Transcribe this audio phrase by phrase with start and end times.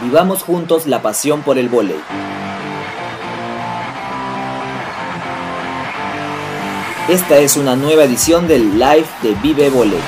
[0.00, 2.00] Vivamos juntos la pasión por el vóley.
[7.08, 9.98] Esta es una nueva edición del Live de Vive Voley.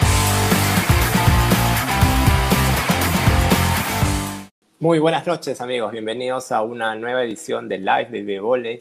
[4.79, 8.81] Muy buenas noches amigos, bienvenidos a una nueva edición del Live de Vive Voley.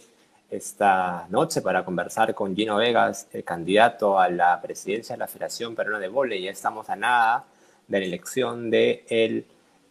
[0.52, 5.74] Esta noche para conversar con Gino Vegas, el candidato a la presidencia de la Federación
[5.74, 6.44] Peruana de Voley.
[6.44, 7.46] Ya estamos a nada
[7.88, 9.06] de la elección de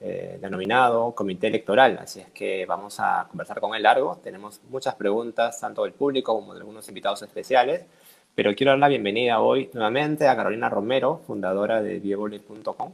[0.01, 1.99] eh, denominado comité electoral.
[2.01, 4.17] Así es que vamos a conversar con él largo.
[4.23, 7.85] Tenemos muchas preguntas, tanto del público como de algunos invitados especiales.
[8.35, 12.93] Pero quiero dar la bienvenida hoy nuevamente a Carolina Romero, fundadora de vievoli.com,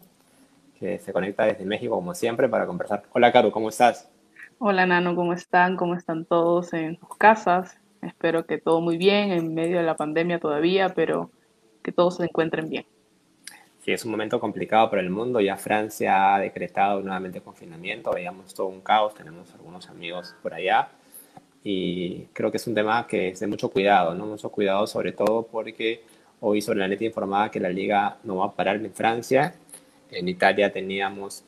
[0.79, 3.03] que se conecta desde México como siempre para conversar.
[3.13, 4.11] Hola, Caro, ¿cómo estás?
[4.59, 5.77] Hola, Nano, ¿cómo están?
[5.77, 7.79] ¿Cómo están todos en sus casas?
[8.01, 11.31] Espero que todo muy bien en medio de la pandemia todavía, pero
[11.83, 12.87] que todos se encuentren bien.
[13.85, 15.41] Sí, es un momento complicado para el mundo.
[15.43, 18.13] Ya Francia ha decretado nuevamente confinamiento.
[18.13, 19.15] Veíamos todo un caos.
[19.15, 20.89] Tenemos algunos amigos por allá.
[21.63, 24.25] Y creo que es un tema que es de mucho cuidado, ¿no?
[24.25, 26.03] Mucho cuidado, sobre todo porque
[26.41, 29.55] hoy sobre la neta informaba que la liga no va a parar en Francia.
[30.11, 31.45] En Italia teníamos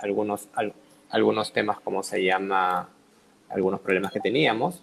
[0.00, 0.48] algunos,
[1.10, 2.88] algunos temas, como se llama,
[3.48, 4.82] algunos problemas que teníamos.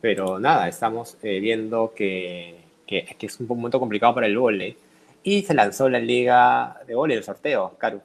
[0.00, 2.56] Pero nada, estamos eh, viendo que,
[2.86, 4.78] que, que, es un momento complicado para el vóley
[5.22, 8.00] y se lanzó la liga de vóley, el sorteo, Caru.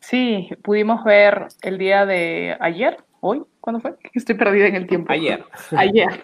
[0.00, 3.94] Sí, pudimos ver el día de ayer, hoy, ¿cuándo fue?
[4.14, 5.12] Estoy perdida en el tiempo.
[5.12, 5.44] Ayer.
[5.76, 6.20] Ayer.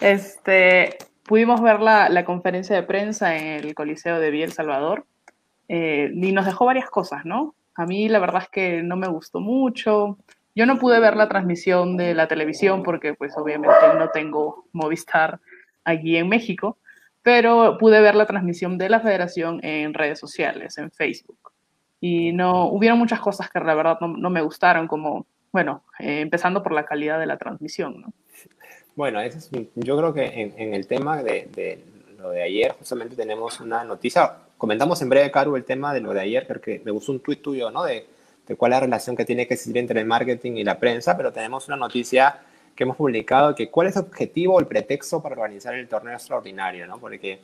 [0.00, 5.06] Este, pudimos ver la, la conferencia de prensa en el Coliseo de Biel Salvador
[5.68, 7.54] eh, y nos dejó varias cosas, ¿no?
[7.74, 10.18] A mí la verdad es que no me gustó mucho.
[10.54, 15.40] Yo no pude ver la transmisión de la televisión porque pues obviamente no tengo Movistar
[15.84, 16.78] allí en México,
[17.24, 21.52] pero pude ver la transmisión de la federación en redes sociales, en Facebook.
[21.98, 26.62] Y no, hubieron muchas cosas que la verdad no, me gustaron, como, bueno, eh, empezando
[26.62, 28.12] por la calidad de la transmisión, ¿no?
[28.94, 31.82] Bueno, es, yo creo que en, el tema de, de,
[32.18, 34.34] lo de ayer, justamente tenemos una noticia.
[34.58, 37.40] Comentamos en breve, Caru, el tema de lo de ayer, porque me gustó un tuit
[37.40, 37.84] tuyo, ¿no?
[37.84, 38.06] De,
[38.46, 41.16] de cuál es la relación que tiene que existir entre el marketing y la prensa,
[41.16, 42.38] pero tenemos una noticia
[42.74, 46.14] que hemos publicado, que cuál es el objetivo o el pretexto para organizar el torneo
[46.14, 46.98] extraordinario, ¿no?
[46.98, 47.38] Porque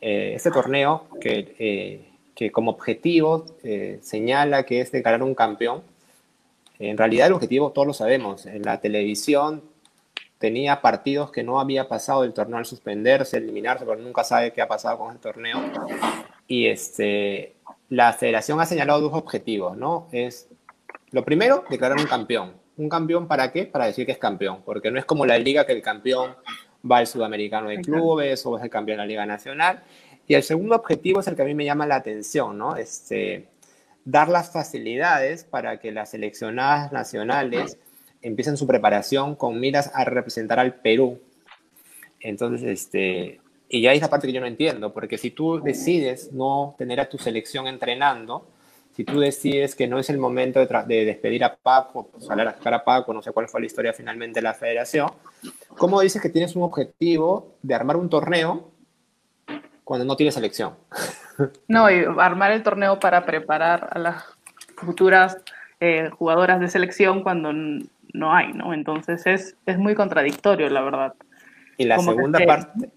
[0.00, 5.82] eh, este torneo que, eh, que como objetivo eh, señala que es declarar un campeón,
[6.78, 9.62] en realidad el objetivo todos lo sabemos, en la televisión
[10.38, 14.60] tenía partidos que no había pasado el torneo al suspenderse, eliminarse, pero nunca sabe qué
[14.60, 15.58] ha pasado con el torneo.
[16.46, 17.54] Y este,
[17.88, 20.08] la federación ha señalado dos objetivos, ¿no?
[20.12, 20.48] Es,
[21.10, 22.52] lo primero, declarar un campeón.
[22.76, 23.64] ¿Un campeón para qué?
[23.64, 26.34] Para decir que es campeón, porque no es como la liga que el campeón
[26.90, 29.82] va al sudamericano de clubes o es el campeón de la liga nacional.
[30.26, 32.76] Y el segundo objetivo es el que a mí me llama la atención, ¿no?
[32.76, 33.48] Este,
[34.04, 37.78] dar las facilidades para que las seleccionadas nacionales
[38.22, 41.20] empiecen su preparación con miras a representar al Perú.
[42.20, 46.32] Entonces, este, y ya es la parte que yo no entiendo, porque si tú decides
[46.32, 48.46] no tener a tu selección entrenando,
[48.96, 52.54] si tú decides que no es el momento de, despedir a Paco, pues, salir a
[52.54, 55.10] sacar a Paco, no sé cuál fue la historia finalmente de la federación,
[55.76, 58.70] ¿cómo dices que tienes un objetivo de armar un torneo
[59.84, 60.74] cuando no tienes selección?
[61.68, 64.24] No, y armar el torneo para preparar a las
[64.74, 65.36] futuras
[65.80, 68.72] eh, jugadoras de selección cuando no hay, ¿no?
[68.72, 71.12] Entonces es, es muy contradictorio, la verdad.
[71.76, 72.90] Y la segunda parte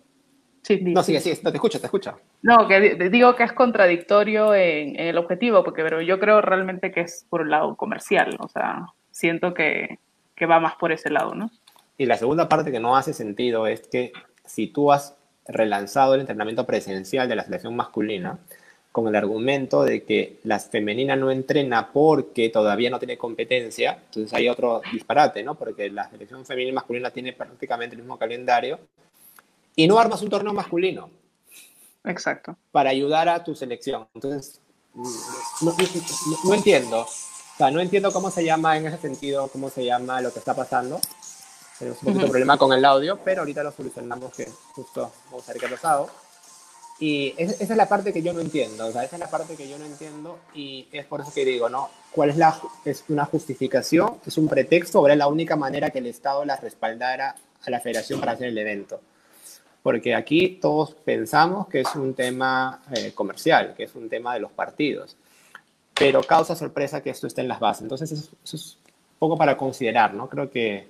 [0.81, 2.19] no, sigue, sigue, no, te escucho, te escucho.
[2.41, 7.01] No, que digo que es contradictorio en, el objetivo, porque pero yo creo realmente que
[7.01, 9.99] es por el lado comercial, o sea, siento que,
[10.35, 11.51] que va más por ese lado, ¿no?
[11.97, 14.11] Y la segunda parte que no hace sentido es que
[14.45, 15.15] si tú has
[15.47, 18.39] relanzado el entrenamiento presencial de la selección masculina
[18.91, 24.33] con el argumento de que la femenina no entrena porque todavía no tiene competencia, entonces
[24.33, 25.55] hay otro disparate, ¿no?
[25.55, 28.79] Porque la selección femenina y masculina tiene prácticamente el mismo calendario
[29.79, 31.09] y no armas un torneo masculino.
[32.03, 32.57] Exacto.
[32.69, 34.09] Para ayudar a tu selección.
[34.13, 34.59] Entonces,
[35.61, 37.03] no, entiendo.
[37.03, 40.39] O sea, no entiendo cómo se llama en ese sentido, cómo se llama lo que
[40.39, 40.99] está pasando.
[41.77, 45.47] Tenemos un poquito de problema con el audio, pero ahorita lo solucionamos que justo vamos
[45.47, 46.09] a ver qué ha pasado.
[46.99, 49.55] Y esa es la parte que yo no entiendo, o sea, esa es la parte
[49.55, 51.89] que yo no entiendo y es por eso que digo, ¿no?
[52.11, 54.19] ¿Cuál es la, es una justificación?
[54.25, 57.79] ¿Es un pretexto o era la única manera que el Estado la respaldara a la
[57.79, 58.99] federación para hacer el evento?
[59.83, 64.39] Porque aquí todos pensamos que es un tema eh, comercial, que es un tema de
[64.39, 65.15] los partidos,
[65.93, 67.83] pero causa sorpresa que esto esté en las bases.
[67.83, 68.77] Entonces, eso, es
[69.17, 70.29] poco para considerar, ¿no?
[70.29, 70.87] Creo que,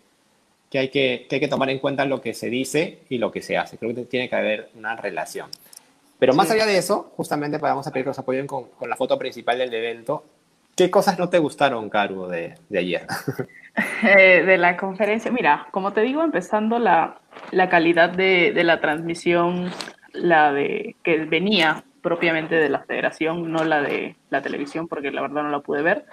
[0.69, 3.31] que, hay que, que, hay que tomar en cuenta lo que se dice y lo
[3.31, 3.77] que se hace.
[3.77, 5.49] Creo que tiene que haber una relación.
[6.19, 9.17] Pero más allá de eso, justamente podemos pedir que nos apoyen con, con la foto
[9.17, 10.23] principal del evento,
[10.79, 13.05] ¿Qué cosas no te gustaron, Caro, de, de ayer?
[14.03, 17.18] Eh, de la conferencia, mira, como te digo, empezando la,
[17.51, 19.71] la calidad de, de, la transmisión,
[20.13, 25.21] la de que venía propiamente de la federación, no la de la televisión, porque la
[25.21, 26.05] verdad no la pude ver,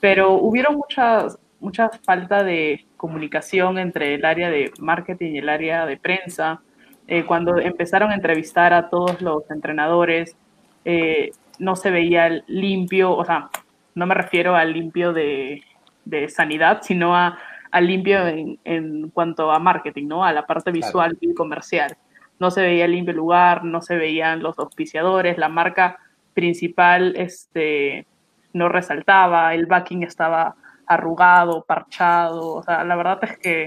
[0.00, 5.86] pero hubieron muchas, mucha falta de comunicación entre el área de marketing y el área
[5.86, 6.60] de prensa.
[7.06, 10.36] Eh, cuando empezaron a entrevistar a todos los entrenadores,
[10.84, 13.50] eh, no se veía limpio, o sea,
[13.94, 15.62] no me refiero al limpio de,
[16.04, 17.38] de sanidad, sino a,
[17.74, 20.24] al limpio en, en, cuanto a marketing, ¿no?
[20.24, 21.96] A la parte visual y comercial.
[22.38, 25.98] No se veía limpio el lugar, no se veían los auspiciadores, la marca
[26.34, 28.06] principal este,
[28.52, 30.54] no resaltaba, el backing estaba
[30.86, 33.66] arrugado, parchado, o sea, la verdad es que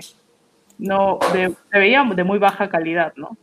[0.78, 3.36] no, de, se veía de muy baja calidad, ¿no?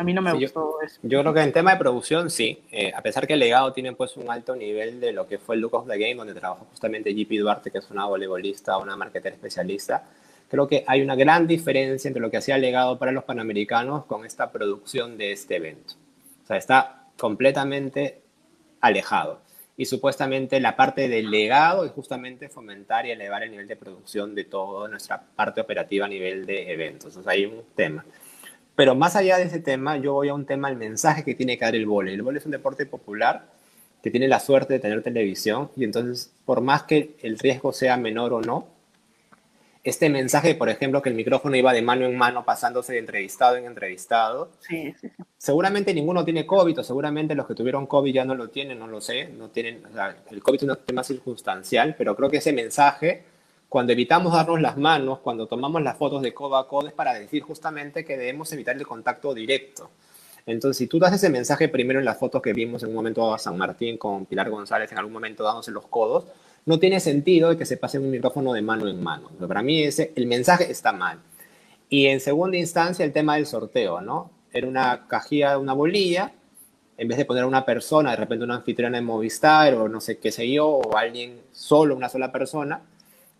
[0.00, 0.98] A mí no me sí, gustó yo, eso.
[1.02, 2.62] Yo creo que en tema de producción, sí.
[2.72, 5.56] Eh, a pesar que el legado tiene pues un alto nivel de lo que fue
[5.56, 8.96] el Look of the Game, donde trabajó justamente JP Duarte, que es una voleibolista, una
[8.96, 10.04] marketera especialista,
[10.48, 14.06] creo que hay una gran diferencia entre lo que hacía el legado para los panamericanos
[14.06, 15.92] con esta producción de este evento.
[16.44, 18.22] O sea, está completamente
[18.80, 19.42] alejado.
[19.76, 24.34] Y supuestamente la parte del legado es justamente fomentar y elevar el nivel de producción
[24.34, 27.14] de toda nuestra parte operativa a nivel de eventos.
[27.18, 28.02] O sea, hay un tema.
[28.76, 31.58] Pero más allá de ese tema, yo voy a un tema, el mensaje que tiene
[31.58, 32.14] que dar el vóley.
[32.14, 33.44] El vóley es un deporte popular
[34.02, 37.96] que tiene la suerte de tener televisión y entonces, por más que el riesgo sea
[37.96, 38.66] menor o no,
[39.82, 43.56] este mensaje, por ejemplo, que el micrófono iba de mano en mano pasándose de entrevistado
[43.56, 45.22] en entrevistado, sí, sí, sí.
[45.38, 48.86] seguramente ninguno tiene COVID o seguramente los que tuvieron COVID ya no lo tienen, no
[48.86, 52.38] lo sé, no tienen, o sea, el COVID es un tema circunstancial, pero creo que
[52.38, 53.24] ese mensaje
[53.70, 57.14] cuando evitamos darnos las manos, cuando tomamos las fotos de codo a codo, es para
[57.14, 59.88] decir justamente que debemos evitar el contacto directo.
[60.44, 63.32] Entonces, si tú das ese mensaje primero en las fotos que vimos en un momento
[63.32, 66.24] a San Martín con Pilar González, en algún momento dándose los codos,
[66.66, 69.30] no tiene sentido que se pase un micrófono de mano en mano.
[69.36, 71.20] Pero para mí ese, el mensaje está mal.
[71.88, 74.32] Y en segunda instancia, el tema del sorteo, ¿no?
[74.52, 76.32] Era una cajilla, una bolilla,
[76.96, 80.00] en vez de poner a una persona, de repente una anfitriona de Movistar o no
[80.00, 82.82] sé qué sé yo, o alguien solo, una sola persona,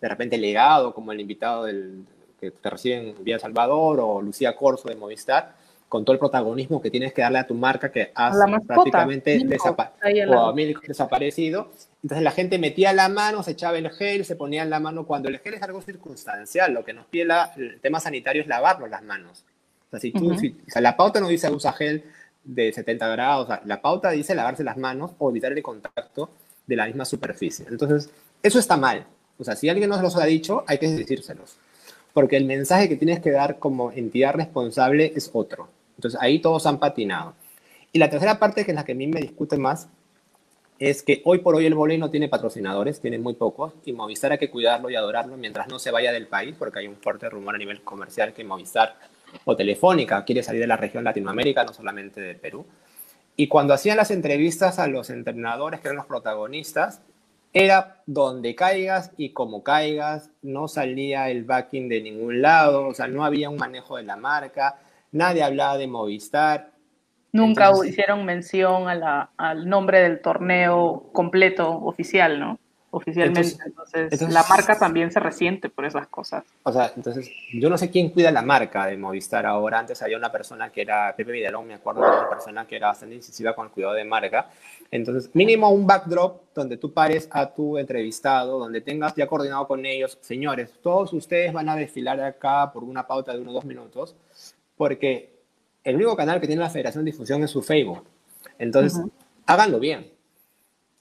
[0.00, 2.05] de repente legado, como el invitado del,
[2.41, 5.55] que te reciben vía Salvador o Lucía Corso de Movistar,
[5.88, 9.93] con todo el protagonismo que tienes que darle a tu marca que has prácticamente desapa
[10.87, 11.73] desaparecido.
[12.02, 15.05] Entonces la gente metía la mano, se echaba el gel, se ponía en la mano
[15.05, 16.73] cuando el gel es algo circunstancial.
[16.73, 19.44] Lo que nos pide la, el tema sanitario es lavarnos las manos.
[19.88, 20.38] O sea, si tú, uh -huh.
[20.38, 22.05] si, o sea, la pauta no dice usa gel
[22.44, 26.31] de 70 grados, o sea, la pauta dice lavarse las manos o evitar el contacto
[26.69, 27.67] de la misma superficie.
[27.69, 28.11] Entonces,
[28.44, 29.06] eso está mal.
[29.40, 31.56] O sea, si alguien nos los ha dicho, hay que decírselos.
[32.12, 35.69] Porque el mensaje que tienes que dar como entidad responsable es otro.
[35.96, 37.34] Entonces, ahí todos han patinado.
[37.92, 39.88] Y la tercera parte, que es la que a mí me discute más,
[40.78, 44.32] es que hoy por hoy el volei no tiene patrocinadores, tiene muy pocos, y Movistar
[44.32, 47.28] hay que cuidarlo y adorarlo mientras no se vaya del país, porque hay un fuerte
[47.28, 48.96] rumor a nivel comercial que Movistar
[49.44, 52.64] o Telefónica quiere salir de la región Latinoamérica, no solamente de Perú.
[53.36, 57.02] Y cuando hacían las entrevistas a los entrenadores, que eran los protagonistas,
[57.52, 63.08] era donde caigas y como caigas, no salía el backing de ningún lado, o sea,
[63.08, 64.79] no había un manejo de la marca,
[65.12, 66.70] nadie hablaba de Movistar.
[67.32, 72.58] Nunca Entonces, hicieron mención a la, al nombre del torneo completo oficial, ¿no?
[72.93, 73.41] Oficialmente.
[73.41, 76.43] Entonces, entonces, entonces, la marca también se resiente por esas cosas.
[76.65, 79.79] O sea, entonces, yo no sé quién cuida la marca de Movistar ahora.
[79.79, 82.89] Antes había una persona que era, Pepe Vidalón, me acuerdo, de una persona que era
[82.89, 84.48] bastante incisiva con el cuidado de marca.
[84.91, 89.87] Entonces, mínimo un backdrop donde tú pares a tu entrevistado, donde tengas ya coordinado con
[89.87, 93.65] ellos, señores, todos ustedes van a desfilar acá por una pauta de uno o dos
[93.65, 94.17] minutos,
[94.77, 95.41] porque
[95.85, 98.05] el único canal que tiene la Federación de Difusión es su Facebook.
[98.59, 99.11] Entonces, uh -huh.
[99.47, 100.11] háganlo bien.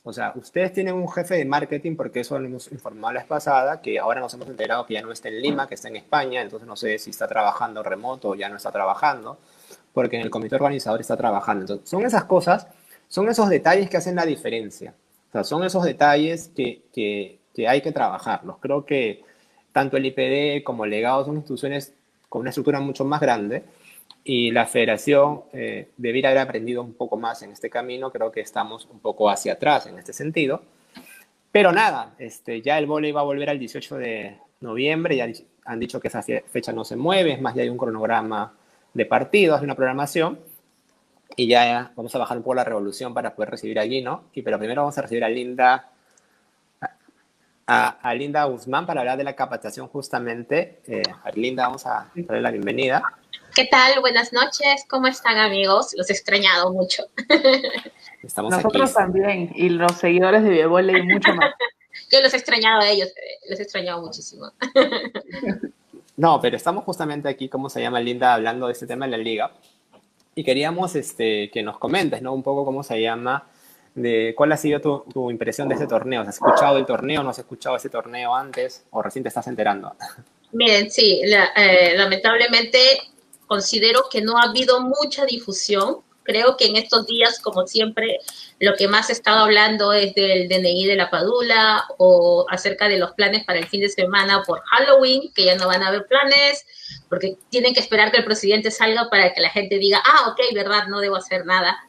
[0.03, 3.27] O sea, ustedes tienen un jefe de marketing, porque eso lo hemos informado la vez
[3.27, 5.97] pasada, que ahora nos hemos enterado que ya no está en Lima, que está en
[5.97, 9.37] España, entonces no sé si está trabajando remoto o ya no está trabajando,
[9.93, 11.61] porque en el comité organizador está trabajando.
[11.63, 12.67] Entonces, son esas cosas,
[13.09, 14.93] son esos detalles que hacen la diferencia.
[15.29, 18.57] O sea, son esos detalles que, que, que hay que trabajarlos.
[18.59, 19.23] Creo que
[19.73, 21.93] tanto el IPD como el legado son instituciones
[22.29, 23.63] con una estructura mucho más grande,
[24.23, 28.11] y la federación eh, debiera haber aprendido un poco más en este camino.
[28.11, 30.61] Creo que estamos un poco hacia atrás en este sentido.
[31.51, 35.15] Pero nada, este, ya el vóley va a volver al 18 de noviembre.
[35.15, 35.27] Ya
[35.65, 37.33] han dicho que esa fecha no se mueve.
[37.33, 38.53] Es más, ya hay un cronograma
[38.93, 40.39] de partidos, de una programación.
[41.35, 44.25] Y ya vamos a bajar un poco la revolución para poder recibir allí, ¿no?
[44.33, 45.89] Y, pero primero vamos a recibir a Linda,
[47.67, 50.81] a, a Linda Guzmán para hablar de la capacitación justamente.
[50.87, 53.03] Eh, a Linda, vamos a darle la bienvenida.
[53.55, 53.99] ¿Qué tal?
[54.01, 54.85] Buenas noches.
[54.89, 55.93] ¿Cómo están, amigos?
[55.95, 57.03] Los he extrañado mucho.
[58.23, 61.53] Estamos Nosotros también, y los seguidores de Biebole y mucho más.
[62.11, 64.51] Yo los he extrañado a ellos, eh, los he extrañado muchísimo.
[66.17, 68.33] No, pero estamos justamente aquí, ¿cómo se llama, Linda?
[68.33, 69.53] Hablando de este tema de la liga.
[70.39, 72.33] Y queríamos este, que nos comentes, ¿no?
[72.33, 73.49] Un poco cómo se llama,
[73.93, 76.21] de cuál ha sido tu, impresión de este torneo.
[76.21, 77.21] ¿Has escuchado el torneo?
[77.23, 78.85] ¿No has escuchado ese torneo antes?
[78.91, 79.97] ¿O recién te estás enterando?
[80.53, 82.79] Miren, sí, eh, lamentablemente
[83.47, 85.97] considero que no ha habido mucha difusión
[86.29, 88.19] creo que en estos días, como siempre,
[88.59, 92.99] lo que más he estado hablando es del DNI de la Padula o acerca de
[92.99, 96.05] los planes para el fin de semana por Halloween, que ya no van a haber
[96.05, 96.67] planes,
[97.09, 100.39] porque tienen que esperar que el presidente salga para que la gente diga, ah, ok,
[100.53, 101.79] verdad, no debo hacer nada.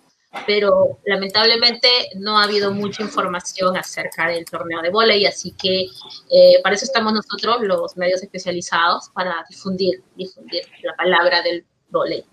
[0.46, 6.62] Pero lamentablemente no ha habido mucha información acerca del torneo de volei, así que eh,
[6.62, 12.24] para eso estamos nosotros, los medios especializados, para difundir, difundir la palabra del volei.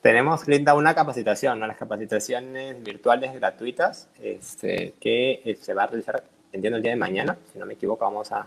[0.00, 1.66] Tenemos, Linda, una capacitación, ¿no?
[1.66, 6.96] las capacitaciones virtuales gratuitas este, que eh, se va a realizar, entiendo, el día de
[6.96, 7.36] mañana.
[7.52, 8.46] Si no me equivoco, vamos a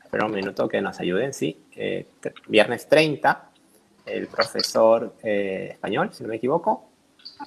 [0.00, 1.34] esperar un minuto que nos ayuden.
[1.34, 2.06] Sí, eh,
[2.46, 3.50] viernes 30,
[4.06, 6.88] el profesor eh, español, si no me equivoco.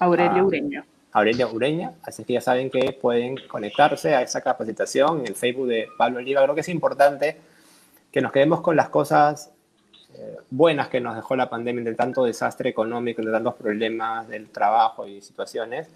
[0.02, 0.86] Aurelio ah, Ureña.
[1.14, 5.68] Aurelio Ureña, así que ya saben que pueden conectarse a esa capacitación en el Facebook
[5.68, 6.44] de Pablo Oliva.
[6.44, 7.38] Creo que es importante
[8.12, 9.54] que nos quedemos con las cosas
[10.50, 15.08] buenas que nos dejó la pandemia, de tanto desastre económico, de tantos problemas del trabajo
[15.08, 15.88] y situaciones,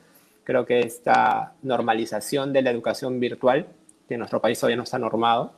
[0.43, 3.67] creo que esta normalización de la educación virtual,
[4.07, 5.53] que en nuestro país todavía no está normado,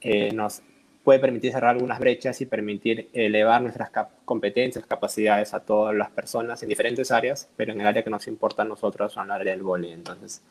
[0.00, 0.62] eh, nos
[1.02, 3.90] puede permitir cerrar algunas brechas y permitir elevar nuestras
[4.24, 8.26] competencias, capacidades a todas las personas en diferentes áreas, pero en el área que nos
[8.26, 9.92] importa a nosotros, en el área del boli.
[9.92, 10.42] Entonces,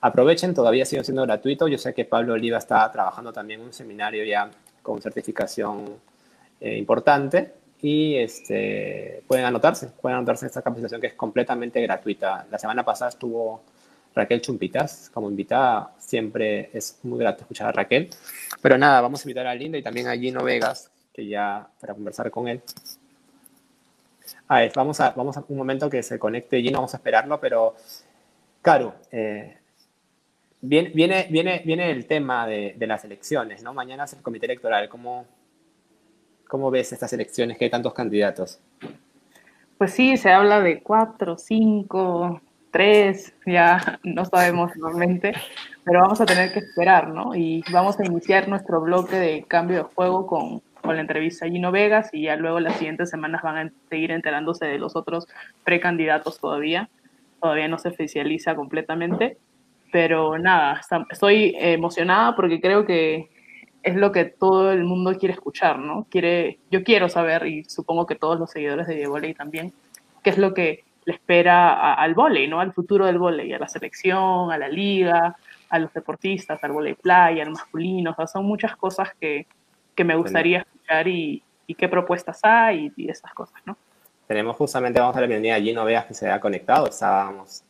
[0.00, 1.68] aprovechen, todavía sigue siendo gratuito.
[1.68, 4.50] Yo sé que Pablo Oliva está trabajando también en un seminario ya
[4.82, 5.96] con certificación
[6.64, 12.46] eh, importante y este, pueden anotarse, pueden anotarse esta capacitación que es completamente gratuita.
[12.52, 13.62] La semana pasada estuvo
[14.14, 18.08] Raquel Chumpitas como invitada, siempre es muy grato escuchar a Raquel.
[18.60, 21.94] Pero nada, vamos a invitar a Linda y también a Gino Vegas, que ya para
[21.94, 22.62] conversar con él.
[24.46, 27.40] A ver, vamos a, vamos a un momento que se conecte Gino, vamos a esperarlo,
[27.40, 27.74] pero
[28.60, 29.56] Caro, eh,
[30.60, 33.74] viene, viene, viene, viene el tema de, de, las elecciones, ¿no?
[33.74, 35.26] Mañana es el comité electoral, ¿cómo,
[36.52, 38.60] ¿Cómo ves estas elecciones que hay tantos candidatos?
[39.78, 45.32] Pues sí, se habla de cuatro, cinco, tres, ya no sabemos realmente,
[45.82, 47.34] pero vamos a tener que esperar, ¿no?
[47.34, 51.48] Y vamos a iniciar nuestro bloque de cambio de juego con, con la entrevista a
[51.48, 55.28] Gino Vegas y ya luego las siguientes semanas van a seguir enterándose de los otros
[55.64, 56.90] precandidatos todavía.
[57.40, 59.38] Todavía no se oficializa completamente,
[59.90, 63.31] pero nada, estoy emocionada porque creo que
[63.82, 66.06] es lo que todo el mundo quiere escuchar, ¿no?
[66.08, 69.72] Quiere, yo quiero saber, y supongo que todos los seguidores de volei también,
[70.22, 72.60] qué es lo que le espera al volei, ¿no?
[72.60, 75.36] Al futuro del volei, a la selección, a la liga,
[75.68, 79.46] a los deportistas, al volei playa, al masculino, o sea, son muchas cosas que,
[79.94, 83.76] que me gustaría escuchar y, y, qué propuestas hay y, esas cosas, ¿no?
[84.28, 87.64] Tenemos justamente, vamos a la bienvenida a Gino Veas que se ha conectado, estábamos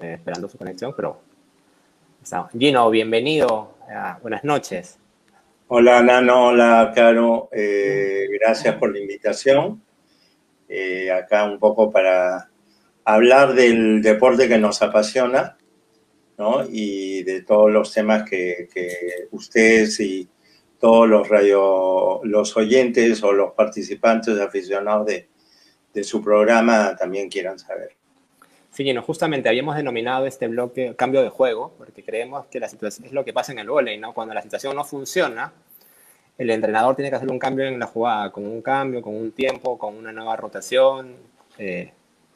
[0.00, 1.20] eh, esperando su conexión, pero...
[2.58, 3.76] Gino, bienvenido,
[4.20, 4.98] buenas noches.
[5.68, 9.82] Hola Nano, hola Caro, eh, gracias por la invitación.
[10.68, 12.52] Eh, acá un poco para
[13.04, 15.58] hablar del deporte que nos apasiona,
[16.38, 16.64] ¿no?
[16.70, 18.68] Y de todos los temas que,
[19.32, 20.28] ustedes y
[20.78, 25.28] todos los radio, los oyentes o los participantes aficionados de,
[25.92, 27.96] de su programa también quieran saber.
[28.78, 33.12] No, justamente habíamos denominado este bloque cambio de juego, porque creemos que la situación es
[33.12, 34.12] lo que pasa en el vóley, ¿no?
[34.12, 35.52] Cuando la situación no funciona,
[36.36, 39.32] el entrenador tiene que hacer un cambio en la jugada, con un cambio, con un
[39.32, 41.16] tiempo, con una nueva rotación.
[41.56, 41.92] Eh,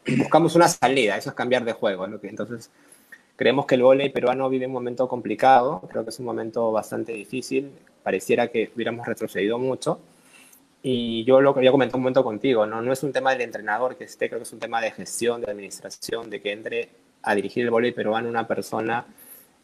[0.16, 2.06] buscamos una salida, eso es cambiar de juego.
[2.18, 2.70] Que, entonces,
[3.36, 7.12] creemos que el vóley peruano vive un momento complicado, creo que es un momento bastante
[7.12, 7.70] difícil,
[8.02, 10.00] pareciera que hubiéramos retrocedido mucho.
[10.82, 12.80] Y yo lo que había comentado un momento contigo, ¿no?
[12.80, 15.42] no es un tema del entrenador que esté, creo que es un tema de gestión,
[15.42, 16.88] de administración, de que entre
[17.22, 19.04] a dirigir el vóley peruano una persona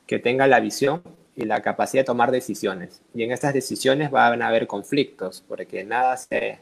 [0.06, 1.02] que tenga la visión
[1.34, 3.00] y la capacidad de tomar decisiones.
[3.14, 6.58] Y en estas decisiones van a haber conflictos, porque nada se...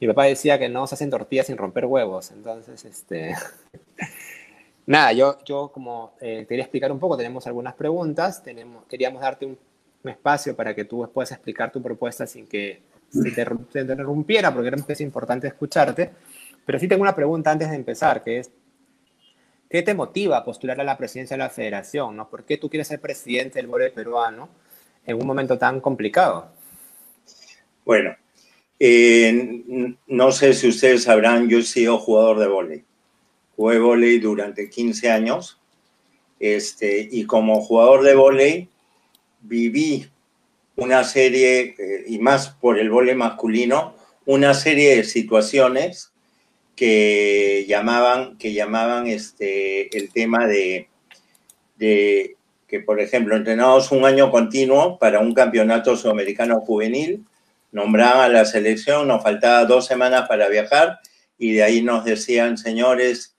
[0.00, 3.34] Mi papá decía que no se hacen tortillas sin romper huevos, entonces, este...
[4.86, 9.46] nada, yo, yo como eh, quería explicar un poco, tenemos algunas preguntas, tenemos, queríamos darte
[9.46, 9.56] un,
[10.02, 12.82] un espacio para que tú puedas explicar tu propuesta sin que
[13.14, 16.10] se te, interrumpiera, porque era es importante escucharte.
[16.66, 18.50] Pero sí tengo una pregunta antes de empezar, que es,
[19.68, 22.16] ¿qué te motiva a postular a la presidencia de la federación?
[22.16, 22.28] ¿no?
[22.28, 24.48] ¿Por qué tú quieres ser presidente del voleibol peruano
[25.06, 26.50] en un momento tan complicado?
[27.84, 28.16] Bueno,
[28.80, 32.84] Eh, no sé si ustedes sabrán, yo he sido jugador de vóley.
[33.56, 35.60] Jugué vóley durante 15 años.
[36.40, 38.68] Este, y como jugador de vóley,
[39.40, 40.10] viví
[40.76, 43.94] una serie, eh, y más por el vóley masculino,
[44.26, 46.12] una serie de situaciones
[46.76, 50.88] que llamaban, que llamaban este, el tema de,
[51.76, 57.24] de que, por ejemplo, entrenamos un año continuo para un campeonato sudamericano juvenil,
[57.70, 60.98] nombraban a la selección, nos faltaba dos semanas para viajar
[61.38, 63.34] y de ahí nos decían, señores,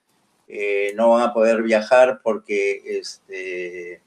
[0.48, 4.00] eh, no van a poder viajar porque este,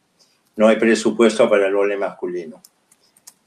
[0.55, 2.61] no hay presupuesto para el vole masculino.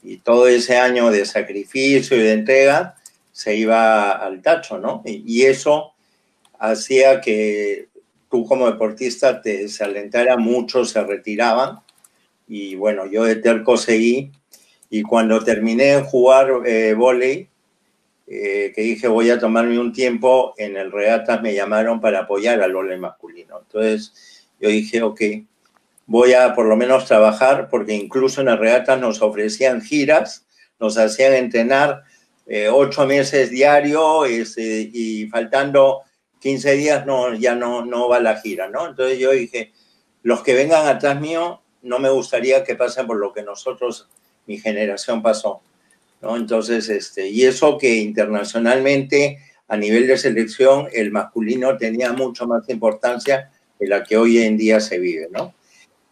[0.03, 2.95] Y todo ese año de sacrificio y de entrega
[3.31, 5.01] se iba al tacho, ¿no?
[5.05, 5.93] Y, eso
[6.59, 7.87] hacía que
[8.29, 11.79] tú como deportista te desalentara mucho, se retiraban.
[12.47, 14.31] Y bueno, yo de terco seguí.
[14.89, 17.49] Y cuando terminé de jugar eh, volei,
[18.27, 22.61] eh, que dije voy a tomarme un tiempo, en el regatas me llamaron para apoyar
[22.61, 23.59] al volei masculino.
[23.61, 25.21] Entonces yo dije, ok,
[26.05, 30.45] voy a por lo menos trabajar, porque incluso en el regatas nos ofrecían giras,
[30.79, 32.03] nos hacían entrenar
[32.45, 36.01] eh, ocho meses diario este, y faltando
[36.39, 38.87] 15 días no, ya no, no va la gira, ¿no?
[38.89, 39.71] Entonces yo dije,
[40.23, 44.09] los que vengan atrás mío, no me gustaría que pasen por lo que nosotros,
[44.45, 45.61] mi generación pasó,
[46.21, 46.35] ¿no?
[46.35, 52.67] Entonces, este, y eso que internacionalmente, a nivel de selección, el masculino tenía mucho más
[52.67, 55.53] importancia de la que hoy en día se vive, ¿no?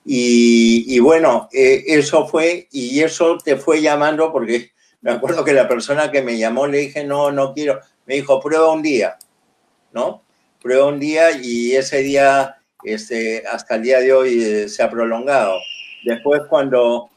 [0.04, 5.68] Y, bueno, eh, eso fue, y eso te fue llamando porque me acuerdo que la
[5.68, 7.80] persona que me llamó le dije, no, no quiero.
[8.06, 9.18] Me dijo, prueba un día,
[9.92, 10.24] ¿no?
[10.62, 14.90] Prueba un día y ese día, este, hasta el día de hoy eh, se ha
[14.90, 15.58] prolongado.
[16.04, 17.12] Después cuando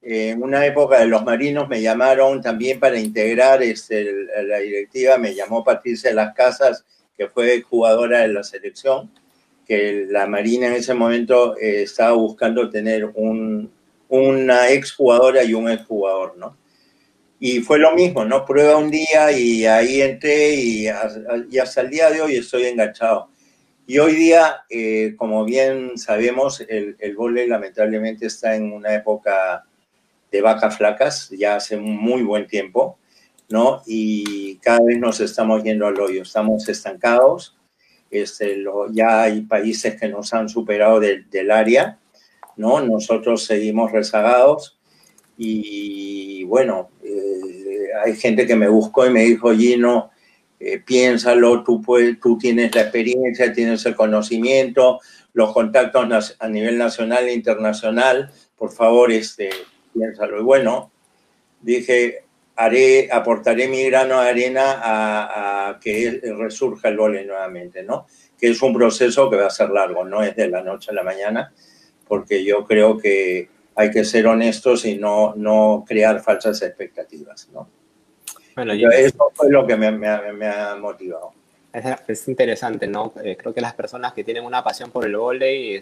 [0.00, 4.10] en una época de los marinos me llamaron también para integrar este,
[4.44, 6.84] la directiva, me llamó Patricia las Casas,
[7.16, 9.10] que fue jugadora de la selección,
[9.68, 13.70] que la Marina en ese momento eh, estaba buscando tener un,
[14.08, 16.56] una exjugadora y un exjugador, ¿no?
[17.38, 18.46] Y fue lo mismo, ¿no?
[18.46, 23.28] Prueba un día y ahí entré y, hasta el día de hoy estoy enganchado.
[23.86, 29.64] Y hoy día, eh, como bien sabemos, el, el lamentablemente está en una época
[30.32, 32.98] de vacas flacas, ya hace muy buen tiempo,
[33.50, 33.82] ¿no?
[33.86, 37.57] Y cada vez nos estamos yendo al hoyo, estamos estancados,
[38.92, 41.98] ya hay países que nos han superado del área,
[42.56, 42.80] ¿no?
[42.80, 44.78] Nosotros seguimos rezagados
[45.36, 50.10] y bueno, eh, hay gente que me buscó y me dijo, Gino,
[50.60, 54.98] eh, piénsalo, tú, puedes, tú tienes la experiencia, tienes el conocimiento,
[55.32, 59.50] los contactos a nivel nacional e internacional, por favor, este,
[59.94, 60.40] piénsalo.
[60.40, 60.90] Y bueno,
[61.60, 62.24] dije,
[62.58, 68.06] haré, aportaré mi grano de arena a, a que resurja el vole nuevamente, ¿no?
[68.36, 70.94] Que es un proceso que va a ser largo, no es de la noche a
[70.94, 71.52] la mañana,
[72.06, 77.68] porque yo creo que hay que ser honestos y no, no crear falsas expectativas, ¿no?
[78.56, 81.32] Bueno, yo, Eso fue lo que me, me, ha motivado.
[82.08, 83.12] Es, interesante, ¿no?
[83.22, 85.80] Eh, creo que las personas que tienen una pasión por el volei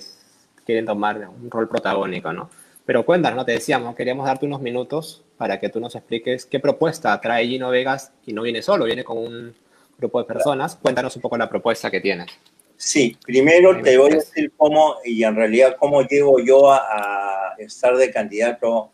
[0.66, 2.50] quieren tomar un rol protagónico, ¿no?
[2.86, 3.44] Pero cuéntanos, ¿no?
[3.44, 7.68] Te decíamos, queríamos darte unos minutos para que tú nos expliques qué propuesta trae Gino
[7.68, 9.54] Vegas y no viene solo, viene con un
[9.98, 10.76] grupo de personas.
[10.76, 12.28] Cuéntanos un poco la propuesta que tienes.
[12.76, 17.96] Sí, primero te voy a decir cómo, y en realidad cómo llego yo a, estar
[17.96, 18.92] de candidato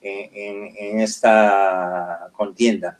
[0.00, 2.98] en, esta contienda.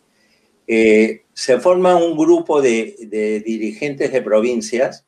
[0.67, 5.07] Eh, se forma un grupo de, dirigentes de provincias,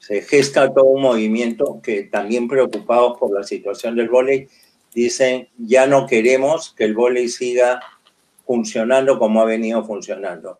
[0.00, 4.48] se gesta todo un movimiento que también preocupados por la situación del vóley,
[4.92, 7.80] dicen, ya no queremos que el vóley siga
[8.44, 10.58] funcionando como ha venido funcionando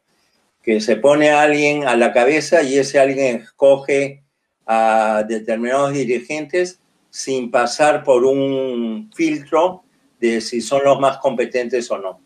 [0.63, 4.23] que se pone a alguien a la cabeza y ese alguien escoge
[4.67, 9.83] a determinados dirigentes sin pasar por un filtro
[10.21, 12.21] de si son los más competentes o no.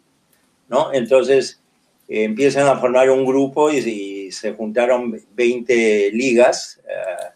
[0.68, 0.92] ¿no?
[0.92, 1.60] Entonces
[2.08, 7.32] empiezan a formar un grupo y, se juntaron 20 ligas, eh,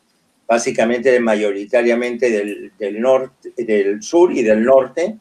[0.47, 5.17] básicamente mayoritariamente del, del, norte, del sur y del norte,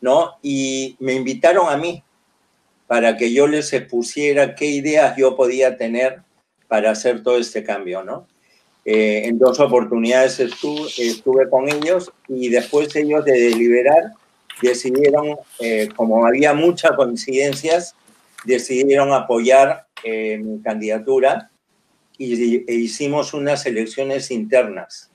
[0.00, 0.36] ¿no?
[0.42, 2.02] Y me invitaron a mí
[2.86, 6.22] para que yo les expusiera qué ideas yo podía tener
[6.66, 8.26] para hacer todo este cambio, ¿no?
[8.84, 14.12] Eh, en dos oportunidades estuve, estuve, con ellos y después ellos de deliberar
[14.62, 17.94] decidieron, eh, como había muchas coincidencias,
[18.44, 21.50] decidieron apoyar eh, mi candidatura
[22.16, 25.10] y, e hicimos unas elecciones internas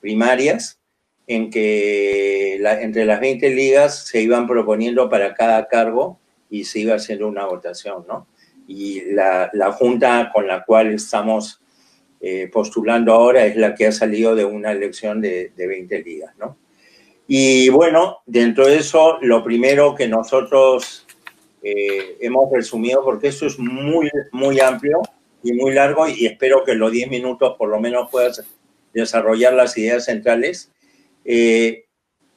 [0.00, 0.78] primarias
[1.26, 6.18] en que entre las 20 ligas se iban proponiendo para cada cargo
[6.50, 8.26] y siga siendo una votación, ¿no?
[8.66, 11.60] Y la, la junta con la cual estamos
[12.20, 16.34] eh, postulando ahora es la que ha salido de una elección de, de 20 ligas,
[16.38, 16.58] ¿no?
[17.26, 21.06] Y bueno, dentro de eso, lo primero que nosotros
[21.64, 25.00] eh, hemos resumido, porque esto es muy, muy amplio
[25.42, 28.44] y muy largo, y espero que en los 10 minutos por lo menos puedas
[28.92, 30.70] desarrollar las ideas centrales.
[31.24, 31.86] Eh,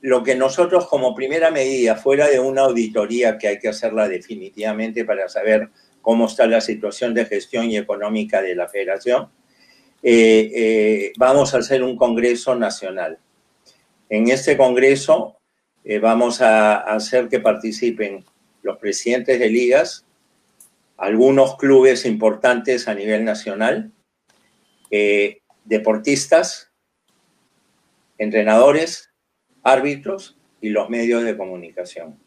[0.02, 5.06] lo que nosotros como primera medida, fuera de una auditoría que hay que hacerla definitivamente
[5.06, 5.70] para saber
[6.02, 9.30] cómo está la situación de gestión y económica de la federación,
[10.02, 13.20] eh, vamos a hacer un Congreso Nacional
[14.10, 15.38] en este Congreso
[15.84, 18.24] eh, vamos a hacer que participen
[18.68, 20.06] los presidentes de ligas,
[20.98, 23.92] algunos clubes importantes a nivel nacional,
[24.92, 26.72] eh, deportistas,
[28.18, 29.10] entrenadores,
[29.64, 32.20] árbitros y los medios de comunicación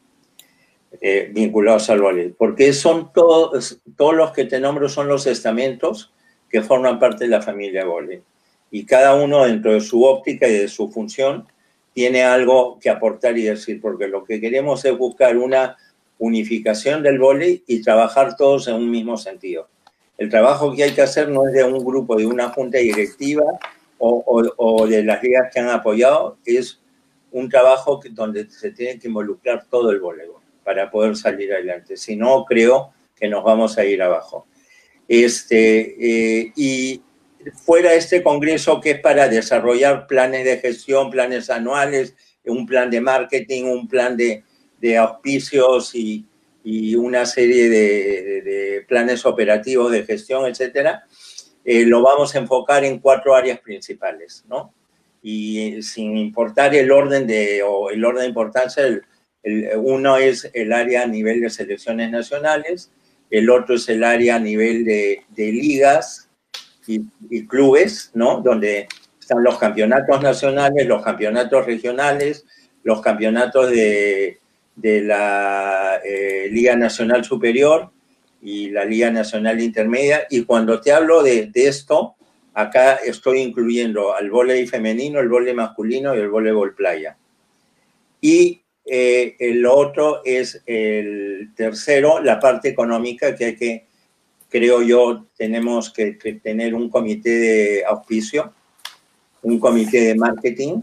[1.00, 2.36] eh, vinculados al voleibol.
[2.38, 6.12] Porque son todos, todos los que te nombro son los estamentos
[6.48, 8.24] que forman parte de la familia voleibol.
[8.70, 11.46] Y cada uno dentro de su óptica y de su función
[11.92, 15.76] tiene algo que aportar y decir, porque lo que queremos es buscar una
[16.20, 19.68] unificación del vóley y trabajar todos en un mismo sentido.
[20.18, 23.44] El trabajo que hay que hacer no es de un grupo, de una junta directiva
[23.98, 26.80] o, de las ligas que han apoyado, es
[27.32, 31.96] un trabajo donde se tiene que involucrar todo el voleibol para poder salir adelante.
[31.96, 34.46] Si no, creo que nos vamos a ir abajo.
[35.08, 37.02] Este, eh, y
[37.64, 43.00] fuera este congreso que es para desarrollar planes de gestión, planes anuales, un plan de
[43.00, 44.44] marketing, un plan de,
[44.98, 46.26] auspicios y,
[46.96, 51.04] una serie de, planes operativos de gestión, etcétera,
[51.64, 54.74] eh, lo vamos a enfocar en cuatro áreas principales, ¿no?
[55.22, 59.02] Y sin importar el orden de, o el orden de importancia, el,
[59.76, 62.90] uno es el área a nivel de selecciones nacionales,
[63.30, 66.30] el otro es el área a nivel de, de ligas,
[67.30, 68.40] y, clubes, ¿no?
[68.40, 68.88] Donde
[69.18, 72.44] están los campeonatos nacionales, los campeonatos regionales,
[72.82, 74.39] los campeonatos de,
[74.80, 77.90] de la eh, Liga Nacional Superior
[78.42, 80.26] y la Liga Nacional Intermedia.
[80.30, 82.16] Y cuando te hablo de, esto,
[82.54, 87.16] acá estoy incluyendo al voleibol femenino, el voleibol masculino y el voleibol playa.
[88.20, 93.90] Y eh, el otro es el tercero, la parte económica que hay que
[94.50, 96.12] creo yo, tenemos que,
[96.42, 98.52] tener un comité de auspicio,
[99.42, 100.82] un comité de marketing.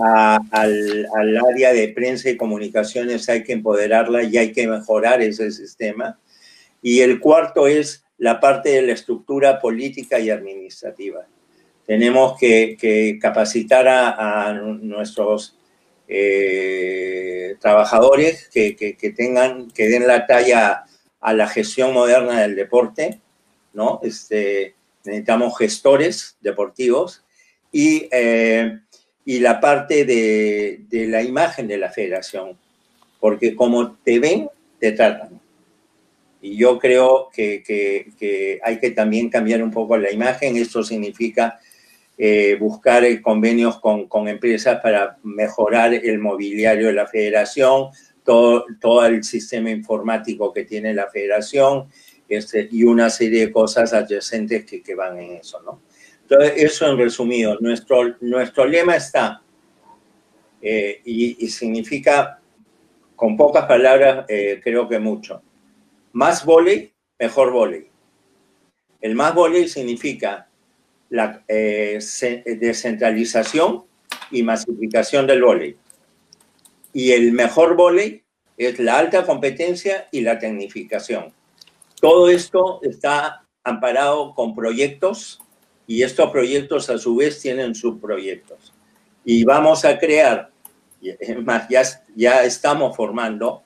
[0.00, 1.08] Al,
[1.48, 6.18] área de prensa y comunicaciones hay que empoderarla y hay que mejorar ese sistema.
[6.82, 11.26] Y el cuarto es la parte de la estructura política y administrativa.
[11.86, 15.58] Tenemos que, capacitar a, nuestros
[16.08, 20.84] eh, trabajadores que, que, tengan, que den la talla
[21.20, 23.20] a la gestión moderna del deporte,
[23.72, 24.00] ¿no?
[24.02, 27.24] Este, necesitamos gestores deportivos
[27.72, 28.80] y, eh,
[29.24, 32.58] y la parte de, de, la imagen de la federación,
[33.20, 35.40] porque como te ven, te tratan.
[36.42, 40.58] Y yo creo que, que, hay que también cambiar un poco la imagen.
[40.58, 41.58] Esto significa
[42.18, 47.88] eh, buscar convenios con, con, empresas para mejorar el mobiliario de la federación,
[48.24, 51.88] todo, todo el sistema informático que tiene la federación
[52.28, 55.80] este, y una serie de cosas adyacentes que, que van en eso, ¿no?
[56.28, 59.42] Entonces, eso en resumido, nuestro, nuestro lema está,
[60.62, 62.40] eh, y, significa,
[63.14, 65.42] con pocas palabras, eh, creo que mucho,
[66.12, 67.88] más volei, mejor volei.
[69.02, 70.48] El más volei significa
[71.10, 71.98] la eh,
[72.58, 73.84] descentralización
[74.30, 75.76] y masificación del volei.
[76.94, 78.24] Y el mejor volei
[78.56, 81.34] es la alta competencia y la tecnificación.
[82.00, 85.43] Todo esto está amparado con proyectos
[85.86, 88.72] y estos proyectos a su vez tienen subproyectos.
[89.24, 90.50] Y vamos a crear,
[91.00, 91.82] es más, ya,
[92.14, 93.62] ya estamos formando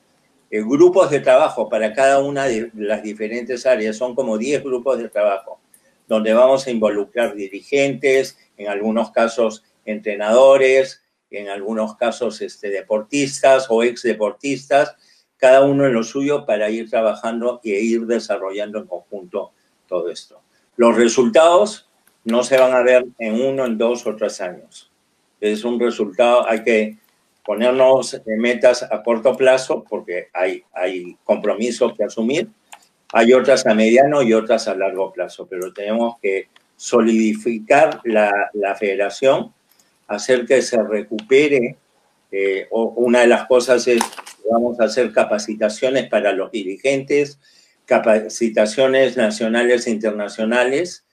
[0.51, 3.97] eh, grupos de trabajo para cada una de las diferentes áreas.
[3.97, 5.61] Son como 10 grupos de trabajo,
[6.07, 13.83] donde vamos a involucrar dirigentes, en algunos casos entrenadores, en algunos casos este, deportistas o
[13.83, 14.97] ex deportistas,
[15.37, 19.53] cada uno en lo suyo para ir trabajando e ir desarrollando en conjunto
[19.87, 20.41] todo esto.
[20.77, 21.88] Los resultados
[22.31, 24.91] no se van a ver en uno, en dos o tres años.
[25.41, 26.99] Es un resultado, hay que
[27.45, 32.49] ponernos metas a corto plazo porque hay, hay compromisos que asumir.
[33.13, 38.75] Hay otras a mediano y otras a largo plazo, pero tenemos que solidificar la, la
[38.75, 39.53] federación
[40.09, 41.77] hacer que se recupere.
[42.31, 44.03] Eh, una de las cosas es
[44.51, 47.39] vamos a hacer capacitaciones para los dirigentes,
[47.87, 51.05] capacitaciones nacionales e internacionales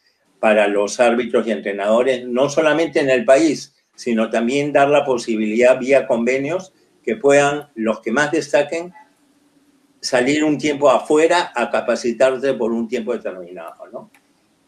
[0.45, 5.79] para los árbitros y entrenadores, no solamente en el país, sino también dar la posibilidad
[5.79, 6.71] vía convenios
[7.03, 8.93] que puedan los que más destaquen
[9.99, 14.12] salir un tiempo afuera a capacitarse por un tiempo determinado, ¿no?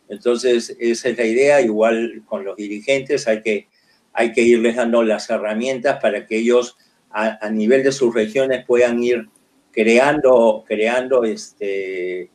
[0.10, 3.68] Entonces, esa es la idea, igual con los dirigentes hay que,
[4.13, 6.76] hay que irles dando las herramientas para que ellos
[7.12, 9.30] a, nivel de sus regiones puedan ir
[9.72, 12.32] creando, creando este,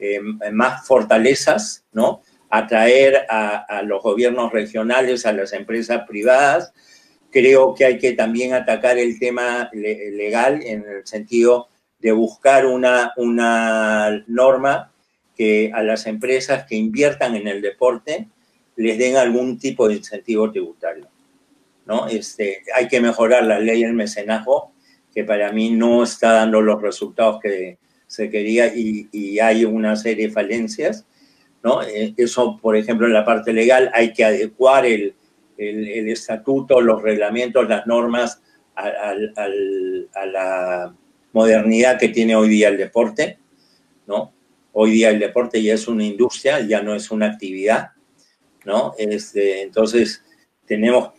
[0.00, 2.22] eh, más fortalezas, ¿no?
[2.50, 6.72] Atraer a, a los gobiernos regionales, a las empresas privadas.
[7.30, 11.68] Creo que hay que también atacar el tema legal en el sentido
[12.00, 14.92] de buscar una, una norma
[15.36, 18.28] que a las empresas que inviertan en el deporte
[18.76, 21.08] les den algún tipo de incentivo tributario.
[21.86, 22.08] ¿no?
[22.08, 24.72] Este, hay que mejorar la ley del mecenazgo,
[25.14, 30.28] que para mí no está dando los resultados que se quería y, hay una serie
[30.28, 31.06] de falencias.
[31.62, 31.82] ¿No?
[31.82, 35.14] Eh, eso, por ejemplo, en la parte legal hay que adecuar el,
[35.56, 38.42] el, estatuto, los reglamentos, las normas
[38.74, 39.14] a,
[40.26, 40.94] la
[41.32, 43.38] modernidad que tiene hoy día el deporte,
[44.06, 44.32] ¿no?
[44.72, 47.90] Hoy día el deporte ya es una industria, ya no es una actividad,
[48.64, 48.94] ¿no?
[48.98, 50.24] Este, entonces,
[50.64, 51.10] tenemos,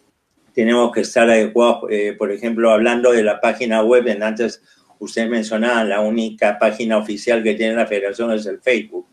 [0.54, 4.62] tenemos que estar adecuados, eh, por ejemplo, hablando de la página web, en antes
[5.00, 9.08] usted mencionaba, la única página oficial que tiene la federación es el Facebook.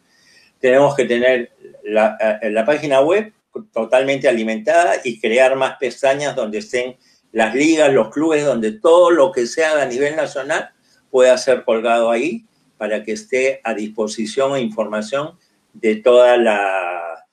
[0.61, 1.53] Tenemos que tener
[1.85, 3.33] la, eh, la página web
[3.73, 6.97] totalmente alimentada y crear más pestañas donde estén
[7.33, 10.71] las ligas, los clubes, donde todo lo que se haga a nivel nacional
[11.11, 12.45] pueda ser colgado ahí
[12.77, 15.37] para que esté a disposición e información
[15.73, 17.25] de toda la,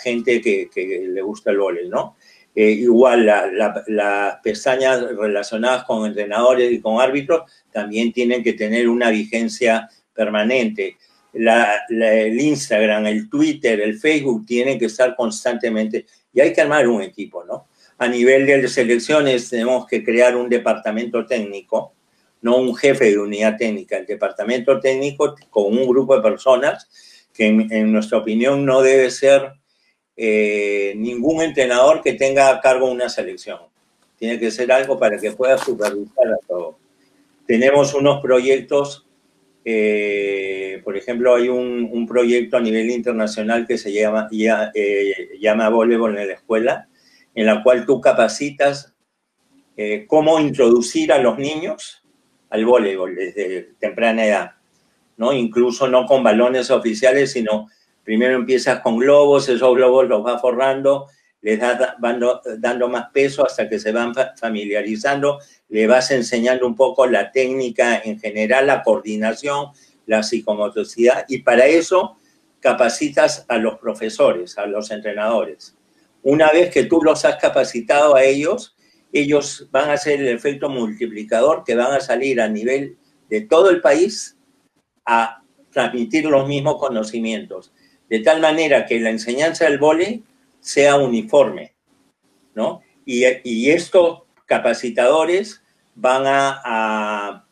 [0.00, 2.16] gente que, que, le gusta el vóley, ¿no?
[2.54, 9.10] Eh, igual las pestañas relacionadas con entrenadores y con árbitros también tienen que tener una
[9.10, 10.96] vigencia permanente.
[11.34, 17.02] El Instagram, el Twitter, el Facebook tienen que estar constantemente y hay que armar un
[17.02, 17.66] equipo, ¿no?
[17.98, 21.94] A nivel de selecciones tenemos que crear un departamento técnico
[22.44, 26.86] no un jefe de unidad técnica, el departamento técnico con un grupo de personas
[27.32, 29.54] que en, nuestra opinión no debe ser
[30.14, 33.60] eh, ningún entrenador que tenga a cargo una selección.
[34.18, 36.76] Tiene que ser algo para que pueda supervisar a todo.
[37.46, 39.03] Tenemos unos proyectos,
[39.64, 45.68] eh, por ejemplo, hay un, proyecto a nivel internacional que se llama, ya, eh, llama
[45.68, 46.88] Voleibol en la escuela,
[47.34, 48.92] en la cual tú capacitas
[50.06, 52.04] cómo introducir a los niños
[52.54, 54.52] al voleibol desde temprana edad,
[55.16, 55.32] ¿no?
[55.32, 57.68] Incluso no con balones oficiales, sino
[58.04, 61.08] primero empiezas con globos, esos globos los vas forrando,
[61.44, 61.78] les das
[62.58, 68.00] dando más peso hasta que se van familiarizando, le vas enseñando un poco la técnica
[68.02, 69.66] en general, la coordinación,
[70.06, 72.16] la psicomotricidad, y para eso
[72.60, 75.76] capacitas a los profesores, a los entrenadores.
[76.22, 78.74] Una vez que tú los has capacitado a ellos,
[79.12, 82.96] ellos van a ser el efecto multiplicador que van a salir a nivel
[83.28, 84.38] de todo el país
[85.04, 87.70] a transmitir los mismos conocimientos,
[88.08, 90.22] de tal manera que la enseñanza del vole
[90.64, 91.74] sea uniforme,
[92.54, 92.80] ¿no?
[93.04, 95.62] Y, estos capacitadores
[95.94, 97.44] van a,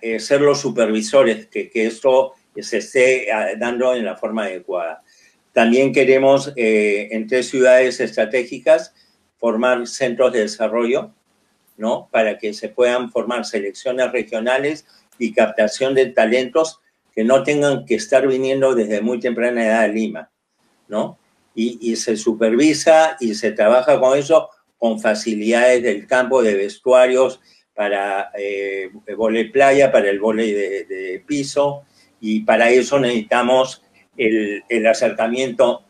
[0.00, 5.02] eh, ser los supervisores, que, esto se esté ah, dando en la forma adecuada.
[5.52, 8.94] También queremos eh, en tres ciudades estratégicas
[9.36, 11.12] formar centros de desarrollo,
[11.76, 12.08] ¿no?
[12.10, 14.86] Para que se puedan formar selecciones regionales
[15.18, 16.80] y captación de talentos
[17.14, 20.30] que no tengan que estar viniendo desde muy temprana edad a Lima,
[20.88, 21.18] ¿no?
[21.58, 27.40] Y, se supervisa y se trabaja con eso con facilidades del campo de vestuarios
[27.74, 31.84] para eh, el volei playa, para el volei de, piso,
[32.20, 33.82] y para eso necesitamos
[34.18, 35.86] el, el acercamiento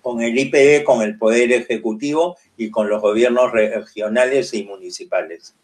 [0.00, 5.54] con el IPD, con el Poder Ejecutivo y con los gobiernos regionales y municipales.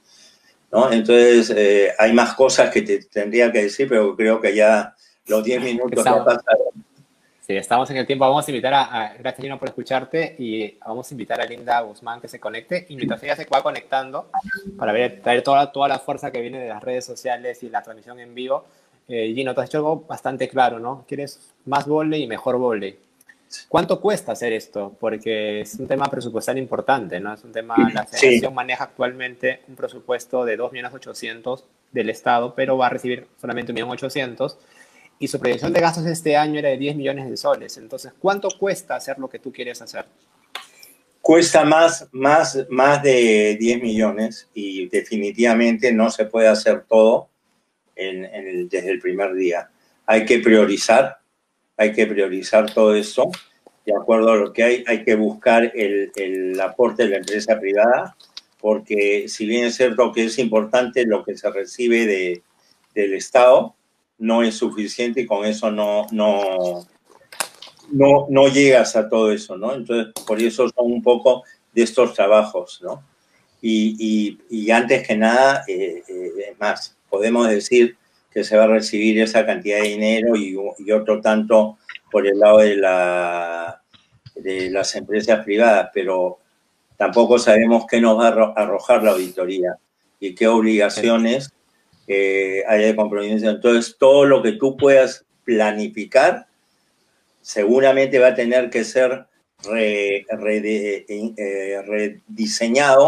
[0.73, 0.91] ¿no?
[0.91, 4.95] Entonces, eh, hay más cosas que te tendría que decir, pero creo que ya
[5.27, 6.70] los 10 minutos ya pasaron.
[7.51, 8.25] Sí, estamos en el tiempo.
[8.25, 12.21] Vamos a invitar a, gracias Gino por escucharte y vamos a invitar a Linda Guzmán
[12.21, 14.31] que se conecte y mientras ella se va conectando
[14.79, 17.83] para ver, traer toda, toda la fuerza que viene de las redes sociales y la
[17.83, 18.67] transmisión en vivo.
[19.09, 21.05] Eh, Gino, te has hecho algo bastante claro, ¿no?
[21.09, 22.97] Quieres más volei y mejor volei.
[23.67, 24.95] ¿Cuánto cuesta hacer esto?
[25.01, 27.35] Porque es un tema presupuestal importante, ¿no?
[27.35, 32.87] Es un tema, la federación maneja actualmente un presupuesto de 2.800.000 del Estado, pero va
[32.87, 34.55] a recibir solamente 1.800.000
[35.21, 37.77] y su proyección de gastos este año era de 10 millones de soles.
[37.77, 40.07] Entonces, ¿cuánto cuesta hacer lo que tú quieres hacer?
[41.21, 47.29] cuesta más, más, más de 10 millones y definitivamente no se puede hacer todo
[47.95, 49.71] desde el primer día.
[50.07, 51.19] Hay que priorizar,
[51.77, 53.31] hay que priorizar todo esto
[53.85, 54.85] de acuerdo a lo que hay.
[54.87, 58.17] Hay que buscar el, el aporte de la empresa privada
[58.59, 62.43] porque si bien es cierto que es importante lo que se recibe de,
[62.95, 63.75] del Estado,
[64.21, 66.87] no es suficiente y con eso no, no,
[67.91, 69.75] no, no llegas a todo eso, ¿no?
[69.75, 73.03] Entonces, por eso son un poco de estos trabajos, ¿no?
[73.63, 77.97] Y, y, antes que nada, eh, eh, más, podemos decir
[78.31, 81.77] que se va a recibir esa cantidad de dinero y, y, otro tanto
[82.11, 83.83] por el lado de, la,
[84.35, 86.39] de las empresas privadas, pero
[86.97, 89.77] tampoco sabemos qué nos va a arrojar la auditoría
[90.19, 91.53] y qué obligaciones
[92.13, 93.49] eh, hay de compromiso.
[93.49, 96.49] Entonces, todo lo que tú puedas planificar
[97.41, 99.27] seguramente va a tener que ser
[99.73, 100.25] eh,
[101.87, 103.07] rediseñado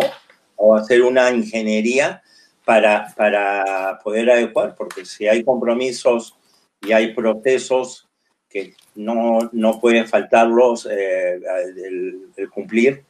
[0.55, 2.23] o hacer una ingeniería
[2.65, 6.37] para, para poder adecuar, porque si hay compromisos
[6.81, 8.09] y hay procesos
[8.49, 11.41] que no, no pueden faltarlos eh,
[12.37, 13.03] el, cumplir,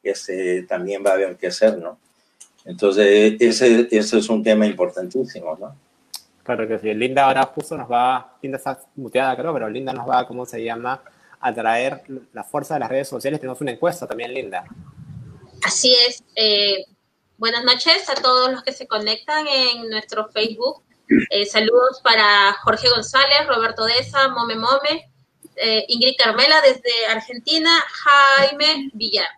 [0.00, 1.98] ese también va a haber que hacer, ¿no?
[2.64, 5.74] Entonces, ese, ese es un tema importantísimo, ¿no?
[6.42, 6.92] Claro que sí.
[6.94, 10.62] Linda ahora justo nos va, Linda está muteada creo, pero Linda nos va, ¿cómo se
[10.62, 11.02] llama?
[11.40, 13.40] A traer la fuerza de las redes sociales.
[13.40, 14.64] Tenemos una encuesta también, Linda.
[15.62, 16.22] Así es.
[16.34, 16.84] Eh,
[17.38, 20.82] buenas noches a todos los que se conectan en nuestro Facebook.
[21.30, 25.10] Eh, saludos para Jorge González, Roberto Deza, Mome Mome,
[25.56, 29.28] eh, Ingrid Carmela desde Argentina, Jaime Villar.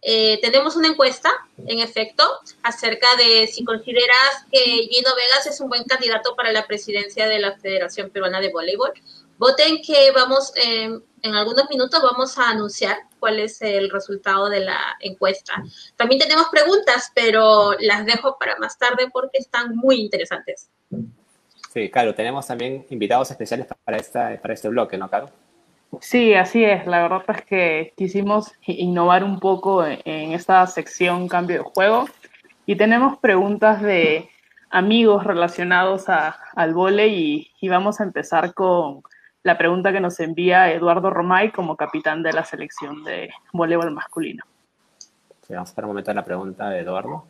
[0.00, 1.30] Eh, tenemos una encuesta,
[1.66, 2.24] en efecto,
[2.62, 7.40] acerca de si consideras que Gino Vegas es un buen candidato para la presidencia de
[7.40, 8.92] la Federación Peruana de Voleibol.
[9.38, 14.96] Voten que vamos, en algunos minutos vamos a anunciar cuál es el resultado de la
[15.00, 15.62] encuesta.
[15.96, 20.70] También tenemos preguntas, pero las dejo para más tarde porque están muy interesantes.
[21.72, 25.30] Sí, claro, tenemos también invitados especiales para, esta, para este bloque, ¿no, Caro?
[26.00, 26.86] Sí, así es.
[26.86, 32.06] La verdad es que quisimos innovar un poco en esta sección cambio de juego
[32.66, 34.28] y tenemos preguntas de
[34.70, 39.02] amigos relacionados al vole y, vamos a empezar con
[39.42, 44.44] la pregunta que nos envía Eduardo Romay como capitán de la selección de voleibol masculino.
[45.48, 47.24] Vamos a esperar un momento la pregunta de Eduardo.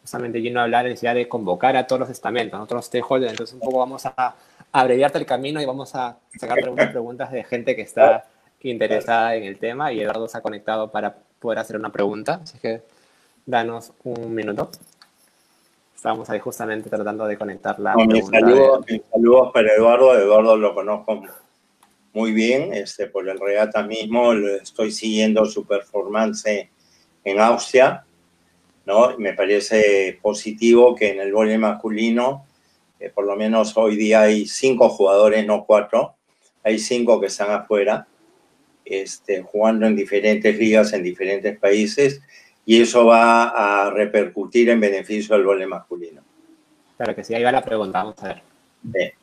[0.00, 3.32] Justamente vino a hablar necesidad de convocar a todos los estamentos, a todos los stakeholders,
[3.32, 4.34] entonces un poco vamos a
[4.72, 8.24] abreviarte el camino y vamos a sacar preguntas, preguntas de gente que está
[8.60, 12.40] interesada en el tema y Eduardo se ha conectado para poder hacer una pregunta.
[12.42, 12.82] Así que
[13.44, 14.70] danos un minuto.
[15.94, 18.40] Estamos ahí justamente tratando de conectar la pregunta.
[19.12, 20.18] saludos, para Eduardo.
[20.18, 21.22] Eduardo lo conozco
[22.12, 24.32] muy bien este, por el regata mismo.
[24.32, 26.68] Estoy siguiendo su performance
[27.24, 28.04] en Austria.
[28.84, 29.16] ¿no?
[29.18, 32.46] Me parece positivo que en el voleibol masculino
[33.10, 36.14] por lo menos hoy día hay cinco jugadores, no cuatro,
[36.62, 38.06] hay cinco que están afuera,
[38.84, 42.20] este, jugando en diferentes ligas en diferentes países
[42.64, 46.22] y eso va a repercutir en beneficio del vole masculino.
[46.96, 49.14] Claro que sí, ahí va la pregunta, vamos a ver.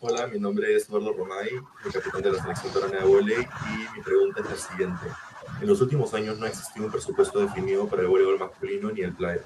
[0.00, 1.48] Hola, mi nombre es Eduardo Romay,
[1.84, 5.06] el capitán de la selección peruana de volei y mi pregunta es la siguiente.
[5.60, 9.02] En los últimos años no ha existido un presupuesto definido para el voleibol masculino ni
[9.02, 9.42] el playa.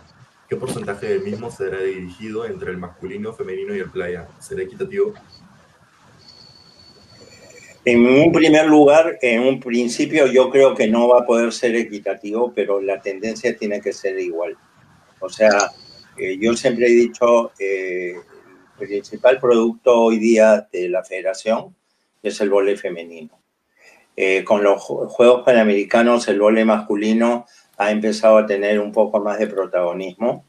[0.48, 4.28] ¿Qué porcentaje del mismo será dirigido entre el masculino, femenino y el playa?
[4.38, 5.12] ¿Será equitativo?
[7.84, 11.74] En un primer lugar, en un principio yo creo que no va a poder ser
[11.74, 14.56] equitativo, pero la tendencia tiene que ser igual.
[15.20, 15.72] O sea,
[16.16, 18.14] eh, yo siempre he dicho, eh,
[18.80, 21.74] el principal producto hoy día de la federación
[22.22, 23.38] es el vole femenino.
[24.16, 27.46] Eh, con los Juegos Panamericanos, el vole masculino
[27.76, 30.44] ha empezado a tener un poco más de protagonismo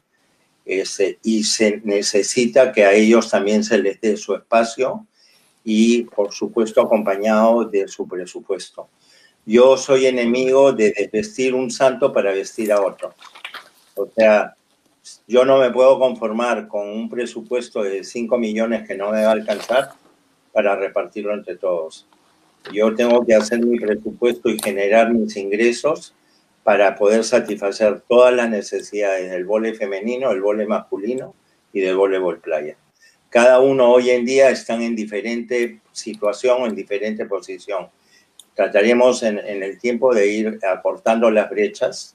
[0.64, 5.06] este, y se necesita que a ellos también se les dé su espacio
[5.64, 8.88] y, por supuesto, acompañado de su presupuesto.
[9.46, 13.14] Yo soy enemigo de desvestir un santo para vestir a otro.
[13.94, 14.54] O sea,
[15.26, 19.28] yo no me puedo conformar con un presupuesto de 5 millones que no me va
[19.28, 19.90] a alcanzar
[20.52, 22.06] para repartirlo entre todos.
[22.72, 26.14] Yo tengo que hacer mi presupuesto y generar mis ingresos
[26.68, 31.34] para poder satisfacer todas las necesidades del vole femenino, el vole masculino
[31.72, 32.76] y del voleibol playa.
[33.30, 37.88] Cada uno hoy en día están en diferente situación en diferente posición.
[38.52, 42.14] Trataremos en, el tiempo de ir acortando las brechas,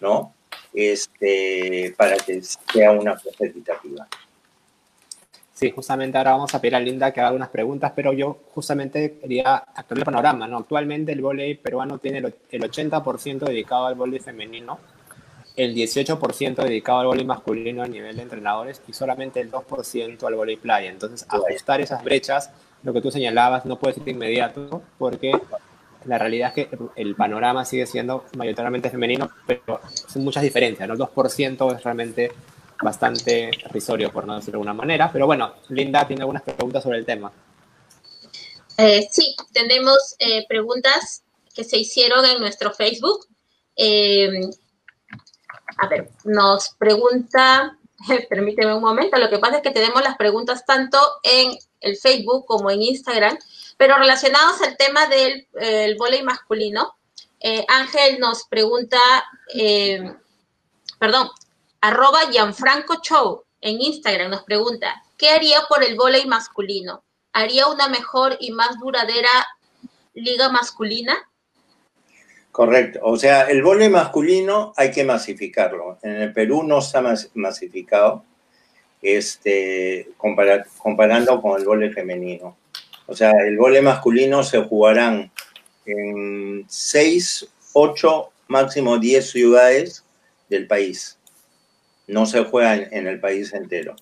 [0.00, 0.34] ¿no?
[0.74, 4.08] Este, para que sea una cosa equitativa.
[5.56, 9.16] Sí, justamente ahora vamos a pedir a Linda que haga unas preguntas, pero yo justamente
[9.18, 10.58] quería actualizar el panorama, ¿no?
[10.58, 14.78] Actualmente el voleibol peruano tiene el 80% dedicado al voleibol femenino,
[15.56, 20.34] el 18% dedicado al voleibol masculino a nivel de entrenadores y solamente el 2% al
[20.34, 20.90] voleibol playa.
[20.90, 22.50] Entonces, ajustar esas brechas,
[22.82, 25.32] lo que tú señalabas, no puede ser inmediato porque
[26.04, 30.92] la realidad es que el panorama sigue siendo mayoritariamente femenino, pero son muchas diferencias, ¿no?
[30.92, 32.30] El 2% es realmente
[32.82, 35.10] bastante risorio, por no decirlo de alguna manera.
[35.12, 37.32] Pero bueno, Linda tiene algunas preguntas sobre el tema.
[38.78, 41.22] Eh, sí, tenemos eh, preguntas
[41.54, 43.26] que se hicieron en nuestro Facebook.
[43.74, 44.40] Eh,
[45.78, 47.78] a ver, nos pregunta,
[48.28, 52.44] permíteme un momento, lo que pasa es que tenemos las preguntas tanto en el Facebook
[52.46, 53.38] como en Instagram,
[53.76, 56.94] pero relacionados al tema del el voleibol masculino.
[57.68, 58.98] Ángel nos pregunta,
[60.98, 61.28] perdón,
[61.80, 67.04] Arroba Gianfranco Show en Instagram nos pregunta, ¿qué haría por el voleibol masculino?
[67.32, 69.28] ¿Haría una mejor y más duradera
[70.14, 71.16] liga masculina?
[72.52, 73.00] Correcto.
[73.02, 75.98] O sea, el voleibol masculino hay que masificarlo.
[76.02, 77.02] En el Perú no está
[77.34, 78.24] masificado,
[79.02, 80.10] este,
[80.78, 82.56] comparando con el voleibol femenino.
[83.06, 85.30] O sea, el voleibol masculino se jugarán
[85.84, 90.04] en seis, ocho, máximo diez ciudades
[90.48, 91.18] del país
[92.06, 93.96] no se juega en, el país entero.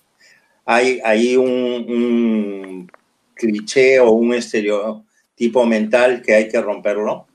[0.65, 2.89] Hay, hay un,
[3.35, 7.27] cliché o un estereotipo mental que hay que romperlo,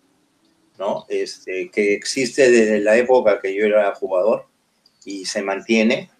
[0.79, 1.07] ¿no?
[1.09, 4.47] Este, que existe desde la época que yo era jugador
[5.05, 6.11] y se mantiene,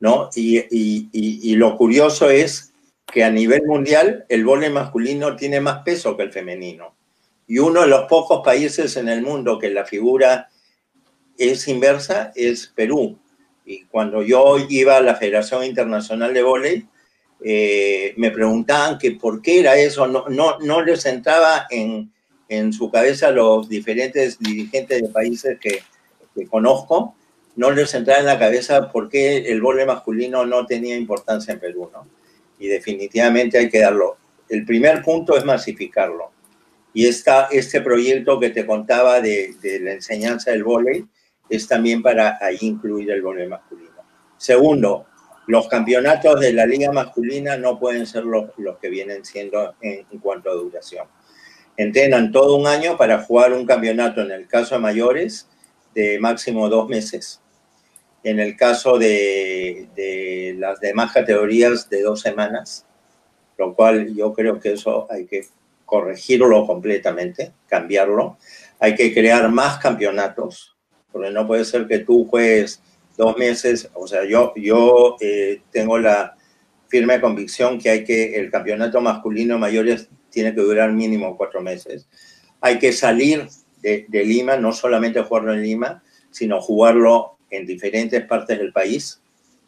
[0.00, 0.30] ¿no?
[0.34, 2.72] Y, lo curioso es
[3.06, 6.94] que a nivel mundial el vóley masculino tiene más peso que el femenino.
[7.46, 10.48] Y uno de los pocos países en el mundo que la figura
[11.38, 13.18] es inversa es Perú.
[13.66, 16.86] Y cuando yo iba a la Federación Internacional de Voley,
[17.44, 22.10] eh, me preguntaban que por qué era eso, no, no, no les entraba en,
[22.48, 25.82] en su cabeza los diferentes dirigentes de países que,
[26.34, 27.14] que, conozco,
[27.56, 31.60] no les entraba en la cabeza por qué el volei masculino no tenía importancia en
[31.60, 32.06] Perú, ¿no?
[32.58, 34.16] Y definitivamente hay que darlo.
[34.48, 36.30] El primer punto es masificarlo.
[36.94, 41.04] Y esta, este proyecto que te contaba de, de la enseñanza del volei,
[41.48, 43.92] es también para ahí incluir el voleibol masculino.
[44.36, 45.06] Segundo,
[45.46, 50.04] los campeonatos de la liga masculina no pueden ser los, los que vienen siendo en,
[50.20, 51.06] cuanto a duración.
[51.76, 55.48] Entrenan todo un año para jugar un campeonato, en el caso de mayores,
[55.94, 57.40] de máximo dos meses.
[58.24, 62.84] En el caso de, de las demás categorías, de dos semanas,
[63.56, 65.46] lo cual yo creo que eso hay que
[65.84, 68.36] corregirlo completamente, cambiarlo.
[68.80, 70.75] Hay que crear más campeonatos,
[71.16, 72.82] porque no puede ser que tú juegues
[73.16, 76.36] dos meses, o sea, yo, yo eh, tengo la
[76.88, 82.06] firme convicción que hay que, el campeonato masculino mayores tiene que durar mínimo cuatro meses.
[82.60, 83.48] Hay que salir
[83.80, 89.18] de, Lima, no solamente jugarlo en Lima, sino jugarlo en diferentes partes del país,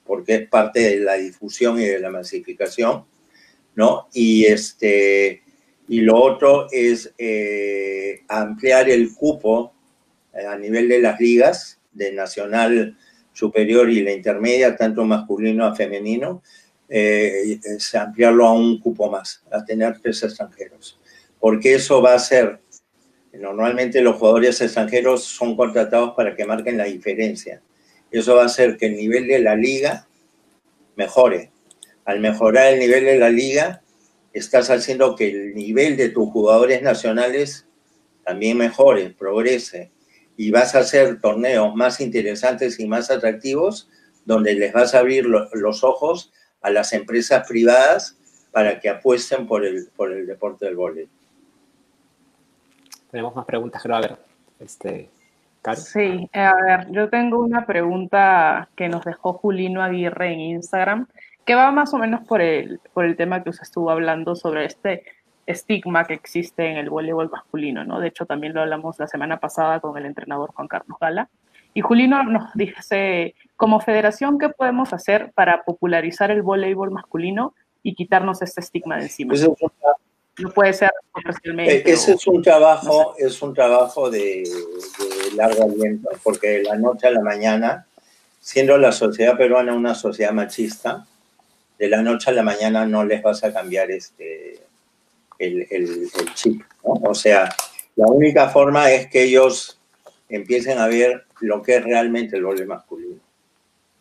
[0.04, 3.06] porque es parte de la difusión y de la masificación,
[3.74, 4.08] ¿no?
[4.12, 5.40] Y, este,
[5.88, 9.72] y lo otro es eh, ampliar el cupo
[10.46, 12.96] a nivel de las ligas, de nacional
[13.32, 16.42] superior y la intermedia, tanto masculino a femenino,
[16.88, 17.60] eh,
[17.94, 20.98] ampliarlo a un cupo más, a tener tres extranjeros.
[21.38, 22.60] Porque eso va a ser,
[23.32, 27.62] normalmente los jugadores extranjeros son contratados para que marquen la diferencia.
[28.10, 30.08] Eso va a hacer que el nivel de la liga
[30.96, 31.52] mejore.
[32.04, 33.82] Al mejorar el nivel de la liga,
[34.32, 37.66] estás haciendo que el nivel de tus jugadores nacionales
[38.24, 39.90] también mejore, progrese
[40.38, 43.90] y vas a hacer torneos más interesantes y más atractivos
[44.24, 46.32] donde les vas a abrir los ojos
[46.62, 48.16] a las empresas privadas
[48.52, 51.10] para que apuesten por el, por el deporte del voleibol.
[53.10, 53.96] Tenemos más preguntas, creo.
[53.96, 54.16] A ver,
[54.60, 55.10] este,
[55.74, 61.08] Sí, a ver, yo tengo una pregunta que nos dejó Julino Aguirre en Instagram,
[61.44, 64.64] que va más o menos por el, por el tema que usted estuvo hablando sobre
[64.64, 65.04] este
[65.48, 68.00] estigma que existe en el voleibol masculino, ¿no?
[68.00, 71.30] De hecho, también lo hablamos la semana pasada con el entrenador Juan Carlos Gala.
[71.72, 77.94] Y Julino nos dice, como federación, ¿qué podemos hacer para popularizar el voleibol masculino y
[77.94, 79.30] quitarnos este estigma de encima?
[79.30, 79.48] Pues
[80.38, 80.90] no puede ser.
[81.56, 86.76] Eh, ese es un trabajo, es un trabajo de, de largo aliento, porque de la
[86.76, 87.86] noche a la mañana,
[88.38, 91.06] siendo la sociedad peruana una sociedad machista,
[91.78, 94.67] de la noche a la mañana no les vas a cambiar este,
[95.38, 96.92] el, el, chip, ¿no?
[97.10, 97.48] O sea,
[97.96, 99.80] la única forma es que ellos
[100.28, 103.20] empiecen a ver lo que es realmente el voleibol masculino,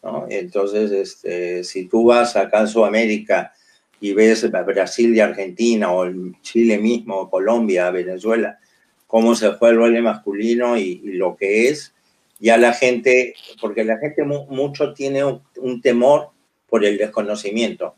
[0.03, 0.25] ¿no?
[0.29, 3.53] Entonces, este, si tú vas acá en Sudamérica
[3.99, 6.05] y ves Brasil y Argentina, o
[6.41, 8.59] Chile mismo, o Colombia, Venezuela,
[9.07, 11.93] cómo se fue el vóley masculino y, lo que es,
[12.39, 16.29] ya la gente, porque la gente mucho tiene un, temor
[16.67, 17.95] por el desconocimiento,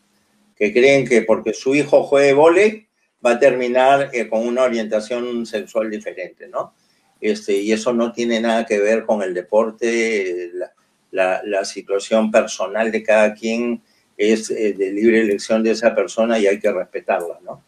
[0.56, 2.88] que creen que porque su hijo juegue vóley
[3.26, 6.74] va a terminar eh, con una orientación sexual diferente, ¿no?
[7.22, 10.52] Este, y eso no tiene nada que ver con el deporte,
[11.12, 13.82] la, la, situación personal de cada quien
[14.18, 17.64] es eh, de libre elección de esa persona y hay que respetarla, ¿no?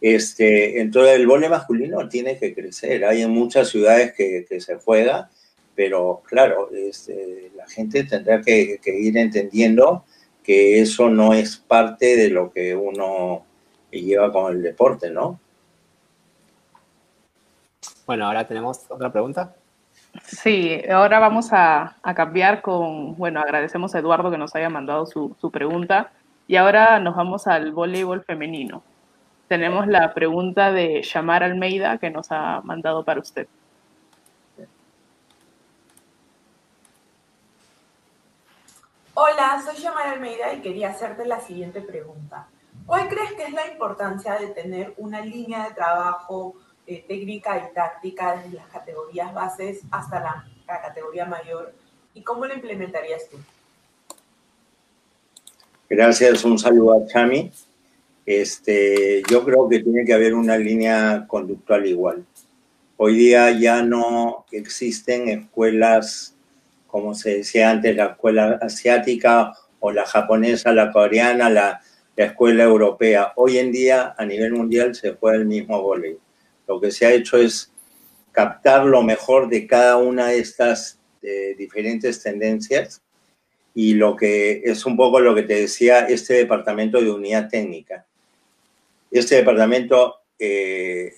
[0.00, 3.04] Este, entonces el vole masculino tiene que crecer.
[3.04, 5.30] Hay en muchas ciudades que, que se juega,
[5.74, 10.04] pero claro, este, la gente tendrá que, que, ir entendiendo
[10.42, 13.44] que eso no es parte de lo que uno
[13.98, 15.38] lleva con el deporte, ¿no?
[18.06, 19.54] Bueno, ahora tenemos otra pregunta.
[20.24, 25.06] Sí, ahora vamos a, a, cambiar con, bueno, agradecemos a Eduardo que nos haya mandado
[25.06, 26.10] su, su pregunta
[26.48, 28.82] y ahora nos vamos al voleibol femenino.
[29.46, 33.46] Tenemos la pregunta de Shamar Almeida que nos ha mandado para usted.
[39.14, 42.48] Hola, soy Shamar Almeida y quería hacerte la siguiente pregunta.
[42.86, 46.56] ¿Cuál crees que es la importancia de tener una línea de trabajo
[46.86, 51.74] eh, técnica y táctica desde las categorías bases hasta la, categoría mayor
[52.14, 53.36] y cómo lo implementarías tú?
[55.88, 57.50] Gracias, un saludo a Chami.
[58.24, 62.24] Este, yo creo que tiene que haber una línea conductual igual.
[62.96, 66.36] Hoy día ya no existen escuelas,
[66.86, 71.80] como se decía antes, la escuela asiática o la japonesa, la coreana, la,
[72.20, 73.32] la escuela europea.
[73.36, 76.20] Hoy en día, a nivel mundial, se juega el mismo voleibol
[76.68, 77.72] lo que se ha hecho es
[78.30, 83.02] captar lo mejor de cada una de estas eh, diferentes tendencias
[83.74, 88.04] y lo que es un poco lo que te decía este departamento de unidad técnica.
[89.10, 91.14] Este departamento eh,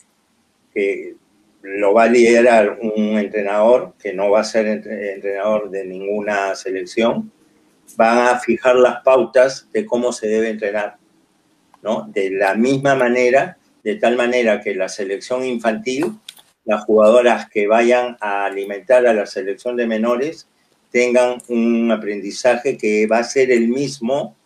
[1.63, 7.31] lo va a liderar un entrenador que no va a ser entrenador de ninguna selección,
[8.01, 10.97] va a fijar las pautas de cómo se debe entrenar,
[11.83, 12.09] ¿no?
[12.13, 16.13] De la misma manera de tal manera que la selección infantil,
[16.65, 20.47] las jugadoras que vayan a alimentar a la selección de menores,
[20.91, 24.37] tengan un aprendizaje que va a ser el mismo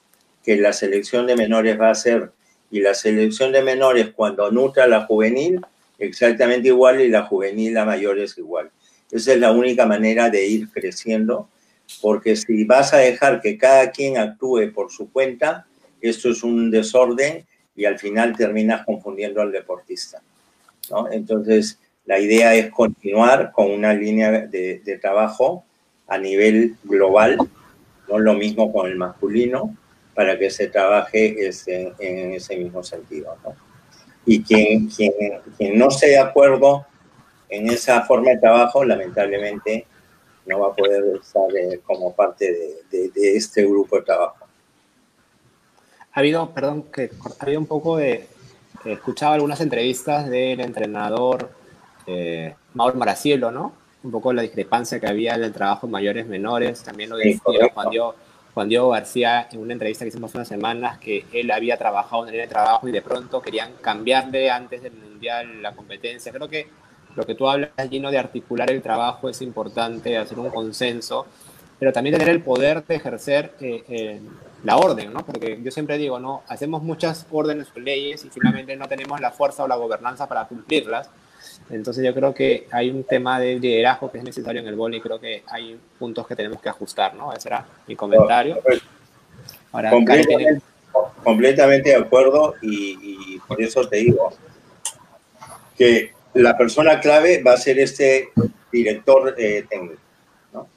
[0.42, 2.30] que la selección de menores va a ser.
[2.70, 5.60] Y la selección de menores, cuando nutra a la juvenil,
[5.98, 8.70] exactamente igual y la juvenil a mayores igual.
[9.10, 11.48] Esa es la única manera de ir creciendo,
[12.00, 15.66] porque si vas a dejar que cada quien actúe por su cuenta,
[16.00, 20.20] esto es un desorden y al final terminas confundiendo al deportista.
[20.90, 21.10] ¿no?
[21.10, 25.64] Entonces, la idea es continuar con una línea de, de, trabajo
[26.06, 27.38] a nivel global,
[28.08, 29.76] no lo mismo con el masculino,
[30.14, 33.36] para que se trabaje ese, en ese mismo sentido.
[33.44, 33.54] ¿no?
[34.24, 35.12] Y quien, quien,
[35.58, 36.86] quien no esté de acuerdo
[37.48, 39.86] en esa forma de trabajo, lamentablemente
[40.46, 44.46] no va a poder estar eh, como parte de, de, de este grupo de trabajo
[46.16, 48.26] ha habido, perdón, que ha habido un poco de,
[48.86, 51.50] he escuchado algunas entrevistas del entrenador
[52.06, 53.74] eh, Mauro Maracielo, ¿no?
[54.02, 57.90] Un poco la discrepancia que había en el trabajo mayores menores, también lo decía Juan,
[57.90, 58.14] Diego,
[58.54, 62.34] Juan Diego García en una entrevista que hicimos unas semanas, que él había trabajado en
[62.34, 66.32] el trabajo y de pronto querían cambiarle antes del Mundial la competencia.
[66.32, 66.66] Creo que
[67.16, 71.26] lo que tú hablas, lleno de articular el trabajo, es importante, hacer un consenso,
[71.78, 74.20] pero también tener el poder de ejercer eh, eh,
[74.64, 75.24] la orden, ¿no?
[75.24, 76.42] Porque yo siempre digo, ¿no?
[76.46, 80.46] Hacemos muchas órdenes o leyes y finalmente no tenemos la fuerza o la gobernanza para
[80.46, 81.10] cumplirlas.
[81.70, 84.98] Entonces yo creo que hay un tema de liderazgo que es necesario en el boli
[84.98, 87.32] y creo que hay puntos que tenemos que ajustar, ¿no?
[87.32, 88.58] Ese era mi comentario.
[89.72, 90.62] Ahora, completamente,
[91.24, 94.32] completamente de acuerdo y, y, por eso te digo
[95.76, 98.30] que la persona clave va a ser este
[98.70, 100.00] director eh, técnico,
[100.52, 100.68] ¿no?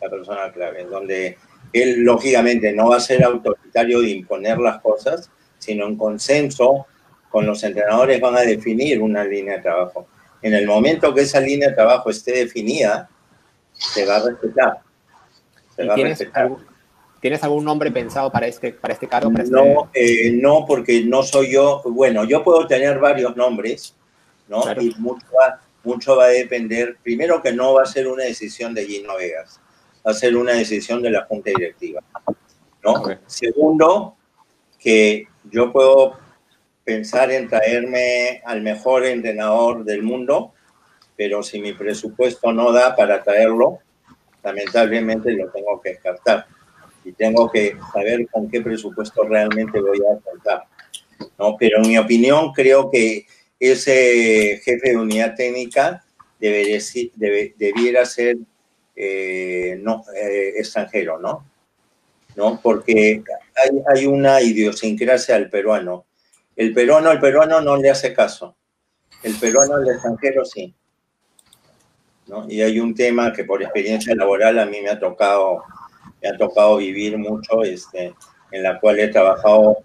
[0.00, 1.38] La persona clave, en donde
[1.72, 6.86] él lógicamente no va a ser autoritario de imponer las cosas, sino en consenso
[7.30, 10.06] con los entrenadores van a definir una línea de trabajo.
[10.42, 13.08] En el momento que esa línea de trabajo esté definida,
[13.72, 14.78] se va a respetar.
[15.76, 16.42] Se va tienes, a respetar.
[16.44, 16.66] Algún,
[17.20, 19.30] ¿Tienes algún nombre pensado para este, para este cargo?
[19.30, 20.28] Para no, este...
[20.28, 21.82] Eh, no, porque no soy yo.
[21.84, 23.94] Bueno, yo puedo tener varios nombres,
[24.50, 24.60] ¿no?
[24.60, 24.82] Claro.
[24.82, 26.98] Y mucho va, mucho va a depender.
[27.02, 29.60] Primero que no va a ser una decisión de Gino Vegas
[30.06, 32.02] va a ser una decisión de la Junta Directiva.
[32.82, 32.92] ¿no?
[32.92, 33.16] Okay.
[33.26, 34.16] Segundo,
[34.78, 36.18] que yo puedo
[36.84, 40.52] pensar en traerme al mejor entrenador del mundo,
[41.16, 43.78] pero si mi presupuesto no da para traerlo,
[44.42, 46.46] lamentablemente lo tengo que descartar.
[47.02, 50.64] y tengo que saber con qué presupuesto realmente voy a contar.
[51.38, 51.56] ¿no?
[51.58, 53.26] Pero en mi opinión creo que
[53.60, 56.04] ese jefe de unidad técnica
[56.38, 58.38] debiera ser
[58.96, 61.46] eh, no, eh, extranjero, ¿no?
[62.36, 62.60] ¿no?
[62.62, 63.22] Porque
[63.54, 66.06] hay, hay, una idiosincrasia al peruano.
[66.56, 68.56] El peruano al peruano no le hace caso.
[69.22, 70.74] El peruano al extranjero sí.
[72.26, 72.46] ¿no?
[72.48, 75.62] Y hay un tema que por experiencia laboral a mí me ha tocado,
[76.22, 78.14] me ha tocado vivir mucho, este,
[78.52, 79.78] en la cual he trabajado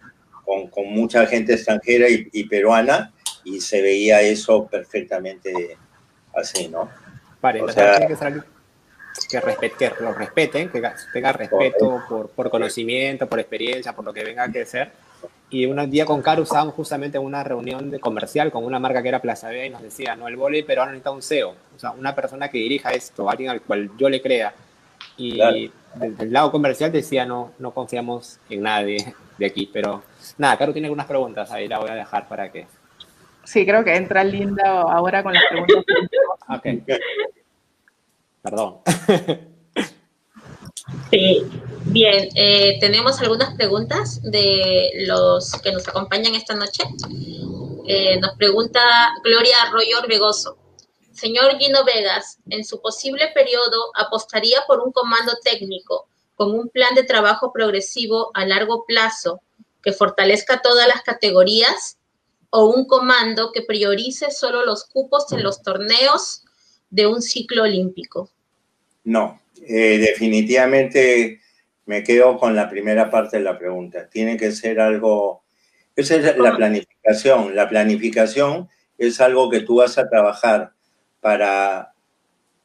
[0.45, 3.13] con, mucha gente extranjera y, peruana
[3.46, 5.78] y se veía eso perfectamente
[6.36, 6.89] así, ¿no?
[7.41, 8.16] Vale, o sea, que,
[9.30, 10.82] que, respet, que, lo respeten, que
[11.14, 14.91] tenga respeto por, por, conocimiento, por experiencia, por lo que venga a ser.
[15.50, 19.04] Y un día con Caro estábamos justamente en una reunión de comercial con una marca
[19.04, 21.80] que era Plaza B y nos decía, no, el vóley peruano necesita un CEO, o
[21.80, 24.54] sea, una persona que dirija esto, alguien al cual yo le crea.
[25.18, 25.58] Y claro.
[25.96, 30.04] desde el lado comercial decía, no, no confiamos en nadie de aquí, pero
[30.39, 32.66] nada, Caro tiene algunas preguntas, ahí la voy a dejar para que...
[33.46, 35.86] Sí, creo que entra Linda ahora con las preguntas.
[36.50, 36.66] ok.
[38.41, 38.80] Perdón.
[41.10, 41.43] Sí,
[41.86, 46.84] bien, eh, tenemos algunas preguntas de los que nos acompañan esta noche.
[47.88, 48.82] Eh, nos pregunta
[49.24, 50.58] Gloria Arroyo Orbegoso.
[51.12, 56.93] Señor Gino Vegas, en su posible periodo, ¿apostaría por un comando técnico con un plan
[56.93, 59.41] de trabajo progresivo a largo plazo
[59.82, 61.98] que fortalezca todas las categorías
[62.56, 66.43] o un comando que priorice solo los cupos en los torneos
[66.89, 68.30] de un ciclo olímpico?
[69.03, 71.41] No, eh, definitivamente
[71.86, 74.10] me quedo con la primera parte de la pregunta.
[74.10, 75.43] Tiene que ser algo,
[75.97, 77.56] esa es la planificación.
[77.56, 80.72] La planificación es algo que tú vas a trabajar
[81.20, 81.93] para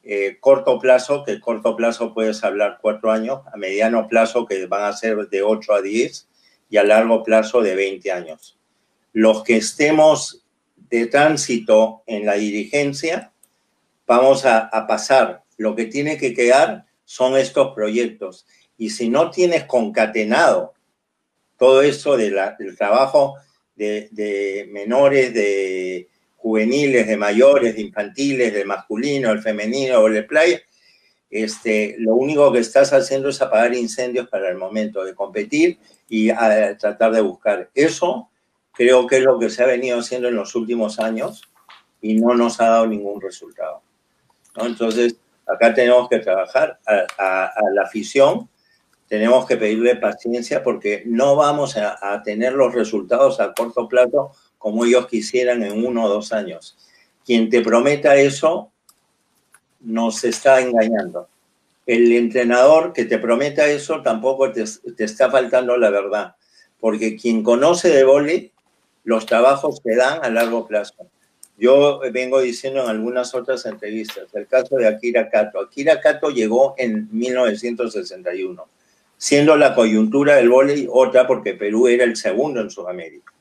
[0.03, 4.85] eh, corto plazo, que corto plazo puedes hablar cuatro años, a mediano plazo que van
[4.85, 6.29] a ser de 8 a 10
[6.69, 8.57] y a largo plazo de 20 años.
[9.13, 10.43] Los que estemos
[10.89, 13.31] de tránsito en la dirigencia,
[14.05, 15.43] vamos a, pasar.
[15.57, 18.45] Lo que tiene que quedar son estos proyectos.
[18.77, 20.73] Y si no tienes concatenado
[21.57, 22.35] todo eso del
[22.77, 23.35] trabajo
[23.75, 30.61] de, menores, de juveniles, de mayores, de infantiles, de masculino, el femenino o el playa,
[31.29, 36.29] este, lo único que estás haciendo es apagar incendios para el momento de competir y
[36.29, 37.69] a, tratar de buscar.
[37.73, 38.29] Eso
[38.73, 41.43] creo que es lo que se ha venido haciendo en los últimos años
[42.01, 43.81] y no nos ha dado ningún resultado.
[44.55, 44.65] ¿no?
[44.65, 45.15] Entonces,
[45.51, 48.47] Acá tenemos que trabajar a, a, a la afición,
[49.07, 54.31] tenemos que pedirle paciencia porque no vamos a, a, tener los resultados a corto plazo
[54.57, 56.77] como ellos quisieran en uno o dos años.
[57.25, 58.71] Quien te prometa eso
[59.81, 61.27] nos está engañando.
[61.85, 64.63] El entrenador que te prometa eso tampoco te,
[64.95, 66.35] te está faltando la verdad,
[66.79, 68.53] porque quien conoce de vóley,
[69.03, 70.95] los trabajos te dan a largo plazo.
[71.57, 75.59] Yo vengo diciendo en algunas otras entrevistas, el caso de Akira Kato.
[75.59, 78.67] Akira Kato llegó en 1961,
[79.17, 83.31] siendo la coyuntura del vóley otra porque Perú era el segundo en Sudamérica.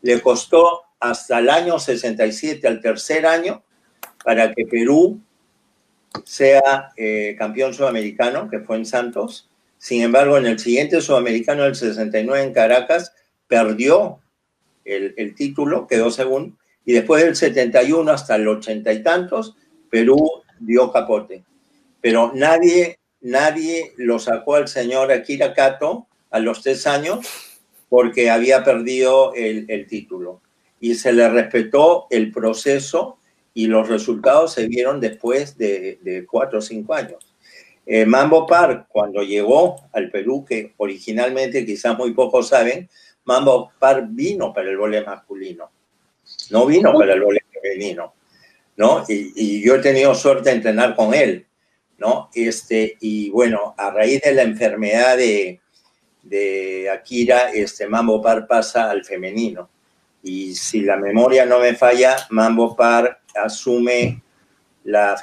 [0.00, 3.62] Le costó hasta el año 67, al tercer año,
[4.24, 5.20] para que Perú
[6.24, 9.48] sea eh, campeón sudamericano, que fue en Santos.
[9.78, 13.12] Sin embargo, en el siguiente sudamericano del 69 en Caracas,
[13.46, 14.21] perdió
[14.84, 19.56] el, el título, quedó segundo, y después del 71 hasta el 80 y tantos,
[19.90, 21.44] Perú dio capote.
[22.00, 27.26] Pero nadie, nadie lo sacó al señor Akira Kato a los tres años
[27.88, 30.40] porque había perdido el, el título.
[30.80, 33.18] Y se le respetó el proceso
[33.54, 37.32] y los resultados se vieron después de, de cuatro o cinco años.
[37.84, 42.88] Eh, Mambo Park, cuando llegó al Perú, que originalmente quizás muy pocos saben,
[43.24, 45.70] Mambo Park vino para el vóley masculino
[46.50, 48.14] no vino para el vóley femenino,
[48.76, 49.04] ¿no?
[49.08, 51.46] Y, y, yo he tenido suerte de entrenar con él,
[51.98, 52.30] ¿no?
[52.34, 55.60] Este, y bueno, a raíz de la enfermedad de,
[56.22, 59.68] de Akira, este Mambo Par pasa al femenino.
[60.22, 64.22] Y si la memoria no me falla, Mambo Par asume
[64.84, 65.16] la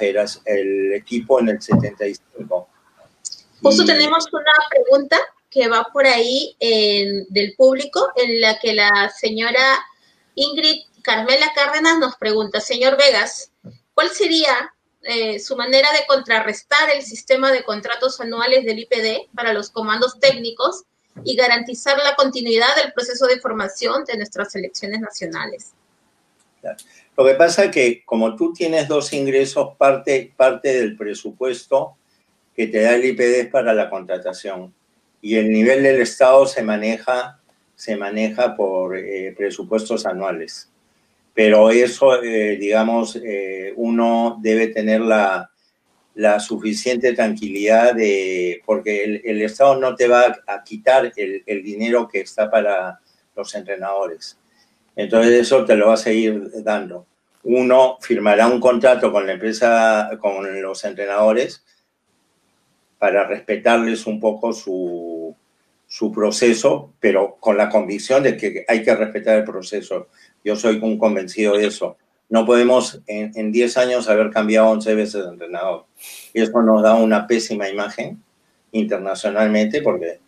[0.44, 2.68] el equipo en el 75.
[3.62, 3.86] Justo y...
[3.86, 5.18] tenemos una pregunta
[5.50, 9.80] que va por ahí en, del público, en la que la señora
[10.34, 13.50] Ingrid Carmela Cárdenas nos pregunta, señor Vegas,
[13.94, 14.72] ¿cuál sería
[15.02, 20.20] eh, su manera de contrarrestar el sistema de contratos anuales del IPD para los comandos
[20.20, 20.84] técnicos
[21.24, 25.72] y garantizar la continuidad del proceso de formación de nuestras selecciones nacionales?
[27.16, 31.96] Lo que pasa es que como tú tienes dos ingresos, parte, parte del presupuesto
[32.54, 34.74] que te da el IPD es para la contratación.
[35.22, 37.38] Y el nivel del Estado se maneja,
[37.74, 40.70] se maneja por eh, presupuestos anuales.
[41.34, 45.50] Pero eso, eh, digamos, eh, uno debe tener la,
[46.14, 51.62] la, suficiente tranquilidad de, porque el, el, Estado no te va a quitar el, el
[51.62, 53.00] dinero que está para
[53.36, 54.38] los entrenadores.
[54.96, 57.06] Entonces eso te lo va a seguir dando.
[57.42, 61.64] Uno firmará un contrato con la empresa, con los entrenadores,
[63.00, 65.34] para respetarles un poco su,
[65.86, 70.08] su proceso, pero con la convicción de que hay que respetar el proceso.
[70.44, 71.96] Yo soy un convencido de eso.
[72.28, 75.86] No podemos en 10 años haber cambiado 11 veces de entrenador.
[76.34, 78.22] Eso nos da una pésima imagen
[78.70, 80.20] internacionalmente porque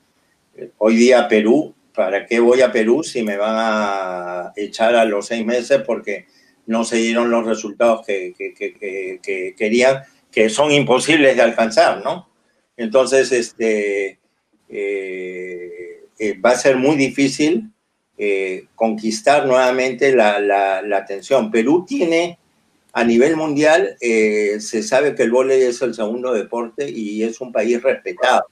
[0.79, 5.27] hoy día Perú, ¿para qué voy a Perú si me van a echar a los
[5.27, 6.25] seis meses porque
[6.65, 12.03] no se dieron los resultados que, que, que, que querían, que son imposibles de alcanzar,
[12.03, 12.32] ¿no?
[12.83, 14.19] Entonces, este,
[14.69, 17.71] eh, eh, va a ser muy difícil
[18.19, 21.53] eh, conquistar nuevamente la, atención.
[21.53, 22.41] Perú tiene,
[22.93, 27.53] a nivel mundial, se sabe que el vóley es el segundo deporte y es un
[27.53, 28.47] país respetado,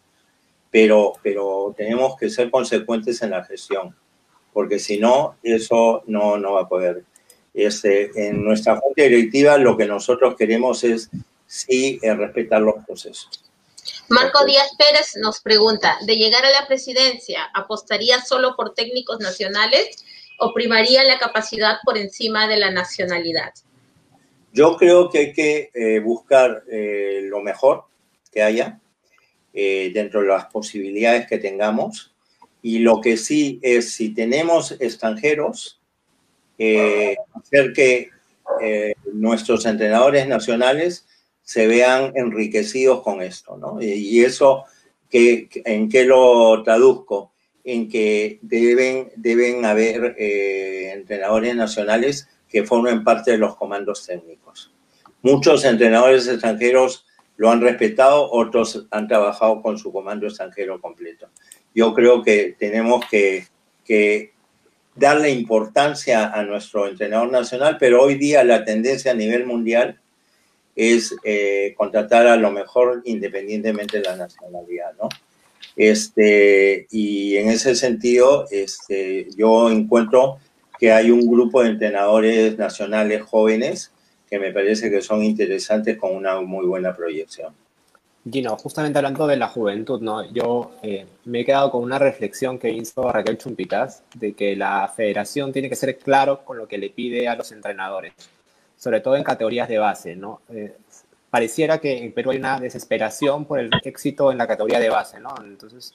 [0.70, 3.96] pero, pero tenemos que ser consecuentes en la gestión,
[4.52, 7.02] porque si no, eso no, no va a poder.
[7.52, 11.10] Este, en nuestra junta directiva lo que nosotros queremos es
[11.46, 13.49] sí respetar los procesos.
[14.08, 20.04] Marco Díaz Pérez nos pregunta, de llegar a la presidencia, ¿apostaría solo por técnicos nacionales
[20.38, 23.52] o primaría la capacidad por encima de la nacionalidad?
[24.52, 27.84] Yo creo que hay que eh, buscar eh, lo mejor
[28.32, 28.80] que haya
[29.52, 32.12] eh, dentro de las posibilidades que tengamos.
[32.62, 35.80] Y lo que sí es, si tenemos extranjeros,
[36.58, 38.10] hacer que
[39.14, 41.06] nuestros entrenadores nacionales
[41.50, 43.82] se vean enriquecidos con esto, ¿no?
[43.82, 44.66] Y eso,
[45.10, 47.32] que, ¿en qué lo traduzco?
[47.64, 54.72] En que deben, deben haber eh, entrenadores nacionales que formen parte de los comandos técnicos.
[55.22, 57.04] Muchos entrenadores extranjeros
[57.36, 61.30] lo han respetado, otros han trabajado con su comando extranjero completo.
[61.74, 63.48] Yo creo que tenemos que,
[63.84, 64.34] que
[64.94, 70.00] darle importancia a nuestro entrenador nacional, pero hoy día la tendencia a nivel mundial
[70.80, 75.10] es eh, contratar a lo mejor independientemente de la nacionalidad, ¿no?
[75.76, 80.38] Este, y en ese sentido, este, yo encuentro
[80.78, 83.92] que hay un grupo de entrenadores nacionales jóvenes
[84.28, 87.52] que me parece que son interesantes con una muy buena proyección.
[88.30, 90.30] Gino, justamente hablando de la juventud, ¿no?
[90.32, 94.90] yo eh, me he quedado con una reflexión que hizo Raquel Chumpitas de que la
[94.94, 98.12] federación tiene que ser claro con lo que le pide a los entrenadores
[98.80, 100.40] sobre todo en categorías de base, ¿no?
[100.48, 100.74] Eh,
[101.28, 105.20] pareciera que en Perú hay una desesperación por el éxito en la categoría de base,
[105.20, 105.34] ¿no?
[105.44, 105.92] Entonces,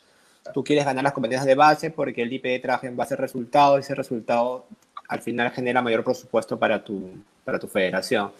[0.53, 3.77] tú quieres ganar las competencias de base porque el IPD trabaja en base a resultados
[3.77, 4.67] y ese resultado
[5.07, 7.09] al final genera mayor presupuesto para tu,
[7.43, 8.31] para tu federación.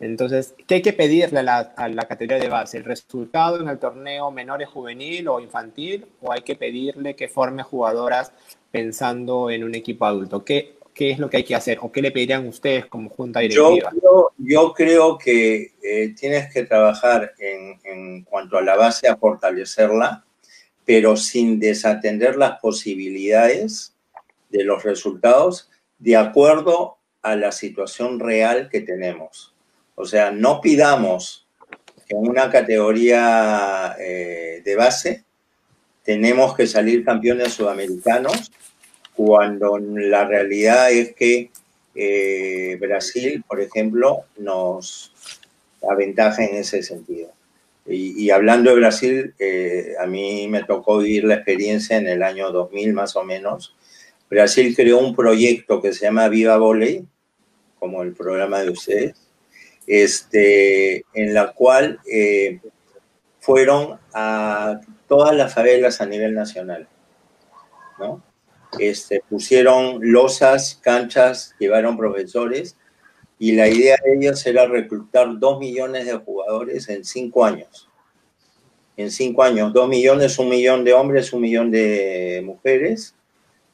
[0.00, 2.76] Entonces, ¿qué hay que pedirle a la, a la, categoría de base?
[2.76, 6.06] ¿El resultado en el torneo menores juvenil o infantil?
[6.20, 8.32] ¿O hay que pedirle que forme jugadoras
[8.70, 10.44] pensando en un equipo adulto?
[10.44, 13.38] ¿Qué, qué es lo que hay que hacer o qué le pedirían ustedes como junta
[13.38, 13.92] directiva?
[14.02, 19.16] Yo, yo creo que eh, tienes que trabajar en, en, cuanto a la base a
[19.16, 20.24] fortalecerla,
[20.84, 23.94] pero sin desatender las posibilidades
[24.50, 25.70] de los resultados
[26.00, 29.54] de acuerdo a la situación real que tenemos.
[29.94, 31.46] O sea, no pidamos
[32.08, 35.24] que en una categoría eh, de base
[36.02, 38.50] tenemos que salir campeones sudamericanos
[39.18, 41.50] cuando la realidad es que
[41.96, 45.12] eh, Brasil, por ejemplo, nos
[45.90, 47.32] aventaja en ese sentido.
[47.84, 52.22] Y, y hablando de Brasil, eh, a mí me tocó vivir la experiencia en el
[52.22, 53.74] año 2000 más o menos.
[54.30, 57.04] Brasil creó un proyecto que se llama Viva Volley,
[57.80, 59.16] como el programa de ustedes,
[59.88, 62.60] este, en la cual eh,
[63.40, 66.86] fueron a todas las favelas a nivel nacional,
[67.98, 68.27] ¿no?
[68.78, 72.76] Este, pusieron losas, canchas, llevaron profesores
[73.38, 77.88] y la idea de ellos era reclutar dos millones de jugadores en cinco años.
[78.96, 83.14] En cinco años, dos millones, un millón de hombres, un millón de mujeres,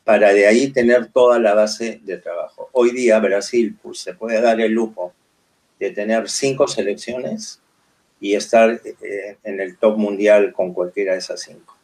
[0.05, 2.69] para de ahí tener toda la base de trabajo.
[2.73, 5.15] Hoy día Brasil pues, se puede dar el lujo
[5.81, 7.61] de tener cinco selecciones
[8.21, 11.77] y estar eh, en el top mundial con cualquiera de esas cinco.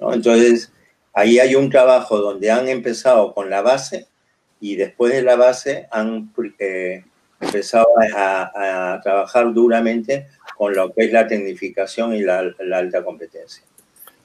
[0.00, 0.12] ¿no?
[0.12, 0.72] Entonces,
[1.16, 4.06] Ahí hay un trabajo donde han empezado con la base
[4.60, 7.04] y después de la base han eh,
[7.40, 10.26] empezado a, a, trabajar duramente
[10.58, 13.64] con lo que es la tecnificación y la, la alta competencia.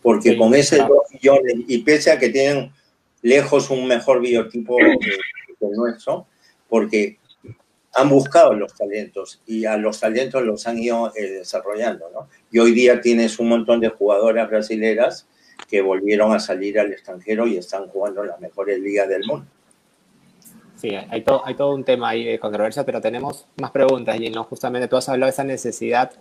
[0.01, 2.73] porque con ese 2 millones, y pese a que tienen
[3.21, 6.27] lejos un mejor biotipo que, el nuestro,
[6.67, 7.19] porque
[7.93, 12.27] han buscado los talentos y a los talentos los han ido eh, desarrollando, ¿no?
[12.51, 15.25] Y hoy día tienes un montón de jugadoras brasileras
[15.67, 19.45] que volvieron a salir al extranjero y están jugando en las mejores ligas del mundo.
[20.75, 24.29] Sí, hay todo, hay todo un tema ahí de controversia, pero tenemos más preguntas, y
[24.31, 26.11] no justamente tú has hablado de esa necesidad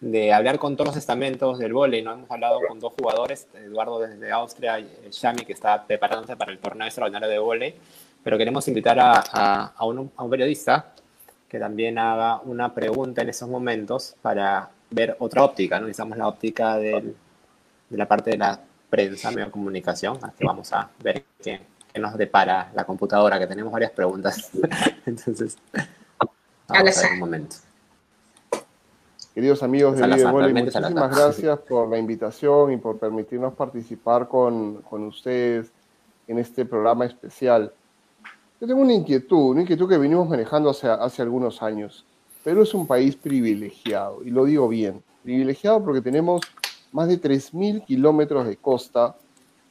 [0.00, 2.12] de hablar con todos los estamentos del vóley, ¿no?
[2.12, 6.58] Hemos hablado con dos jugadores, Eduardo desde Austria y Shami, que está preparándose para el
[6.58, 7.74] torneo extraordinario de vóley,
[8.22, 9.14] pero queremos invitar a,
[9.76, 10.92] a, un, a, un, periodista
[11.48, 15.86] que también haga una pregunta en esos momentos para ver otra óptica, ¿no?
[15.86, 17.16] Necesitamos la óptica del,
[17.88, 21.60] de la parte de la prensa, medio comunicación, así que vamos a ver qué,
[21.92, 24.50] qué, nos depara la computadora, que tenemos varias preguntas.
[25.06, 25.58] Entonces,
[26.68, 27.56] vamos a ver un momento.
[29.34, 35.02] Queridos amigos de Vive muchísimas gracias por la invitación y por permitirnos participar con, con,
[35.02, 35.72] ustedes
[36.28, 37.72] en este programa especial.
[38.60, 42.06] Yo tengo una inquietud, una inquietud que venimos manejando hace, hace algunos años.
[42.44, 46.42] Perú es un país privilegiado, y lo digo bien, privilegiado porque tenemos
[46.94, 49.16] más de 3.000 kilómetros de costa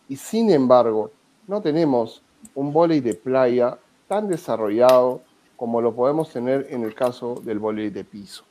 [0.10, 1.10] y sin embargo
[1.48, 2.22] no tenemos
[2.54, 3.78] un vóley de playa
[4.10, 5.22] tan desarrollado
[5.56, 8.44] como lo podemos tener en el caso del vóley de piso.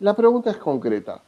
[0.00, 1.22] La pregunta es concreta.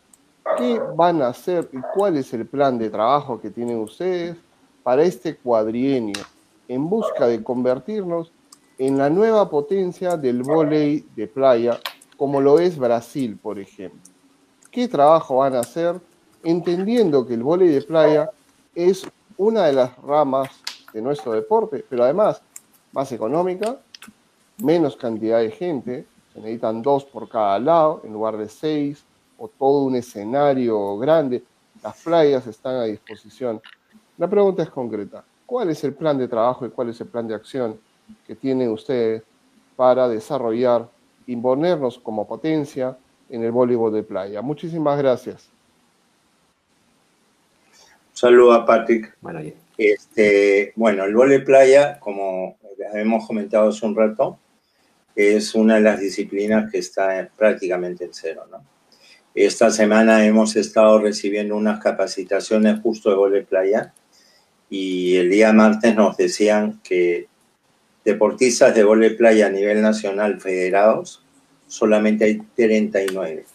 [0.59, 4.37] ¿Qué van a hacer y cuál es el plan de trabajo que tienen ustedes
[4.83, 6.23] para este cuadrienio
[6.69, 8.31] en busca de convertirnos
[8.77, 11.81] en la nueva potencia del vóley de playa,
[12.19, 14.01] como lo es Brasil, por ejemplo?
[14.71, 15.99] ¿Qué trabajo van a hacer
[16.43, 18.31] entendiendo que el vóley de playa
[18.75, 20.51] es una de las ramas
[20.93, 22.43] de nuestro deporte, pero además
[22.93, 23.79] más económica,
[24.59, 29.05] menos cantidad de gente, se necesitan dos por cada lado en lugar de seis,
[29.41, 31.43] o todo un escenario grande.
[31.83, 33.61] Las playas están a disposición.
[34.19, 35.25] La pregunta es concreta.
[35.47, 37.81] ¿Cuál es el plan de trabajo y cuál es el plan de acción
[38.27, 39.23] que tienen ustedes
[39.77, 40.89] para desarrollar,
[41.27, 42.97] imponernos como potencia
[43.31, 44.43] en el voleibol de playa?
[44.43, 45.49] Muchísimas gracias.
[48.21, 49.17] Saludos a Patrick.
[49.23, 49.41] Bueno,
[49.79, 52.59] este, bueno, el de playa, como
[52.93, 54.39] hemos comentado hace un rato,
[55.17, 58.63] es una de las disciplinas que está prácticamente en cero, ¿no?
[59.35, 63.95] Esta semana hemos estado recibiendo unas capacitaciones justo de vole playa
[64.69, 67.27] y el día martes nos decían que
[68.05, 71.25] deportistas de vole playa a nivel nacional federados
[71.69, 73.47] solamente hay 39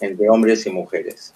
[0.00, 1.34] entre hombres y mujeres.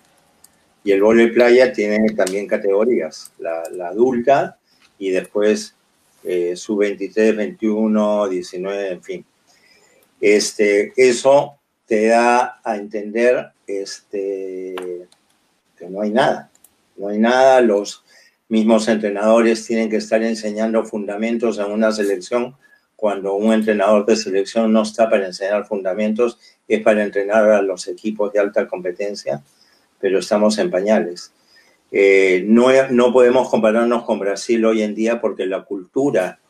[0.86, 4.56] Y el vole playa tiene también categorías, la, adulta
[5.00, 5.74] y después
[6.22, 9.24] eh, sub 23, 21, 19, en fin.
[10.20, 11.56] Este, eso
[11.86, 14.76] te da a entender este,
[15.76, 16.52] que no hay nada,
[16.96, 18.04] no hay nada, los
[18.48, 22.54] mismos entrenadores tienen que estar enseñando fundamentos en una selección
[22.94, 27.88] cuando un entrenador de selección no está para enseñar fundamentos, es para entrenar a los
[27.88, 29.42] equipos de alta competencia,
[30.00, 31.32] pero estamos en pañales.
[31.90, 36.40] Eh, no, no podemos compararnos con Brasil hoy en día porque la cultura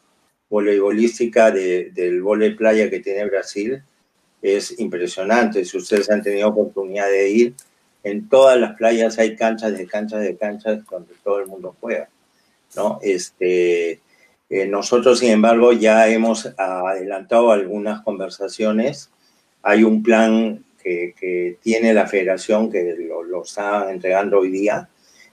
[0.48, 3.82] voleibolística de, del volei playa que tiene Brasil
[4.42, 5.64] es impresionante.
[5.64, 7.54] Si ustedes han tenido oportunidad de ir,
[8.04, 12.08] en todas las playas hay canchas de canchas de canchas donde todo el mundo juega.
[12.76, 12.98] ¿no?
[13.02, 14.00] Este,
[14.48, 19.10] eh, nosotros, sin embargo, ya hemos adelantado algunas conversaciones.
[19.62, 24.88] Hay un plan que, que tiene la federación que lo, lo, está entregando hoy día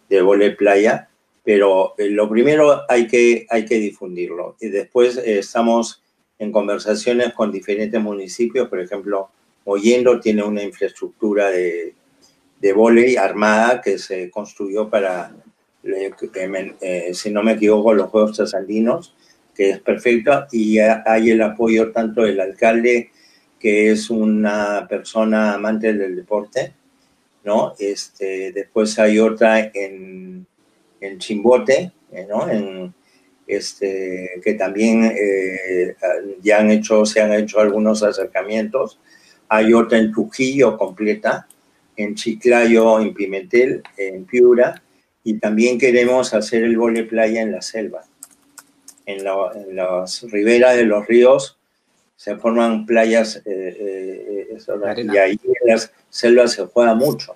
[0.10, 1.10] de volei playa,
[1.44, 4.56] pero eh, lo primero hay que, hay que difundirlo.
[4.60, 6.02] Y después eh, estamos
[6.40, 9.30] en conversaciones con diferentes municipios, por ejemplo,
[9.66, 11.94] Oyendo tiene una infraestructura de,
[12.60, 15.32] de volei armada que se construyó para,
[15.84, 19.16] eh, si no me equivoco, los Juegos Trasandinos,
[19.56, 23.12] que es perfecta, y hay el apoyo tanto del alcalde,
[23.64, 26.74] que es una persona amante del deporte,
[27.44, 27.74] ¿no?
[27.80, 30.46] Este, después hay otra en
[31.04, 32.50] en Chimbote, eh, ¿no?
[32.50, 32.94] En,
[33.46, 35.96] este, que también eh,
[36.42, 39.00] ya han hecho, se han hecho algunos acercamientos.
[39.50, 41.48] Hay otra en Trujillo completa,
[41.98, 44.82] en Chiclayo, en Pimentel, en Piura,
[45.26, 48.04] y también queremos hacer el vole playa en la selva.
[49.06, 49.26] En,
[49.76, 51.60] las riberas de los ríos
[52.16, 54.58] se forman playas eh,
[54.98, 57.36] y ahí en las selvas se juega mucho.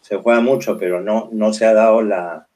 [0.00, 2.46] Se juega mucho, pero no, no se ha dado la,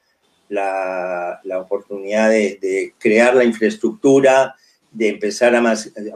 [0.48, 4.54] la, oportunidad de, crear la infraestructura,
[4.90, 5.62] de empezar a,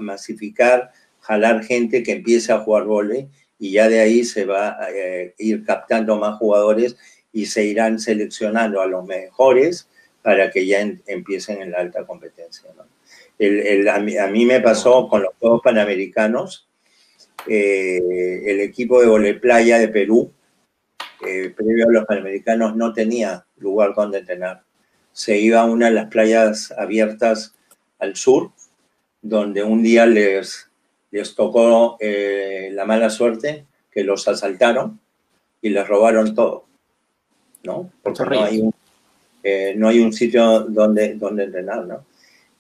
[0.00, 3.28] masificar, jalar gente que empiece a jugar vole
[3.58, 6.96] y ya de ahí se va a eh, ir captando más jugadores
[7.32, 9.88] y se irán seleccionando a los mejores
[10.22, 12.70] para que ya empiecen en la alta competencia.
[13.38, 16.68] A, mí, me pasó con los Juegos Panamericanos,
[17.46, 20.32] eh, el equipo de volei playa de Perú,
[21.26, 24.62] eh, previo a los Panamericanos, no tenía lugar donde entrenar.
[25.12, 27.54] Se iba a una de las playas abiertas
[27.98, 28.52] al sur,
[29.20, 30.70] donde un día les,
[31.10, 35.00] les tocó eh, la mala suerte que los asaltaron
[35.62, 36.66] y les robaron todo,
[37.62, 37.90] ¿no?
[38.02, 38.74] Porque no hay, un,
[39.76, 42.04] no hay un sitio donde, donde entrenar, ¿no?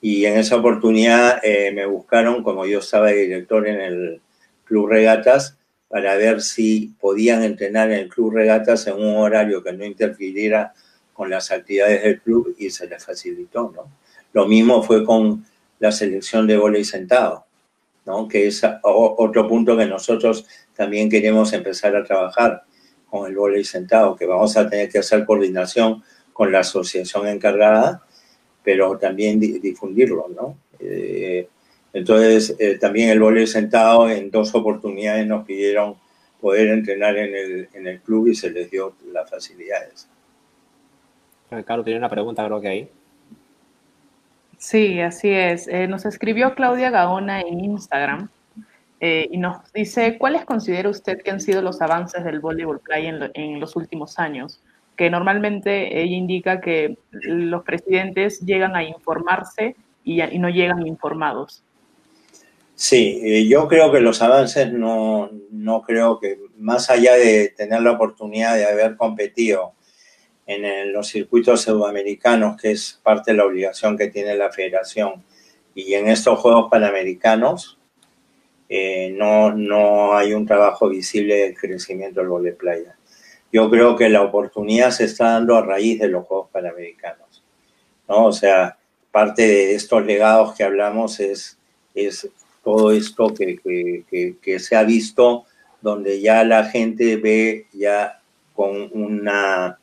[0.06, 4.20] Y en esa oportunidad eh, me buscaron, como yo estaba director en el
[4.64, 5.56] Club Regatas,
[5.88, 10.74] para ver si podían entrenar en el Club Regatas en un horario que no interfiriera
[11.14, 13.90] con las actividades del club y se les facilitó, ¿no?
[14.34, 15.46] Lo mismo fue con
[15.78, 17.46] la selección de volei sentado,
[18.04, 18.28] ¿no?
[18.28, 20.46] Que es otro punto que nosotros
[20.76, 22.64] también queremos empezar a trabajar
[23.08, 28.02] con el volei sentado, que vamos a tener que hacer coordinación con la asociación encargada,
[28.64, 30.56] pero también difundirlo, ¿no?
[30.80, 31.46] Eh,
[31.92, 35.94] entonces, eh, también el volei sentado en dos oportunidades nos pidieron
[36.40, 40.08] poder entrenar en el, en el club y se les dio las facilidades.
[41.64, 42.88] Carlos tiene una pregunta, creo que ahí.
[44.58, 45.68] Sí, así es.
[45.68, 48.28] Eh, nos escribió Claudia Gaona en Instagram
[48.98, 53.06] eh, y nos dice, ¿cuáles considera usted que han sido los avances del voleibol play
[53.06, 54.62] en, los últimos años?
[54.96, 61.62] Que normalmente ella indica que los presidentes llegan a informarse y, no llegan informados.
[62.76, 67.92] Sí, yo creo que los avances no, no creo que, más allá de tener la
[67.92, 69.74] oportunidad de haber competido
[70.46, 75.24] en los circuitos sudamericanos, que es parte de la obligación que tiene la federación,
[75.74, 77.78] y en estos Juegos Panamericanos,
[78.68, 82.96] eh, no, no hay un trabajo visible del crecimiento del vole playa.
[83.54, 87.44] Yo creo que la oportunidad se está dando a raíz de los Juegos Panamericanos,
[88.08, 88.24] ¿no?
[88.24, 88.76] O sea,
[89.12, 91.56] parte de estos legados que hablamos es,
[91.94, 92.28] es
[92.64, 93.60] todo esto que,
[94.10, 95.44] que, que se ha visto,
[95.80, 98.20] donde ya la gente ve ya
[98.56, 99.78] con una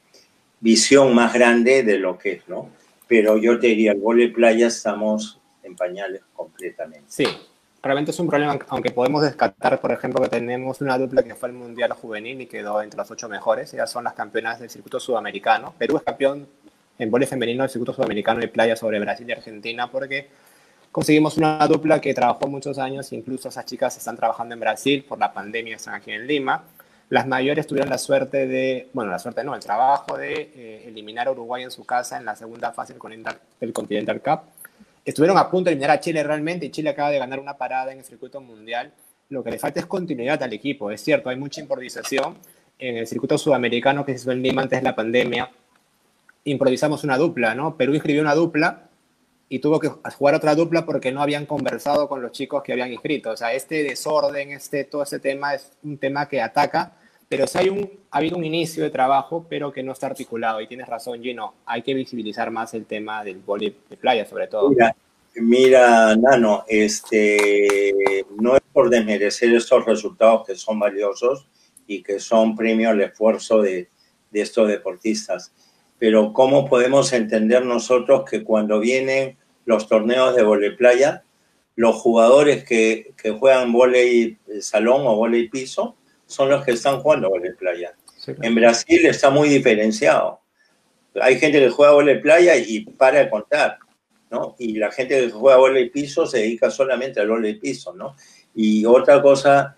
[0.60, 2.70] visión más grande de lo que es, ¿no?
[3.08, 7.06] Pero yo te diría, el vole playa estamos en pañales completamente.
[7.08, 7.26] Sí,
[7.82, 11.50] realmente es un problema, aunque podemos descartar, por ejemplo, que tenemos una dupla que fue
[11.50, 15.00] el Mundial Juvenil y quedó entre las ocho mejores, ellas son las campeonas del circuito
[15.00, 15.74] sudamericano.
[15.78, 16.48] Perú es campeón
[17.00, 20.28] en vole femenino del circuito sudamericano de playa sobre Brasil y Argentina porque
[20.92, 25.18] conseguimos una dupla que trabajó muchos años, incluso esas chicas están trabajando en Brasil por
[25.18, 26.64] la pandemia, están aquí en Lima.
[27.10, 31.28] Las mayores tuvieron la suerte de, bueno, la suerte no, el trabajo de eh, eliminar
[31.28, 34.42] a Uruguay en su casa en la segunda fase del Continental Cup.
[35.04, 37.92] Estuvieron a punto de eliminar a Chile realmente y Chile acaba de ganar una parada
[37.92, 38.94] en el circuito mundial.
[39.30, 40.92] Lo que le falta es continuidad al equipo.
[40.92, 42.38] Es cierto, hay mucha improvisación
[42.78, 45.50] en el circuito sudamericano que se hizo en Lima antes de la pandemia.
[46.44, 47.78] Improvisamos una dupla, ¿no?
[47.78, 48.90] Perú inscribió una dupla
[49.50, 52.92] y tuvo que jugar otra dupla porque no habían conversado con los chicos que habían
[52.92, 53.32] inscrito.
[53.32, 56.94] O sea, este desorden, este, todo ese tema es un tema que ataca
[57.32, 60.60] pero hay un, ha habido un inicio de trabajo, pero que no está articulado.
[60.60, 64.48] Y tienes razón, Gino, hay que visibilizar más el tema del voleibol de playa, sobre
[64.48, 64.70] todo.
[64.70, 64.94] Mira,
[65.36, 71.48] mira, Nano, este, no es por desmerecer estos resultados que son valiosos
[71.88, 73.88] y que son premio al esfuerzo de,
[74.30, 75.54] de estos deportistas.
[76.00, 81.24] Pero ¿cómo podemos entender nosotros que cuando vienen los torneos de voleibol playa,
[81.78, 85.96] los jugadores que, que juegan voleibol salón o voleibol piso
[86.32, 87.94] son los que están jugando volei playa.
[88.42, 90.40] En Brasil está muy diferenciado.
[91.20, 93.78] Hay gente que juega volei playa y para de contar,
[94.30, 94.56] ¿no?
[94.58, 98.16] Y la gente que juega volei piso se dedica solamente al volei piso, ¿no?
[98.56, 99.76] Y otra cosa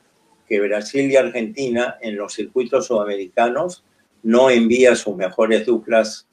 [0.48, 3.84] que Brasil y Argentina en los circuitos sudamericanos
[4.22, 6.28] no envía sus mejores duplas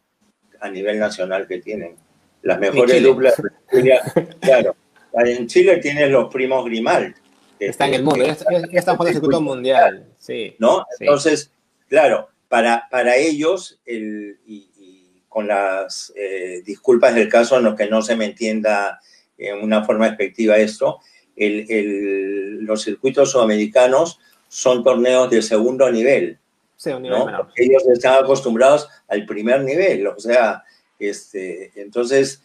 [0.61, 1.97] a nivel nacional que tienen.
[2.43, 3.35] Las mejores duplas,
[4.41, 4.77] claro.
[5.14, 7.14] En Chile tienen los primos Grimal,
[7.61, 10.07] Está en el mundo, ya, está jugando el circuito mundial.
[10.21, 10.85] Sí, ¿No?
[10.99, 11.51] Entonces,
[11.89, 17.89] claro, para, para ellos, el, y, con las eh, disculpas del caso, en lo que
[17.89, 19.01] no se me entienda
[19.39, 20.99] en una forma efectiva esto,
[21.37, 24.18] el, el, los circuitos sudamericanos
[24.49, 26.39] son torneos de segundo nivel.
[26.77, 27.49] Sí, un nivel ¿no?
[27.57, 30.64] ellos están acostumbrados al primer nivel, o sea,
[30.99, 32.43] este, entonces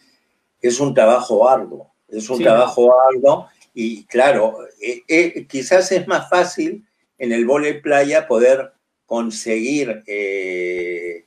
[0.62, 6.30] es un trabajo arduo, es un trabajo arduo y claro, eh, eh, quizás es más
[6.30, 6.86] fácil
[7.18, 8.72] en el vole playa poder
[9.06, 11.24] conseguir eh,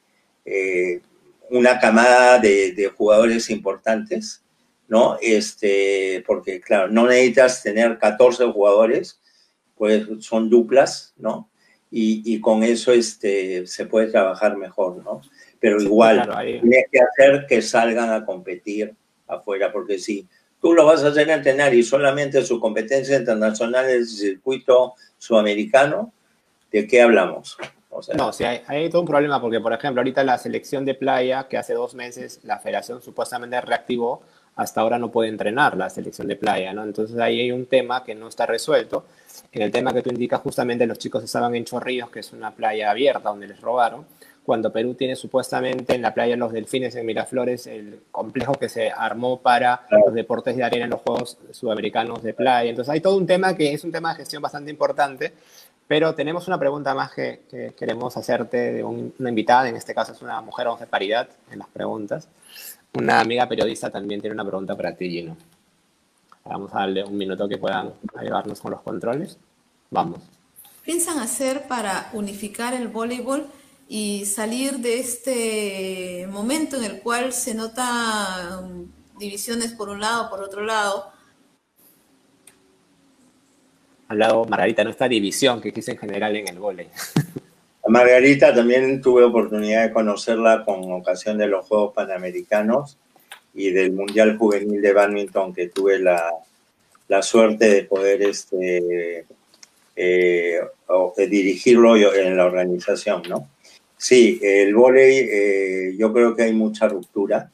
[1.50, 4.44] una camada de, jugadores importantes,
[4.88, 5.18] ¿no?
[5.22, 9.22] Este, porque, claro, no necesitas tener 14 jugadores,
[9.76, 11.50] pues son duplas, ¿no?
[11.92, 15.22] y, con eso este, se puede trabajar mejor, ¿no?
[15.60, 16.30] Pero igual,
[16.62, 18.96] tienes que hacer que salgan a competir
[19.28, 20.28] afuera, porque si
[20.62, 26.12] tú lo vas a hacer entrenar y solamente su competencia internacional es el circuito sudamericano,
[26.72, 27.58] ¿de qué hablamos?
[28.16, 31.48] no, sí, hay, hay, todo un problema porque, por ejemplo, ahorita la selección de playa,
[31.48, 34.22] que hace dos meses la federación supuestamente reactivó,
[34.60, 36.84] hasta ahora no puede entrenar la selección de playa, ¿no?
[36.84, 39.06] Entonces ahí hay un tema que no está resuelto.
[39.54, 42.52] En el tema que tú indicas, justamente los chicos estaban en Chorrillos, que es una
[42.52, 44.06] playa abierta donde les robaron,
[44.50, 48.90] cuando Perú tiene supuestamente en la playa Los Delfines en Miraflores el complejo que se
[48.90, 52.68] armó para los deportes de arena en los Juegos Sudamericanos de Playa.
[52.68, 55.34] Entonces hay todo un tema que es un tema de gestión bastante importante,
[55.88, 57.42] pero tenemos una pregunta más que,
[57.78, 61.60] queremos hacerte de una invitada, en este caso es una mujer, vamos de paridad en
[61.60, 62.28] las preguntas.
[62.96, 65.38] Una amiga periodista también tiene una pregunta para ti, Gino.
[66.44, 69.38] Vamos a darle un minuto que puedan ayudarnos con los controles.
[69.92, 70.22] Vamos.
[70.84, 73.46] ¿Piensan hacer para unificar el voleibol
[73.92, 80.42] y salir de este momento en el cual se notan divisiones por un lado, por
[80.42, 81.12] otro lado?
[84.08, 86.94] Al lado, Margarita, no esta división que existe en general en el voleibol.
[87.88, 93.00] Margarita también tuve oportunidad de conocerla con ocasión de los Juegos Panamericanos
[93.56, 96.32] y del Mundial Juvenil de Badminton que tuve la,
[97.08, 99.26] la suerte de poder este,
[99.96, 100.60] eh,
[101.18, 103.50] dirigirlo en la organización, ¿no?
[104.02, 107.52] Sí, el vóley, eh, yo creo que hay mucha ruptura,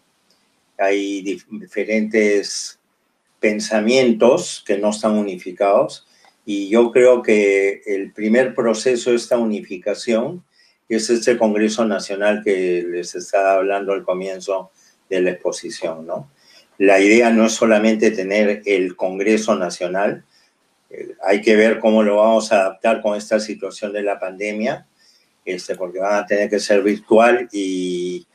[0.78, 2.80] hay diferentes
[3.40, 6.08] pensamientos que no están unificados
[6.46, 10.44] y yo creo que el primer proceso de esta unificación
[10.88, 14.70] es este Congreso Nacional que les estaba hablando al comienzo
[15.10, 16.30] de la exposición, ¿no?
[16.78, 20.24] La idea no es solamente tener el Congreso Nacional,
[20.92, 24.86] eh, hay que ver cómo lo vamos a adaptar con esta situación de la pandemia,
[25.46, 28.28] este, porque van a tener que ser virtual y,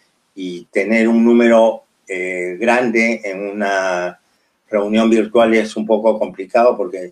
[0.70, 4.18] tener un número eh, grande en una
[4.70, 7.10] reunión virtual es un poco complicado porque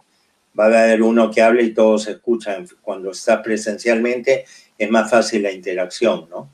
[0.59, 2.67] va a haber uno que hable y todos escuchan.
[2.81, 4.47] Cuando está presencialmente
[4.79, 6.51] es más fácil la interacción, ¿no?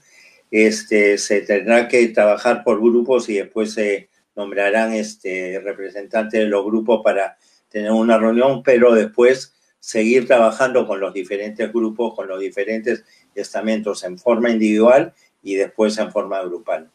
[0.51, 6.65] Este, se tendrá que trabajar por grupos y después se nombrarán este, representantes de los
[6.65, 7.37] grupos para
[7.69, 14.05] tener una reunión, pero después seguir trabajando con los diferentes grupos, con los diferentes estamentos
[14.05, 15.13] en forma individual
[15.43, 16.91] y después en forma grupal.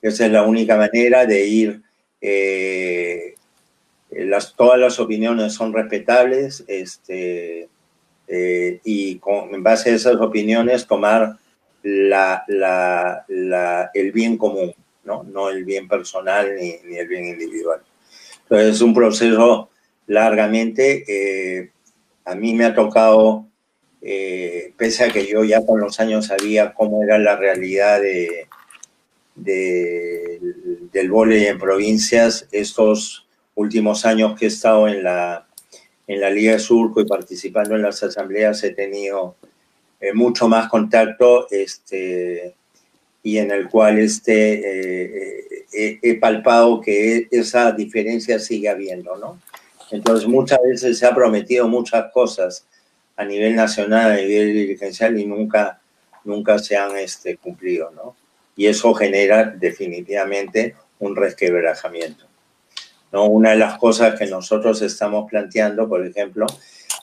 [0.00, 1.82] Esa es la única manera de ir
[2.20, 3.34] eh,
[4.10, 7.68] las, todas las opiniones son respetables este,
[8.26, 11.36] eh, y con, en base a esas opiniones tomar
[11.82, 14.74] la, la, el bien común,
[15.04, 15.22] ¿no?
[15.22, 17.80] no el bien personal ni, ni, el bien individual.
[18.42, 19.70] Entonces es un proceso
[20.06, 21.70] largamente, eh,
[22.24, 23.46] a mí me ha tocado,
[24.00, 28.46] pese a que yo ya con los años sabía cómo era la realidad de,
[29.34, 30.40] de
[30.92, 35.46] del vóley en provincias, estos últimos años que he estado en la,
[36.06, 39.36] en la Liga de Surco y participando en las asambleas he tenido
[40.00, 42.54] eh, mucho más contacto este,
[43.22, 49.40] y en el cual este, eh, he palpado que esa diferencia sigue habiendo, ¿no?
[49.92, 52.64] Entonces muchas veces se ha prometido muchas cosas
[53.20, 55.78] a nivel nacional, a nivel dirigencial y nunca,
[56.24, 58.16] nunca se han este, cumplido, ¿no?
[58.56, 62.24] Y eso genera definitivamente un resquebrajamiento.
[63.12, 63.26] ¿no?
[63.26, 66.46] Una de las cosas que nosotros estamos planteando, por ejemplo,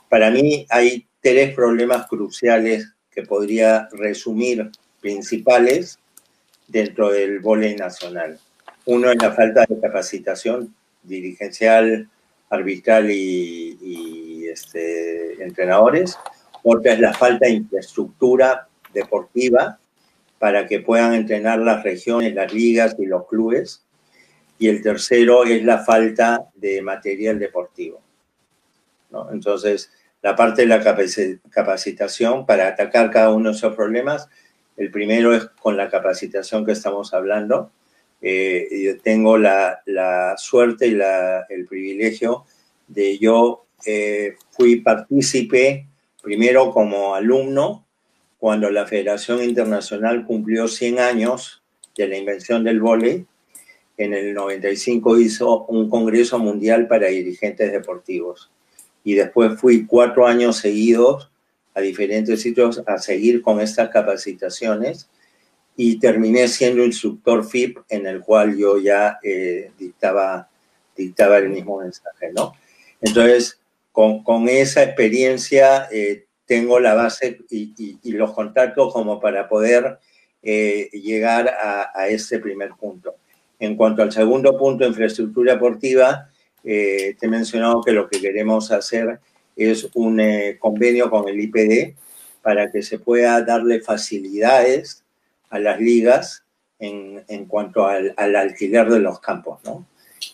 [0.10, 6.00] para mí hay tres problemas cruciales que podría resumir principales
[6.68, 8.40] dentro del vóley nacional.
[8.86, 10.74] Uno es la falta de capacitación
[11.04, 12.10] dirigencial,
[12.50, 13.78] arbitral y,
[14.58, 16.18] este, entrenadores.
[16.64, 19.80] Otra es la falta de infraestructura deportiva
[20.40, 23.88] para que puedan entrenar las regiones, las ligas y los clubes
[24.60, 28.02] y el tercero es la falta de material deportivo.
[29.32, 30.84] Entonces, la parte de la
[31.50, 34.28] capacitación para atacar cada uno de esos problemas,
[34.76, 37.72] el primero es con la capacitación que estamos hablando.
[38.22, 39.82] Eh, tengo la,
[40.38, 41.00] suerte y
[41.50, 42.46] el privilegio
[42.88, 45.88] de yo eh, fui partícipe
[46.22, 47.86] primero como alumno
[48.40, 51.64] cuando la Federación Internacional cumplió 100 años
[51.96, 53.26] de la invención del vóley
[53.98, 58.52] en el 95 hizo un Congreso Mundial para Dirigentes Deportivos.
[59.04, 61.32] Y después fui cuatro años seguidos
[61.74, 65.10] a diferentes sitios a seguir con estas capacitaciones
[65.76, 70.50] y terminé siendo instructor FIP en el cual yo ya eh, dictaba,
[70.96, 72.54] dictaba el mismo mensaje, ¿no?
[73.02, 73.60] Entonces,
[73.98, 79.98] con, esa experiencia eh, tengo la base y, los contactos como para poder
[80.44, 83.16] eh, llegar a, a este primer punto.
[83.58, 86.30] En cuanto al segundo punto, infraestructura deportiva,
[86.64, 89.20] eh, te he mencionado que lo que queremos hacer
[89.56, 90.22] es un
[90.60, 91.96] convenio con el IPD
[92.44, 95.04] para que se pueda darle facilidades
[95.50, 96.44] a las ligas
[96.78, 99.88] en, en cuanto al, al, alquiler de los campos, ¿no?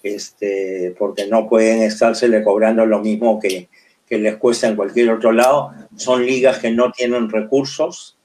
[0.04, 3.70] Este, porque no pueden estársele cobrando lo mismo que,
[4.06, 5.72] que les cuesta en cualquier otro lado.
[5.96, 8.18] Son ligas que no tienen recursos,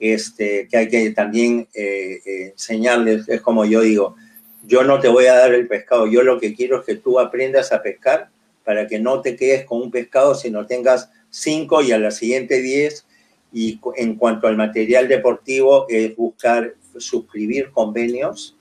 [0.00, 4.16] este, que hay que también eh, enseñarles, es como yo digo,
[4.64, 7.20] yo no te voy a dar el pescado, yo lo que quiero es que tú
[7.20, 8.30] aprendas a pescar
[8.64, 12.60] para que no te quedes con un pescado, sino tengas cinco y a la siguiente
[12.60, 13.06] diez.
[13.52, 18.56] Y en cuanto al material deportivo, es buscar suscribir convenios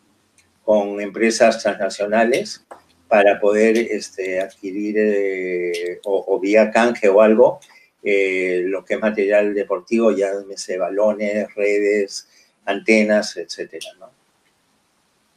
[0.63, 2.65] con empresas transnacionales
[3.07, 7.59] para poder este, adquirir eh, o, vía canje o algo
[8.03, 12.27] eh, lo que es material deportivo, ya sé, balones, redes,
[12.65, 14.09] antenas, etcétera, ¿no?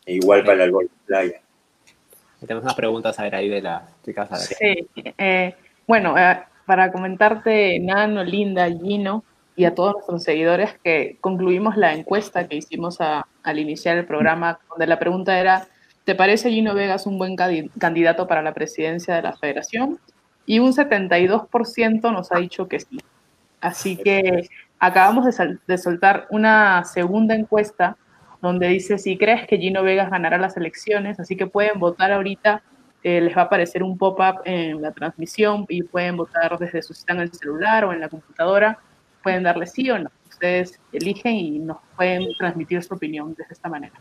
[0.07, 1.41] Igual para el gol de playa.
[2.41, 4.55] Tenemos unas preguntas a ver ahí de las chicas.
[4.59, 4.89] Sí,
[5.19, 5.55] eh,
[5.87, 9.25] bueno, eh, para comentarte, Nano, Linda, Gino
[9.57, 14.59] y a todos nuestros seguidores que concluimos la encuesta que hicimos al iniciar el programa,
[14.69, 15.67] donde la pregunta era,
[16.05, 19.99] ¿te parece Gino Vegas un buen candidato para la presidencia de la federación?
[20.47, 22.99] Y un 72% nos ha dicho que sí.
[23.61, 24.49] Así que
[24.79, 25.25] acabamos
[25.67, 27.97] de, soltar una segunda encuesta
[28.43, 32.63] donde dice si crees que Gino Vegas ganará las elecciones, así que pueden votar ahorita,
[33.03, 36.93] eh, les va a aparecer un pop-up en la transmisión y pueden votar desde su
[36.93, 38.79] están en el celular o en la computadora,
[39.25, 43.69] pueden darle sí o no, ustedes eligen y nos pueden transmitir su opinión desde esta
[43.69, 44.01] manera.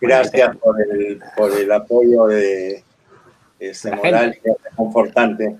[0.00, 2.82] Gracias por el, por el apoyo de
[3.58, 5.56] ese moral que es confortante.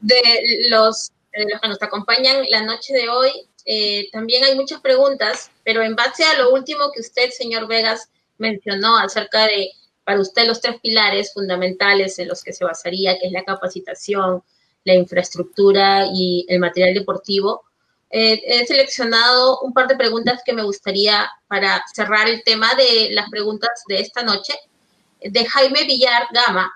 [0.00, 0.22] De,
[0.70, 3.30] los, de los que nos acompañan la noche de hoy,
[3.64, 8.10] eh, también hay muchas preguntas, pero en base a lo último que usted, señor Vegas,
[8.38, 9.70] mencionó acerca de,
[10.04, 14.42] para usted, los tres pilares fundamentales en los que se basaría, que es la capacitación,
[14.86, 17.64] la infraestructura y el material deportivo,
[18.08, 23.08] eh, he seleccionado un par de preguntas que me gustaría para cerrar el tema de
[23.10, 24.54] las preguntas de esta noche.
[25.20, 26.72] De Jaime Villar Gama,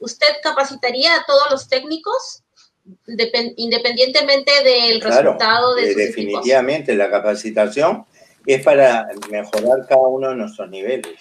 [0.00, 2.42] ¿usted capacitaría a todos los técnicos?
[3.56, 8.06] independientemente del resultado de sus Definitivamente, la capacitación
[8.46, 11.18] es para mejorar cada uno de nuestros niveles.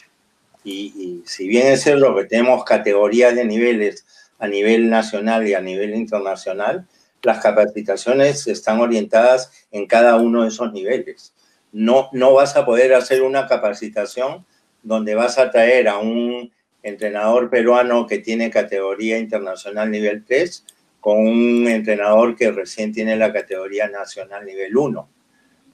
[0.64, 4.06] Y, si bien es cierto que tenemos categorías de niveles
[4.40, 6.88] a nivel nacional y a nivel internacional,
[7.22, 11.34] las capacitaciones están orientadas en cada uno de esos niveles.
[11.72, 14.46] No, no vas a poder hacer una capacitación
[14.84, 16.52] donde vas a traer a un
[16.84, 20.66] entrenador peruano que tiene categoría internacional nivel 3
[21.00, 25.10] con un entrenador que recién tiene la categoría nacional nivel 1.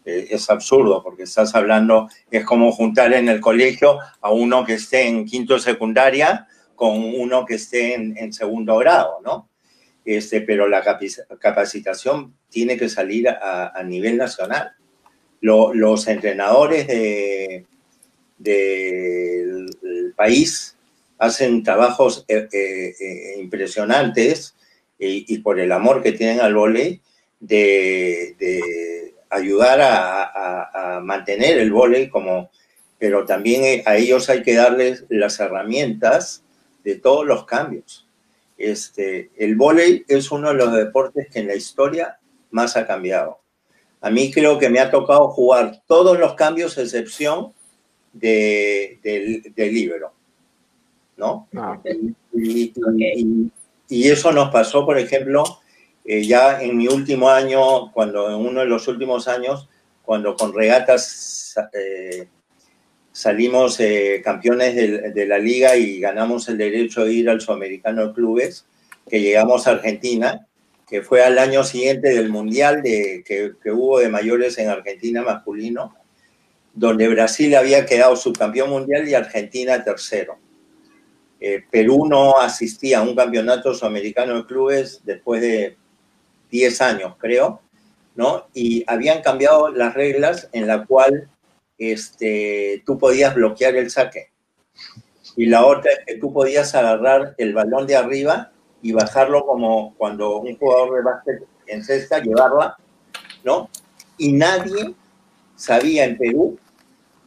[0.05, 4.73] Eh, es absurdo porque estás hablando, es como juntar en el colegio a uno que
[4.75, 6.47] esté en quinto secundaria
[6.81, 9.47] con uno que esté en, segundo grado, ¿no?
[10.03, 10.81] Este, pero la
[11.39, 14.71] capacitación tiene que salir a, nivel nacional.
[15.41, 16.87] los entrenadores
[18.39, 19.67] del
[20.15, 20.75] país
[21.19, 24.55] hacen trabajos eh, eh, impresionantes
[24.97, 26.99] y, por el amor que tienen al vóley,
[27.39, 32.49] de, ayudar a, mantener el vóley como,
[32.97, 36.43] pero también a ellos hay que darles las herramientas
[36.83, 38.07] de todos los cambios.
[38.57, 42.19] Este, el vóley es uno de los deportes que en la historia
[42.51, 43.39] más ha cambiado.
[44.01, 47.53] A mí creo que me ha tocado jugar todos los cambios, excepción
[48.13, 50.11] de, del, del libro,
[51.17, 51.47] ¿no?
[51.55, 51.79] Ah.
[52.33, 52.73] y,
[53.87, 55.43] y eso nos pasó, por ejemplo,
[56.03, 59.69] eh, ya en mi último año, cuando en uno de los últimos años,
[60.03, 62.27] cuando con regatas eh,
[63.21, 68.13] salimos eh, campeones de, la liga y ganamos el derecho de ir al Sudamericano de
[68.15, 68.65] Clubes,
[69.07, 70.47] que llegamos a Argentina,
[70.89, 75.21] que fue al año siguiente del Mundial de, que, que hubo de mayores en Argentina
[75.21, 75.95] masculino,
[76.73, 80.39] donde Brasil había quedado subcampeón mundial y Argentina tercero.
[81.39, 85.77] Eh, Perú no asistía a un campeonato sudamericano de clubes después de
[86.49, 87.61] 10 años, creo,
[88.15, 88.47] ¿no?
[88.55, 91.29] Y habían cambiado las reglas en la cual
[91.81, 94.29] este, tú podías bloquear el saque.
[95.35, 98.51] Y la otra es que tú podías agarrar el balón de arriba
[98.83, 102.77] y bajarlo como cuando un jugador de básquet en cesta, llevarla,
[103.43, 103.69] ¿no?
[104.17, 104.93] Y nadie
[105.55, 106.59] sabía en Perú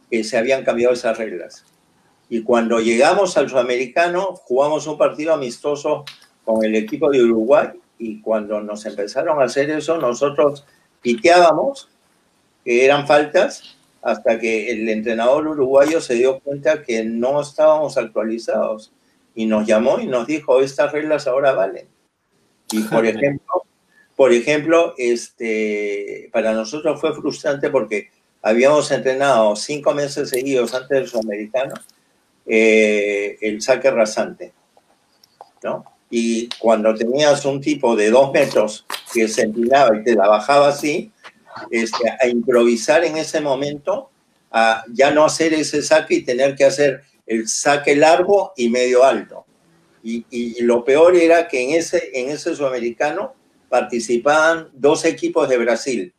[0.09, 1.65] que se habían cambiado esas reglas.
[2.29, 6.05] Y cuando llegamos al sudamericano, jugamos un partido amistoso
[6.45, 10.65] con el equipo de Uruguay y cuando nos empezaron a hacer eso, nosotros
[11.01, 11.89] piteábamos
[12.63, 13.74] que eran faltas
[14.05, 18.93] hasta que el entrenador uruguayo se dio cuenta que no estábamos actualizados
[19.33, 21.87] y nos llamó y nos dijo, estas reglas ahora valen.
[22.71, 23.63] Y por ejemplo,
[24.15, 28.11] por ejemplo, este, para nosotros fue frustrante porque
[28.43, 31.73] habíamos entrenado cinco meses seguidos antes del sudamericano
[32.45, 34.53] eh, el saque rasante,
[35.63, 35.83] ¿no?
[36.11, 40.67] Y cuando tenías un tipo de dos metros que se empinaba y te la bajaba
[40.67, 41.11] así,
[41.69, 44.09] este, a improvisar en ese momento,
[44.51, 49.03] a ya no hacer ese saque y tener que hacer el saque largo y medio
[49.03, 49.45] alto.
[50.03, 53.33] Y, y, lo peor era que en ese, en ese sudamericano
[53.69, 56.13] participaban dos equipos de Brasil,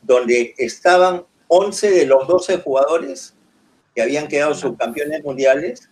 [0.00, 3.34] donde estaban 11 de los 12 jugadores
[3.94, 5.90] que habían quedado subcampeones mundiales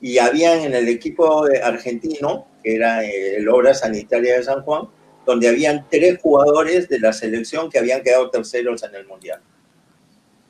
[0.00, 4.88] y habían en el equipo argentino, que era el Obra Sanitaria de San Juan,
[5.24, 9.40] donde habían tres jugadores de la selección que habían quedado terceros en el mundial.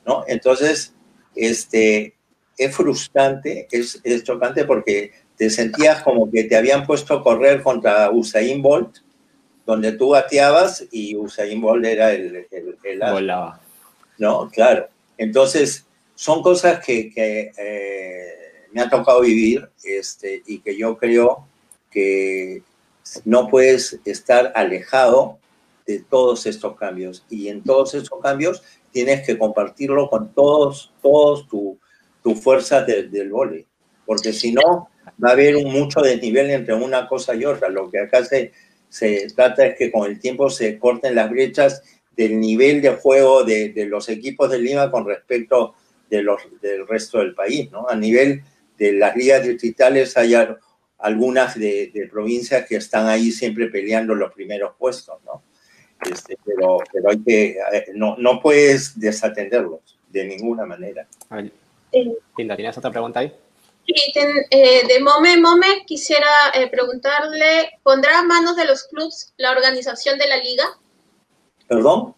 [0.05, 0.23] ¿no?
[0.27, 0.93] Entonces,
[1.35, 2.15] este,
[2.57, 7.61] es frustrante, es, es chocante porque te sentías como que te habían puesto a correr
[7.63, 8.97] contra Usain Bolt,
[9.65, 12.47] donde tú bateabas y Usain Bolt era el...
[12.51, 13.61] el, el Volaba.
[14.17, 14.87] No, claro.
[15.17, 15.85] Entonces,
[16.15, 21.47] son cosas que, que eh, me ha tocado vivir este, y que yo creo
[21.89, 22.61] que
[23.25, 25.39] no puedes estar alejado
[25.85, 27.25] de todos estos cambios.
[27.29, 31.77] Y en todos estos cambios tienes que compartirlo con todos, todos tus
[32.23, 33.65] tu fuerzas del vóley.
[34.05, 34.89] Porque si no,
[35.23, 37.69] va a haber un mucho desnivel entre una cosa y otra.
[37.69, 38.53] Lo que acá se,
[38.89, 41.83] se trata es que con el tiempo se corten las brechas
[42.15, 45.75] del nivel de juego de, de los equipos de Lima con respecto
[46.09, 47.69] de los, del resto del país.
[47.71, 47.87] ¿no?
[47.89, 48.43] A nivel
[48.77, 50.35] de las ligas distritales hay
[51.03, 55.43] algunas de, de, provincias que están ahí siempre peleando los primeros puestos, ¿no?
[56.09, 57.57] Este, pero, pero hay que,
[57.93, 61.05] no, no puedes desatenderlos de ninguna manera.
[62.37, 63.33] Linda, ¿tienes otra pregunta ahí?
[63.85, 69.33] Sí, ten, eh, de Mome Mome quisiera eh, preguntarle, ¿pondrá a manos de los clubes
[69.35, 70.63] la organización de la liga?
[71.67, 72.15] ¿Perdón?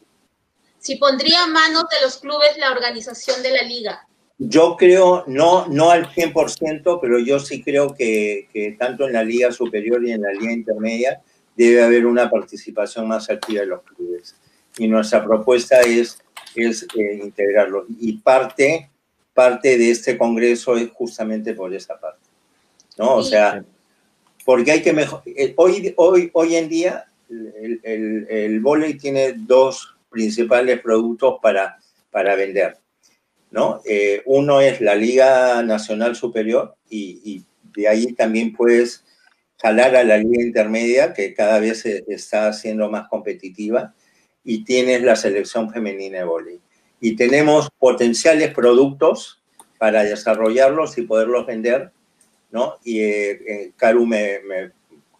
[0.77, 4.07] Si pondría a manos de los clubes la organización de la liga.
[4.37, 9.23] Yo creo, no, no al 100%, pero yo sí creo que, que tanto en la
[9.23, 11.21] liga superior y en la liga intermedia
[11.55, 14.35] debe haber una participación más activa de los clubes.
[14.77, 16.19] Y nuestra propuesta es,
[16.53, 17.85] es eh, integrarlo.
[17.99, 18.89] Y parte,
[19.33, 22.27] parte de este congreso es justamente por esa parte.
[22.97, 23.15] ¿no?
[23.15, 23.63] O sea,
[24.43, 25.23] porque hay que mejorar.
[25.55, 31.77] Hoy, hoy, hoy en día el, el, el volei tiene dos principales productos para,
[32.11, 32.77] para vender.
[33.85, 37.43] Eh, uno es la Liga Nacional Superior y,
[37.75, 39.03] de ahí también puedes
[39.61, 43.93] jalar a la Liga Intermedia, que cada vez se está siendo más competitiva,
[44.45, 46.61] y tienes la selección femenina de volei.
[47.01, 49.43] Y tenemos potenciales productos
[49.77, 51.91] para desarrollarlos y poderlos vender,
[52.51, 52.77] ¿no?
[52.85, 54.71] Y eh, eh, Caru, me, me,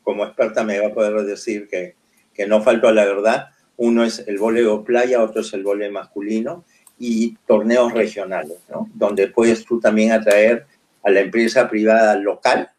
[0.02, 1.96] como experta, me va a poder decir que,
[2.34, 3.48] que no falto a la verdad.
[3.76, 6.64] Uno es el voleo playa, otro es el voleo masculino
[6.98, 8.90] y torneos regionales, ¿no?
[8.94, 10.66] Donde puedes tú también atraer
[11.04, 12.70] a la empresa privada local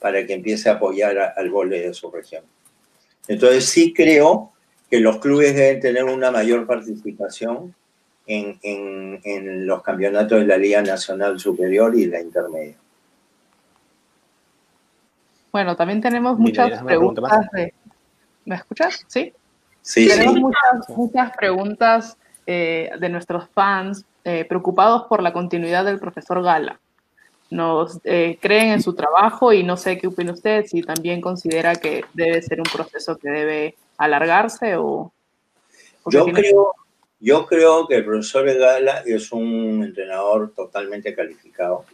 [0.00, 2.44] para que empiece a apoyar a, al voleo de su región.
[3.26, 4.52] Entonces sí creo
[4.90, 7.74] que los clubes deben tener una mayor participación
[8.26, 12.76] en, en, en los campeonatos de la Liga Nacional Superior y la Intermedia.
[15.50, 17.74] Bueno, también tenemos muchas preguntas de...
[18.44, 19.04] ¿Me escuchas?
[19.08, 19.32] Sí.
[19.82, 20.40] Sí, tenemos sí.
[20.40, 22.16] muchas, muchas preguntas
[22.50, 26.80] eh, de nuestros fans eh, preocupados por la continuidad del profesor Gala.
[27.50, 31.76] Nos eh, creen en su trabajo y no sé qué opina usted, si también considera
[31.76, 35.12] que debe ser un proceso que debe alargarse o...
[36.04, 36.72] o Yo tiene- creo,
[37.20, 41.84] yo creo que el profesor Gala es un entrenador totalmente calificado.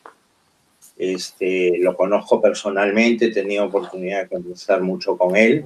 [0.96, 5.64] Este, lo conozco personalmente, he tenido oportunidad de conversar mucho con él.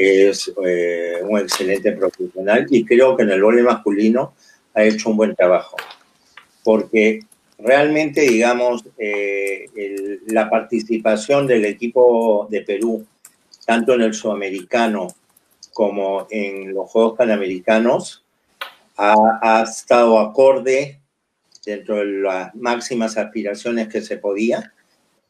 [0.00, 4.32] Es eh, un excelente profesional y creo que en el vóley masculino
[4.72, 5.76] ha hecho un buen trabajo.
[6.62, 7.18] Porque
[7.58, 13.04] realmente, digamos, eh, la participación del equipo de Perú,
[13.66, 15.08] tanto en el sudamericano
[15.72, 18.24] como en los Juegos Panamericanos,
[18.96, 21.00] ha, estado acorde
[21.66, 24.72] dentro de las máximas aspiraciones que se podía,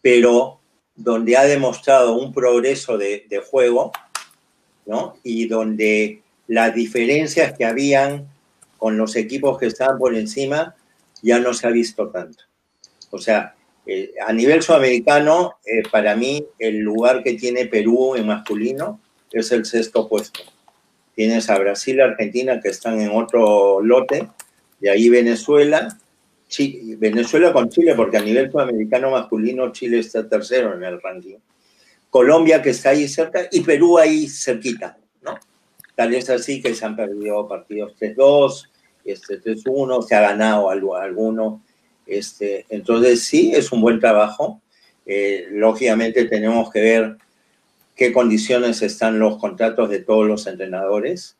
[0.02, 0.60] pero
[0.94, 3.92] donde ha demostrado un progreso de juego,
[5.22, 8.26] Y donde las diferencias que habían
[8.76, 10.74] con los equipos que estaban por encima
[11.22, 12.44] ya no se ha visto tanto.
[13.10, 13.54] O sea,
[13.90, 19.00] Eh, a nivel sudamericano, eh, para mí, el lugar que tiene Perú en masculino
[19.32, 20.40] es el sexto puesto.
[21.14, 24.28] Tienes a Brasil y Argentina que están en otro lote,
[24.78, 25.96] de ahí Venezuela,
[26.98, 31.38] Venezuela con Chile, porque a nivel sudamericano masculino Chile está tercero en el ranking.
[32.10, 35.38] Colombia que está ahí cerca y Perú ahí cerquita, ¿no?
[35.94, 38.68] Tal es así que se han perdido partidos 3-2,
[39.04, 41.62] este, 3-1, se ha ganado algo, alguno.
[42.06, 44.62] Este, entonces sí, es un buen trabajo.
[45.04, 47.16] Eh, lógicamente tenemos que ver
[47.96, 51.36] qué condiciones están los contratos de todos los entrenadores,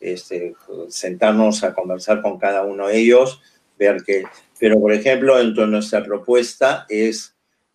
[0.00, 0.54] este,
[0.88, 3.40] sentarnos a conversar con cada uno de ellos,
[3.78, 4.24] ver que,
[4.58, 7.31] pero por ejemplo, dentro de nuestra propuesta es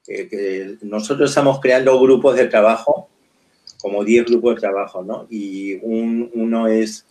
[0.07, 3.09] eh, nosotros estamos creando grupos de trabajo,
[3.79, 5.27] como 10 grupos de trabajo, ¿no?
[5.29, 7.05] Y uno es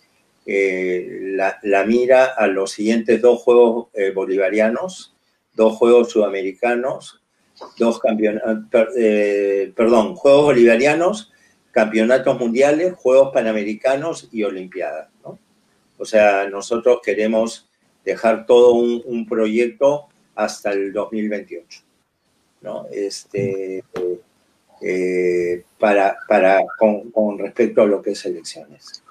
[0.46, 5.14] eh, la, mira a los siguientes dos juegos eh, bolivarianos,
[5.54, 7.22] dos juegos sudamericanos,
[7.78, 8.88] dos campeonatos,
[9.74, 11.32] perdón, juegos bolivarianos,
[11.70, 15.38] campeonatos mundiales, juegos panamericanos y olimpiadas, ¿no?
[15.98, 17.68] O sea, nosotros queremos
[18.04, 21.82] dejar todo un, proyecto hasta el 2028,
[22.60, 22.86] ¿no?
[22.90, 23.84] Este,
[24.80, 29.02] eh, para, para con, respecto a lo que es elecciones.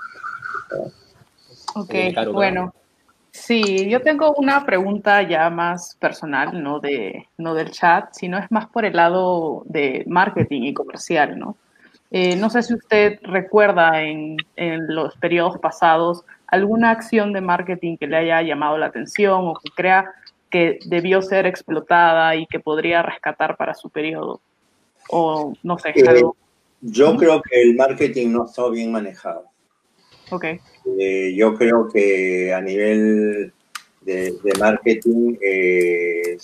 [1.76, 1.94] Ok,
[2.32, 2.74] bueno.
[3.32, 8.50] Sí, yo tengo una pregunta ya más personal, no, de, no del chat, sino es
[8.50, 11.58] más por el lado de marketing y comercial, ¿no?
[12.12, 17.98] Eh, no sé si usted recuerda en, en, los periodos pasados alguna acción de marketing
[17.98, 20.14] que le haya llamado la atención o que crea
[20.56, 24.40] que debió ser explotada y que podría rescatar para su periodo.
[25.10, 26.23] O no sé, eh,
[26.80, 29.44] Yo creo que el marketing no está bien manejado.
[30.32, 30.45] Ok.
[30.98, 33.52] Eh, yo creo que a nivel
[33.99, 36.38] de, marketing eh,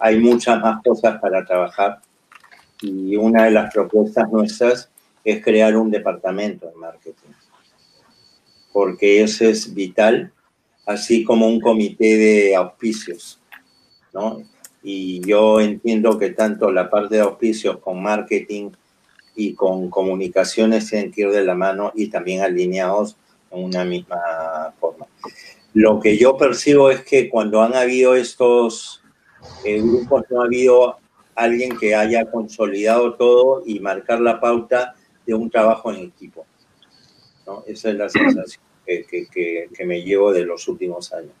[0.00, 2.00] hay muchas más cosas para trabajar
[2.82, 4.90] y una de las propuestas nuestras
[5.24, 7.30] es crear un departamento de marketing
[8.70, 10.30] porque eso es vital,
[10.86, 13.40] así como un comité de auspicios,
[14.12, 14.42] ¿no?
[14.82, 18.70] Y yo entiendo que tanto la parte de auspicios con marketing
[19.34, 23.16] y con comunicaciones tienen que ir de la mano y también alineados
[23.50, 25.06] en una misma forma.
[25.72, 29.02] Lo que yo percibo es que cuando han habido estos
[29.64, 30.98] eh, grupos, no ha habido
[31.34, 34.94] alguien que haya consolidado todo y marcar la pauta
[35.26, 36.46] de un trabajo en equipo.
[37.66, 41.32] Esa es la sensación que, me llevo de los últimos años.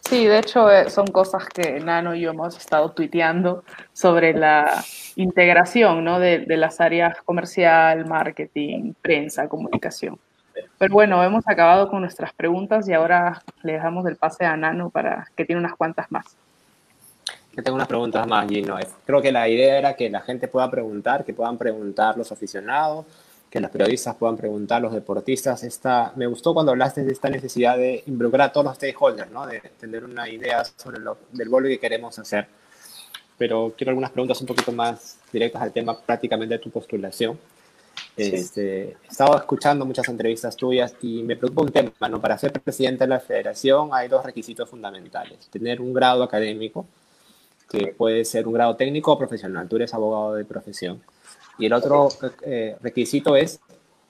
[0.00, 3.64] Sí, de hecho eh, son cosas que Nano y yo hemos estado tuiteando
[3.94, 4.84] sobre la
[5.16, 6.20] integración ¿no?
[6.20, 10.18] de, las áreas comercial, marketing, prensa, comunicación.
[10.78, 14.90] Pero bueno, hemos acabado con nuestras preguntas y ahora le dejamos el pase a Nano
[14.90, 16.36] para que tiene unas cuantas más.
[17.56, 18.76] Yo tengo unas preguntas más, Gino.
[19.06, 23.06] Creo que la idea era que la gente pueda preguntar, que puedan preguntar los aficionados,
[23.54, 25.62] que los periodistas puedan preguntar, los deportistas.
[25.62, 29.46] Esta, me gustó cuando hablaste de esta necesidad de involucrar a todos los stakeholders, ¿no?
[29.46, 32.48] de tener una idea sobre lo del bolo que queremos hacer.
[33.38, 37.38] Pero quiero algunas preguntas un poquito más directas al tema prácticamente de tu postulación.
[38.16, 42.20] Este, he estado escuchando muchas entrevistas tuyas y me preocupa un tema, ¿no?
[42.20, 45.46] Para ser presidente de la federación hay dos requisitos fundamentales.
[45.48, 46.86] Tener un grado académico,
[47.70, 49.68] que puede ser un grado técnico o profesional.
[49.68, 51.00] Tú eres abogado de profesión.
[51.58, 52.08] Y el otro
[52.42, 53.60] eh, requisito es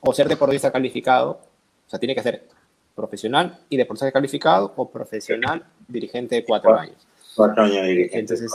[0.00, 1.40] o ser deportista calificado,
[1.86, 2.46] o sea, tiene que ser
[2.94, 7.06] profesional y deportista calificado o profesional dirigente de cuatro años.
[7.34, 8.18] Cuatro años dirigente.
[8.34, 8.54] Entonces,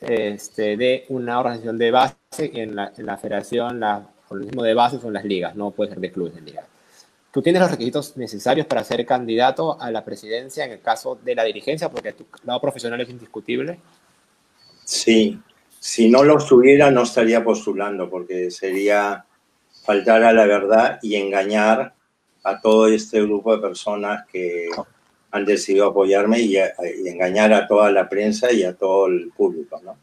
[0.00, 4.98] este, de una organización de base en la, en la federación, la organismo de base
[5.00, 6.64] son las ligas, no puede ser de clubes de liga.
[7.32, 11.34] ¿Tú tienes los requisitos necesarios para ser candidato a la presidencia en el caso de
[11.34, 11.88] la dirigencia?
[11.88, 13.78] Porque tu lado profesional es indiscutible.
[14.84, 15.40] Sí,
[15.84, 19.24] si no lo tuviera, no estaría postulando, porque sería
[19.82, 21.92] faltar a la verdad y engañar
[22.44, 24.68] a todo este grupo de personas que
[25.32, 26.56] han decidido apoyarme y,
[27.04, 29.80] engañar a toda la prensa y a todo el público.
[29.82, 29.98] ¿no?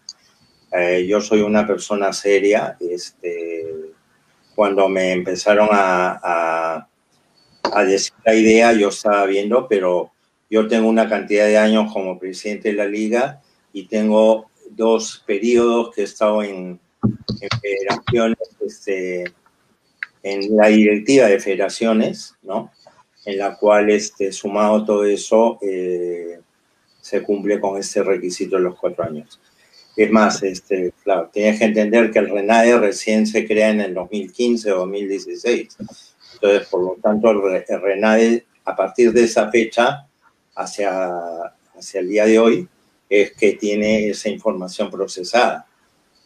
[0.77, 2.75] Eh, yo soy una persona seria.
[2.81, 3.93] Este,
[4.55, 6.89] cuando me empezaron a,
[7.63, 10.11] a decir la idea, yo estaba viendo, pero
[10.49, 13.41] yo tengo una cantidad de años como presidente de la liga
[13.71, 14.48] y tengo
[14.79, 16.79] dos periodos que he estado en,
[17.61, 19.25] federaciones, este,
[20.23, 22.71] en la directiva de federaciones, ¿no?
[23.25, 26.39] En la cual, este, sumado todo eso, eh,
[27.01, 29.39] se cumple con este requisito de los cuatro años.
[29.95, 33.93] Es más, este, claro, tienes que entender que el RENADE recién se crea en el
[33.93, 35.77] 2015 o 2016.
[36.35, 40.07] Entonces, por lo tanto, el, RENADE, a partir de esa fecha,
[40.55, 41.09] hacia,
[41.77, 42.69] hacia el día de hoy,
[43.09, 45.67] es que tiene esa información procesada,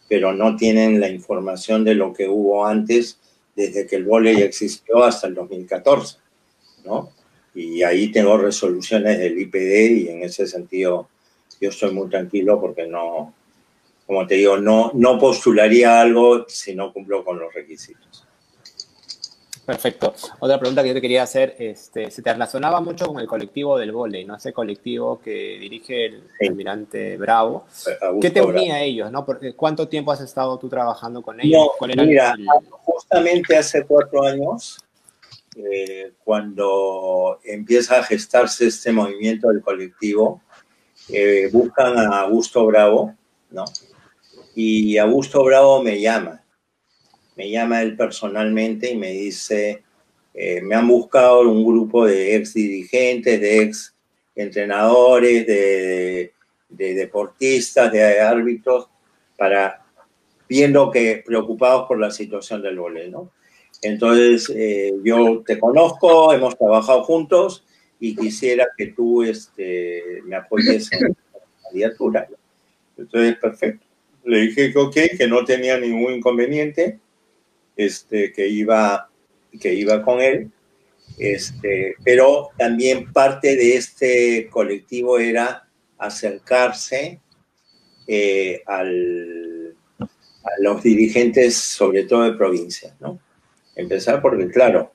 [0.08, 3.18] pero no tienen la información de lo que hubo antes,
[3.56, 6.18] desde que el volei existió hasta el 2014,
[6.84, 7.10] ¿no?
[7.54, 11.08] Y ahí tengo resoluciones del IPD y en ese sentido
[11.60, 13.32] yo estoy muy tranquilo porque no,
[14.06, 18.26] como te digo, no, no postularía algo si no cumplo con los requisitos.
[19.64, 20.14] Perfecto.
[20.40, 23.78] Otra pregunta que yo te quería hacer, este, se te relacionaba mucho con el colectivo
[23.78, 24.36] del volei, ¿no?
[24.36, 27.64] Ese colectivo que dirige el almirante Bravo.
[28.20, 29.24] ¿Qué te unía a ellos, no?
[29.56, 31.68] ¿Cuánto tiempo has estado tú trabajando con ellos?
[31.96, 32.36] mira,
[32.82, 34.84] justamente hace cuatro años,
[35.56, 40.42] eh, cuando empieza a gestarse este movimiento del colectivo,
[41.08, 43.14] eh, buscan a Augusto Bravo,
[43.50, 43.64] ¿no?
[44.54, 46.43] Y Augusto Bravo me llama
[47.36, 49.82] me llama él personalmente y me dice,
[50.34, 53.94] eh, me han buscado un grupo de ex dirigentes, de ex
[54.34, 56.32] entrenadores, de,
[56.68, 58.88] deportistas, de árbitros,
[59.36, 59.84] para
[60.48, 63.30] viendo que preocupados por la situación del vóley, ¿no?
[63.82, 67.64] Entonces, eh, yo te conozco, hemos trabajado juntos
[68.00, 72.28] y quisiera que tú este, me apoyes en la candidatura.
[72.96, 73.86] Entonces, perfecto.
[74.24, 76.98] Le dije que ok, que no tenía ningún inconveniente
[77.76, 79.10] este, que, iba,
[79.60, 80.50] que iba con él.
[81.18, 85.68] Este, pero también parte de este colectivo era
[85.98, 87.20] acercarse
[88.06, 89.76] eh, al,
[90.44, 93.20] a los dirigentes, sobre todo de provincia, ¿no?
[93.76, 94.92] Empezar porque, claro,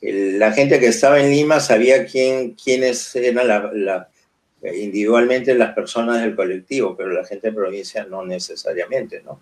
[0.00, 4.06] la gente que estaba en Lima sabía quién, quiénes eran
[4.62, 9.40] individualmente las personas del colectivo, pero la gente de provincia no necesariamente, ¿no?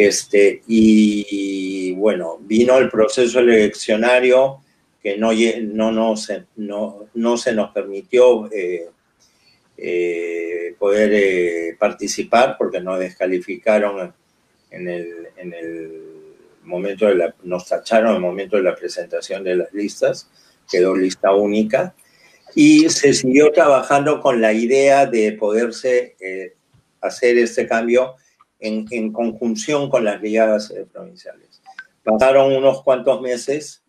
[0.00, 4.60] Este, y, bueno, vino el proceso eleccionario
[5.02, 8.90] que no, no, no, se, no, no se nos permitió eh,
[9.76, 14.14] eh, poder eh, participar porque nos descalificaron
[14.70, 16.02] en el, en el
[16.62, 20.30] momento de la, nos tacharon en el momento de la presentación de las listas,
[20.70, 21.92] quedó lista única,
[22.54, 26.14] y se siguió trabajando con la idea de poderse
[27.00, 28.14] hacer este cambio
[28.60, 31.62] en, conjunción con las brigadas eh, provinciales.
[32.02, 33.82] Pasaron unos cuantos meses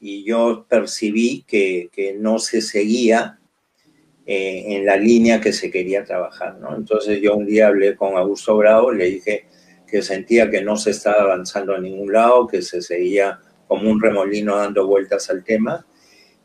[0.00, 3.38] y yo percibí que, que no se seguía
[4.28, 6.74] eh, en la línea que se quería trabajar, ¿no?
[6.74, 9.46] Entonces yo un día hablé con Augusto Bravo, le dije
[9.86, 13.38] que sentía que no se estaba avanzando a ningún lado, que se seguía
[13.68, 15.86] como un remolino dando vueltas al tema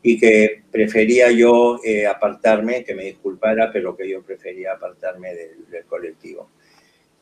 [0.00, 5.84] y que prefería yo eh, apartarme, que me disculpara, pero que yo prefería apartarme del
[5.86, 6.50] colectivo.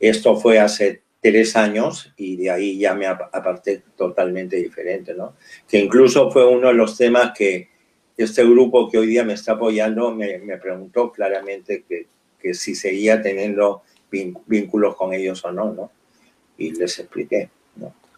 [0.01, 5.35] Esto fue hace tres años y de ahí ya me aparté totalmente diferente, ¿no?
[5.69, 7.69] Que incluso fue uno de los temas que
[8.17, 12.07] este grupo que hoy día me está apoyando me, me preguntó claramente que,
[12.39, 15.91] que, si seguía teniendo vínculos con ellos o no, ¿no?
[16.57, 17.51] Y les expliqué.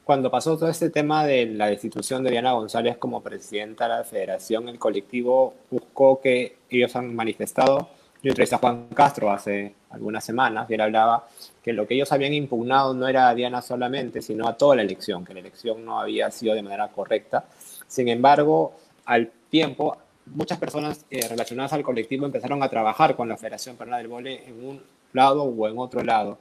[0.05, 4.05] Cuando pasó todo este tema de la destitución de Diana González como presidenta de la
[4.05, 7.89] federación, el colectivo buscó que ellos han manifestado
[8.23, 11.27] yo entrevisté a Juan Castro hace algunas semanas y él hablaba
[11.63, 14.83] que lo que ellos habían impugnado no era a Diana solamente, sino a toda la
[14.83, 17.45] elección, que la elección no había sido de manera correcta.
[17.87, 18.75] Sin embargo,
[19.05, 19.97] al tiempo,
[20.27, 24.45] muchas personas eh, relacionadas al colectivo empezaron a trabajar con la Federación Peruana del Vole
[24.47, 24.83] en un
[25.13, 26.39] lado o en otro lado.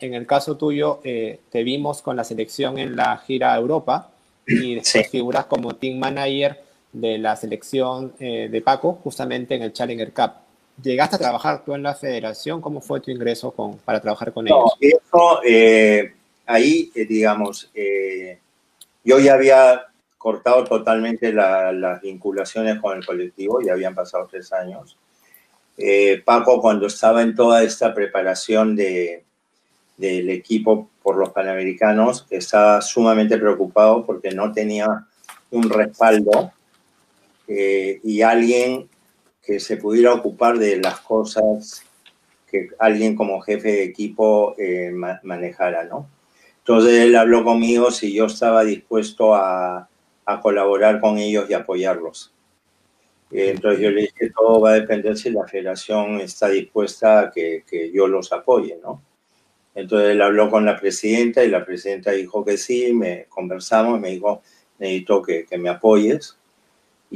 [0.00, 4.10] En el caso tuyo, eh, te vimos con la selección en la gira a Europa
[4.46, 6.62] y después figuras como team manager
[6.92, 10.43] de la selección eh, de Paco, justamente en el Challenger Cup.
[10.82, 12.60] ¿Llegaste a trabajar tú en la federación?
[12.60, 14.72] ¿Cómo fue tu ingreso con, para trabajar con ellos?
[14.80, 16.14] Eso, eh,
[16.46, 18.40] ahí, eh, digamos, eh,
[19.04, 19.86] yo ya había
[20.18, 24.96] cortado totalmente las vinculaciones con el colectivo, ya habían pasado tres años.
[26.24, 29.22] Paco, cuando estaba en toda esta preparación de,
[29.96, 35.04] del equipo por los Panamericanos, estaba sumamente preocupado porque no tenía
[35.50, 36.52] un respaldo
[37.46, 38.88] y alguien
[39.44, 41.82] que se pudiera ocupar de las cosas
[42.50, 44.90] que alguien como jefe de equipo eh,
[45.22, 46.08] manejara, ¿no?
[46.58, 49.88] Entonces él habló conmigo si yo estaba dispuesto a,
[50.24, 52.32] a colaborar con ellos y apoyarlos.
[53.30, 57.64] Entonces yo le dije, todo va a depender si la federación está dispuesta a que,
[57.68, 59.02] que, yo los apoye, ¿no?
[59.74, 64.10] Entonces él habló con la presidenta y la presidenta dijo que sí, me conversamos, me
[64.10, 64.40] dijo,
[64.78, 66.38] necesito que, que me apoyes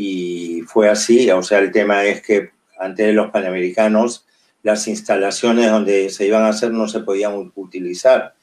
[0.00, 4.24] y fue así, o sea, el tema es que antes de los Panamericanos
[4.62, 8.36] las instalaciones donde se iban a hacer no se podían utilizar.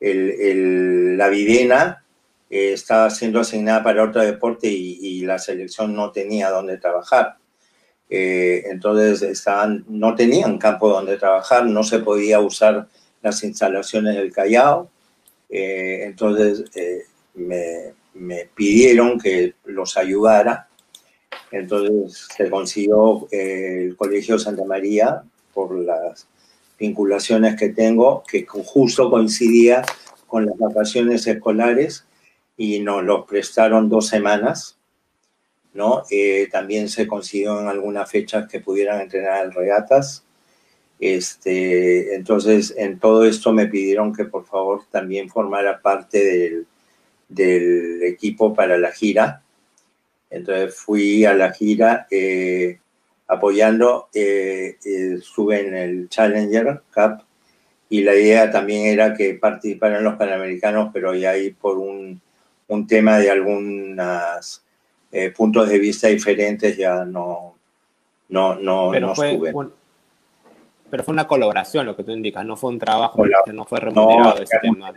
[0.00, 2.04] La videna
[2.50, 7.36] eh, estaba siendo asignada para otro deporte y, la selección no tenía dónde trabajar.
[8.10, 9.44] eh, entonces
[9.86, 12.88] no tenían campo donde trabajar, no se podía usar
[13.22, 14.90] las instalaciones del Callao,
[15.50, 16.64] eh, entonces
[17.34, 17.94] me,
[18.56, 20.68] pidieron que los ayudara,
[21.50, 25.22] entonces se consiguió el Colegio Santa María
[25.54, 26.26] por las
[26.78, 29.82] vinculaciones que tengo, que justo coincidía
[30.26, 32.04] con las vacaciones escolares
[32.56, 34.76] y nos los prestaron dos semanas
[35.76, 36.02] ¿no?
[36.10, 40.24] Eh, también se consiguió en algunas fechas que pudieran entrenar en regatas.
[40.98, 46.64] Este, entonces, en todo esto me pidieron que por favor también formara parte
[47.28, 49.42] del equipo para la gira.
[50.30, 52.78] Entonces fui a la gira eh,
[53.28, 57.22] apoyando, eh, estuve en el Challenger Cup
[57.88, 62.20] y la idea también era que participaran los panamericanos, pero ya ahí por un,
[62.68, 64.64] un tema de algunas
[65.12, 67.54] eh, puntos de vista diferentes ya no,
[68.28, 69.38] no, no, pero fue,
[70.90, 74.42] pero fue una colaboración lo que tú indicas, no fue un trabajo, no fue remunerado.
[74.42, 74.92] ese tema,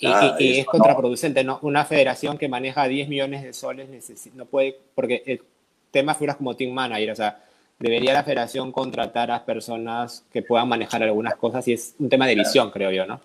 [0.00, 1.58] y, es contraproducente, ¿no?
[1.62, 3.88] Una federación que maneja 10 millones de soles
[4.34, 5.42] no puede, porque el
[5.90, 7.44] tema figuras como team manager, o sea,
[7.78, 12.26] debería la federación contratar a personas que puedan manejar algunas cosas y es un tema
[12.26, 13.20] de visión, creo yo, ¿no?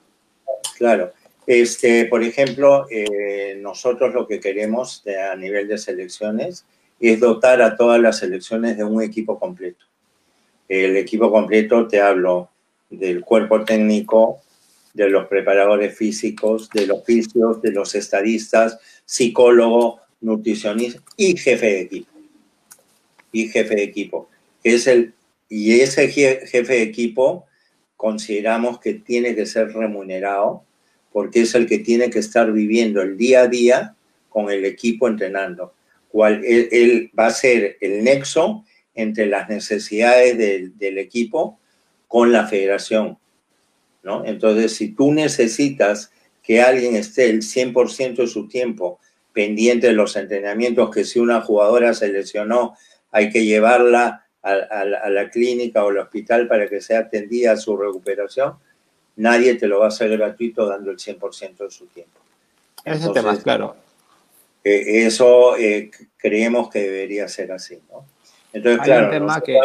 [0.77, 1.13] Claro.
[1.47, 6.65] Este, por ejemplo, eh, nosotros lo que queremos a nivel de selecciones
[6.99, 9.85] es dotar a todas las selecciones de un equipo completo.
[10.67, 12.49] El equipo completo, te hablo
[12.89, 14.41] del cuerpo técnico,
[14.95, 21.81] de los preparadores físicos, de los fisios, de los estadistas, psicólogo, nutricionista y jefe de
[21.81, 22.11] equipo.
[23.31, 24.29] Y jefe de equipo.
[24.63, 25.13] Es el,
[25.47, 27.45] y ese jefe de equipo
[27.95, 30.63] consideramos que tiene que ser remunerado
[31.11, 33.95] porque es el que tiene que estar viviendo el día a día
[34.29, 35.73] con el equipo entrenando.
[36.09, 41.57] Cual, él, va a ser el nexo entre las necesidades del, equipo
[42.07, 43.17] con la federación.
[44.05, 44.23] ¿No?
[44.23, 46.11] Entonces, si tú necesitas
[46.41, 48.99] que alguien esté el 100% de su tiempo
[49.33, 52.77] pendiente de los entrenamientos, que si una jugadora se lesionó,
[53.11, 57.57] hay que llevarla a, a la clínica o al hospital para que sea atendida a
[57.57, 58.53] su recuperación,
[59.15, 62.19] nadie te lo va a hacer gratuito dando el 100% de su tiempo.
[62.83, 63.75] Ese tema, claro.
[64.63, 68.05] Eh, eso eh, creemos que debería ser así, ¿no?
[68.53, 69.09] Entonces, claro,
[69.43, 69.59] que...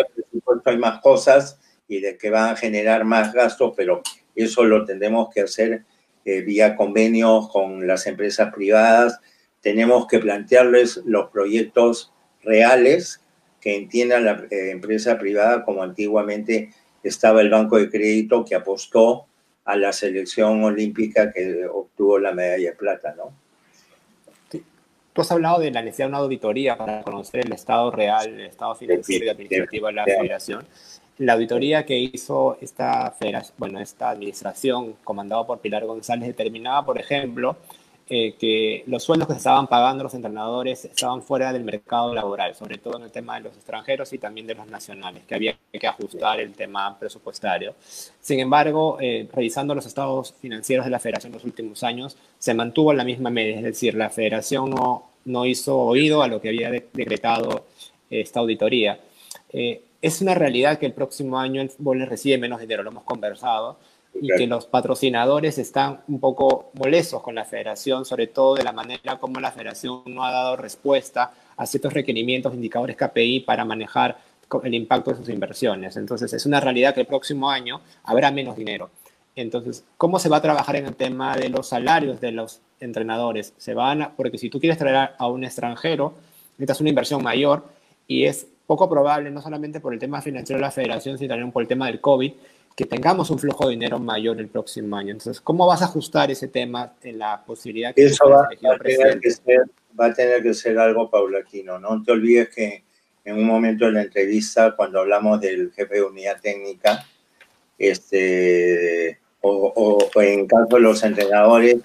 [0.64, 4.02] hay más cosas y de que van a generar más gastos, pero
[4.34, 5.84] eso lo tendremos que hacer
[6.24, 9.20] eh, vía convenios con las empresas privadas.
[9.60, 12.12] Tenemos que plantearles los proyectos
[12.42, 13.20] reales
[13.60, 16.70] que entiendan la empresa privada, como antiguamente
[17.02, 19.26] estaba el Banco de Crédito que apostó
[19.64, 23.32] a la selección olímpica que obtuvo la medalla de plata, ¿no?
[25.12, 28.46] Tú has hablado de la necesidad de una auditoría para conocer el estado real, el
[28.46, 30.64] estado financiero y administrativo de la federación.
[31.20, 33.14] La auditoría que hizo esta,
[33.58, 37.58] bueno, esta administración comandada por Pilar González determinaba, por ejemplo,
[38.08, 42.78] eh, que los sueldos que estaban pagando los entrenadores estaban fuera del mercado laboral, sobre
[42.78, 45.86] todo en el tema de los extranjeros y también de los nacionales, que había que
[45.86, 47.74] ajustar el tema presupuestario.
[48.18, 52.54] Sin embargo, eh, revisando los estados financieros de la federación en los últimos años, se
[52.54, 56.48] mantuvo la misma media, es decir, la federación no, no hizo oído a lo que
[56.48, 57.66] había decretado
[58.08, 58.98] esta auditoría.
[59.52, 63.04] Eh, es una realidad que el próximo año el fútbol recibe menos dinero, lo hemos
[63.04, 63.78] conversado,
[64.14, 68.72] y que los patrocinadores están un poco molestos con la federación, sobre todo de la
[68.72, 74.18] manera como la federación no ha dado respuesta a ciertos requerimientos, indicadores KPI para manejar
[74.64, 75.96] el impacto de sus inversiones.
[75.96, 78.90] Entonces, es una realidad que el próximo año habrá menos dinero.
[79.36, 83.54] Entonces, ¿cómo se va a trabajar en el tema de los salarios de los entrenadores?
[83.58, 86.14] Se van a, porque si tú quieres traer a un extranjero,
[86.58, 87.64] necesitas una inversión mayor
[88.08, 91.50] y es poco probable, no solamente por el tema financiero de la federación, sino también
[91.50, 92.32] por el tema del COVID,
[92.76, 95.10] que tengamos un flujo de dinero mayor el próximo año.
[95.10, 99.18] Entonces, ¿cómo vas a ajustar ese tema en la posibilidad que eso va, a tener
[99.18, 99.64] que ser,
[99.98, 101.80] va a tener que ser algo paulatino?
[101.80, 102.84] No te olvides que
[103.24, 107.04] en un momento de la entrevista, cuando hablamos del jefe de unidad técnica,
[107.76, 111.78] este, o, en caso de los entrenadores,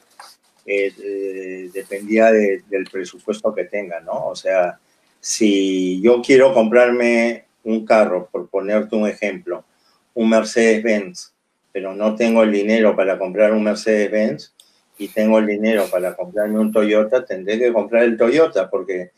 [0.68, 4.28] eh, eh, dependía del presupuesto que tengan, ¿no?
[4.28, 4.80] O sea,
[5.26, 9.66] si yo quiero comprarme un carro, por ponerte un ejemplo,
[10.14, 11.34] un Mercedes-Benz,
[11.72, 14.54] pero no tengo el dinero para comprar un Mercedes-Benz
[15.00, 19.14] y tengo el dinero para comprarme un Toyota, tendré que comprar el Toyota porque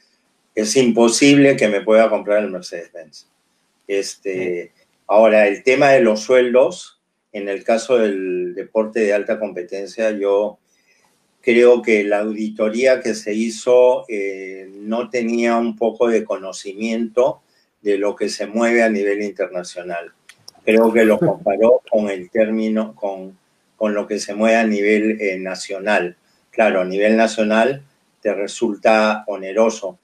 [0.56, 3.28] es imposible que me pueda comprar el Mercedes-Benz.
[3.86, 4.72] Este,
[5.08, 7.02] ahora, el tema de los sueldos,
[7.34, 10.58] en el caso del deporte de alta competencia, yo
[11.48, 17.40] creo que la auditoría que se hizo eh, no tenía un poco de conocimiento
[17.82, 20.12] de lo que se mueve a nivel internacional.
[20.66, 23.38] Creo que lo comparó con el término, con,
[23.78, 26.18] con lo que se mueve a nivel eh, nacional.
[26.52, 27.82] Claro, a nivel nacional
[28.22, 30.00] te resulta oneroso,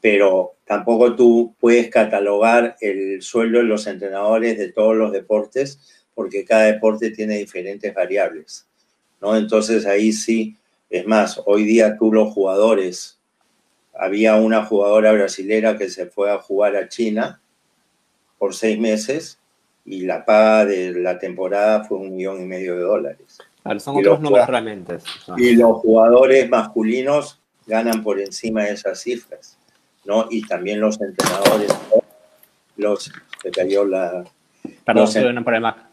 [0.00, 5.78] pero tampoco tú puedes catalogar el sueldo de los entrenadores de todos los deportes
[6.16, 8.66] porque cada deporte tiene diferentes variables,
[9.20, 9.36] ¿no?
[9.36, 10.56] Entonces ahí sí
[10.90, 13.18] es más, hoy día tú los jugadores,
[13.94, 17.40] había una jugadora brasilera que se fue a jugar a China
[18.38, 19.38] por seis meses
[19.84, 23.38] y la paga de la temporada fue un millón y medio de dólares.
[23.78, 24.98] son otros números realmente.
[25.36, 29.58] Y los jugadores masculinos ganan por encima de esas cifras,
[30.04, 30.26] ¿no?
[30.30, 31.74] Y también los entrenadores,
[32.76, 33.12] los,
[33.42, 34.24] se cayó la...
[34.84, 35.88] Perdón, los, un problema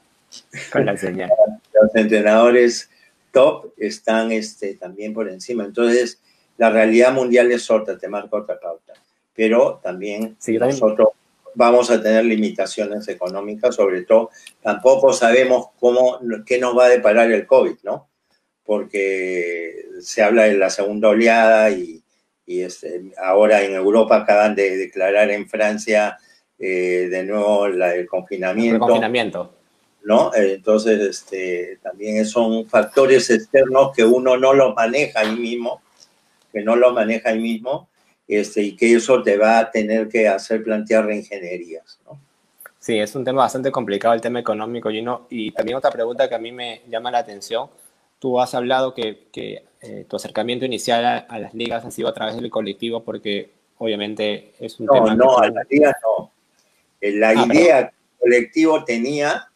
[0.71, 1.29] con la señal.
[1.73, 2.89] Los entrenadores
[3.35, 5.65] top están este, también por encima.
[5.65, 6.21] Entonces,
[6.57, 8.93] la realidad mundial es otra, te marca otra pauta.
[9.35, 11.09] Pero también nosotros
[11.53, 14.29] vamos a tener limitaciones económicas, sobre todo,
[14.61, 18.07] tampoco sabemos cómo, qué nos va a deparar el COVID, ¿no?
[18.63, 22.01] Porque se habla de la segunda oleada y,
[22.47, 26.17] este, ahora en Europa acaban de declarar en Francia
[26.57, 28.75] eh, de nuevo el confinamiento.
[28.75, 29.54] El confinamiento.
[30.05, 30.31] ¿No?
[30.33, 35.81] Entonces, este, también son factores externos que uno no los maneja ahí mismo,
[36.53, 37.89] que no los maneja ahí mismo,
[38.27, 42.19] este, y que eso te va a tener que hacer plantear reingenierías, ¿no?
[42.79, 45.25] Sí, es un tema bastante complicado el tema económico, Gino.
[45.31, 47.67] Y también otra pregunta que a mí me llama la atención.
[48.19, 52.13] Tú has hablado que, que eh, tu acercamiento inicial a, las ligas ha sido a
[52.13, 53.49] través del colectivo porque
[53.79, 55.15] obviamente es un tema...
[55.15, 56.31] No, no, a las ligas no.
[57.01, 59.49] La ah, idea que el colectivo tenía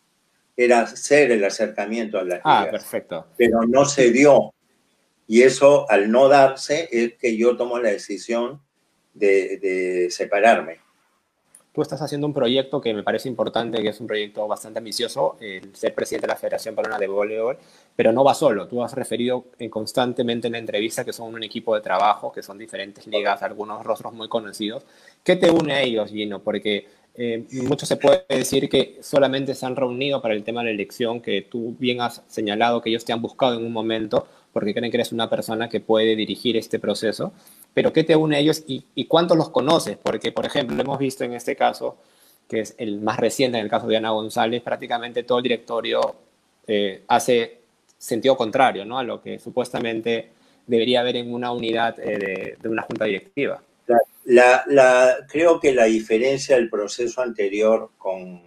[0.60, 3.27] era hacer el acercamiento a las ah, perfecto.
[3.38, 4.53] Pero no se dio.
[5.26, 8.61] Y eso, al no darse, es que yo tomo la decisión
[9.14, 10.80] de, separarme.
[11.72, 15.38] Tú estás haciendo un proyecto que me parece importante, que es un proyecto bastante ambicioso,
[15.40, 17.57] el ser presidente de la Federación Peruana de Voleibol,
[17.95, 18.68] pero no va solo.
[18.68, 22.57] Tú has referido constantemente en la entrevista que son un equipo de trabajo, que son
[22.57, 24.84] diferentes ligas, algunos rostros muy conocidos.
[25.23, 26.40] ¿Qué te une a ellos, Gino?
[26.40, 30.65] Porque eh, mucho se puede decir que solamente se han reunido para el tema de
[30.65, 34.27] la elección, que tú bien has señalado que ellos te han buscado en un momento
[34.53, 37.34] porque creen que eres una persona que puede dirigir este proceso.
[37.73, 39.98] Pero ¿qué te une a ellos y, cuántos los conoces?
[39.98, 41.98] Porque, por ejemplo, hemos visto en este caso,
[42.48, 46.15] que es el más reciente en el caso de Ana González, prácticamente todo el directorio
[46.68, 47.60] eh, hace
[47.98, 48.98] sentido contrario ¿no?
[48.98, 50.30] a lo que supuestamente
[50.65, 53.61] debería haber en una unidad eh, de una junta directiva.
[54.26, 58.41] La, creo que la diferencia del proceso anterior con,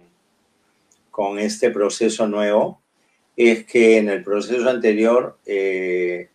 [1.11, 2.81] con este proceso nuevo
[3.35, 6.29] es que en el proceso anterior eh,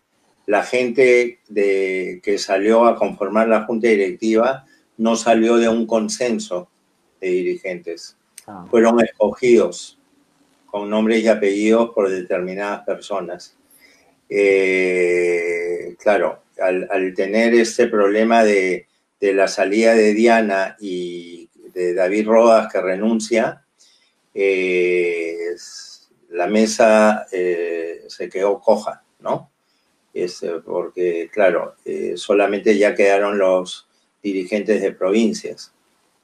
[0.45, 4.65] la gente de, que salió a conformar la junta directiva
[4.97, 6.69] no salió de un consenso
[7.21, 8.17] de dirigentes.
[8.47, 8.65] Ah.
[8.69, 9.99] Fueron escogidos
[10.65, 13.55] con nombres y apellidos por determinadas personas.
[14.29, 18.87] Eh, claro, al, tener este problema de,
[19.19, 23.63] de la salida de Diana y de David Rodas que renuncia,
[24.33, 25.55] eh,
[26.29, 29.49] la mesa eh, se quedó coja, ¿no?
[30.13, 31.75] Es, eh, porque, claro,
[32.15, 33.87] solamente ya quedaron los
[34.21, 35.73] dirigentes de provincias.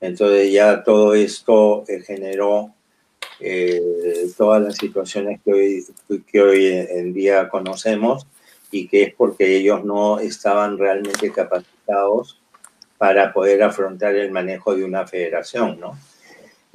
[0.01, 2.73] Entonces ya todo esto generó
[4.37, 5.85] todas las situaciones que hoy,
[6.27, 8.27] que hoy en día conocemos
[8.71, 12.41] y que es porque ellos no estaban realmente capacitados
[12.97, 15.97] para poder afrontar el manejo de una federación, ¿no?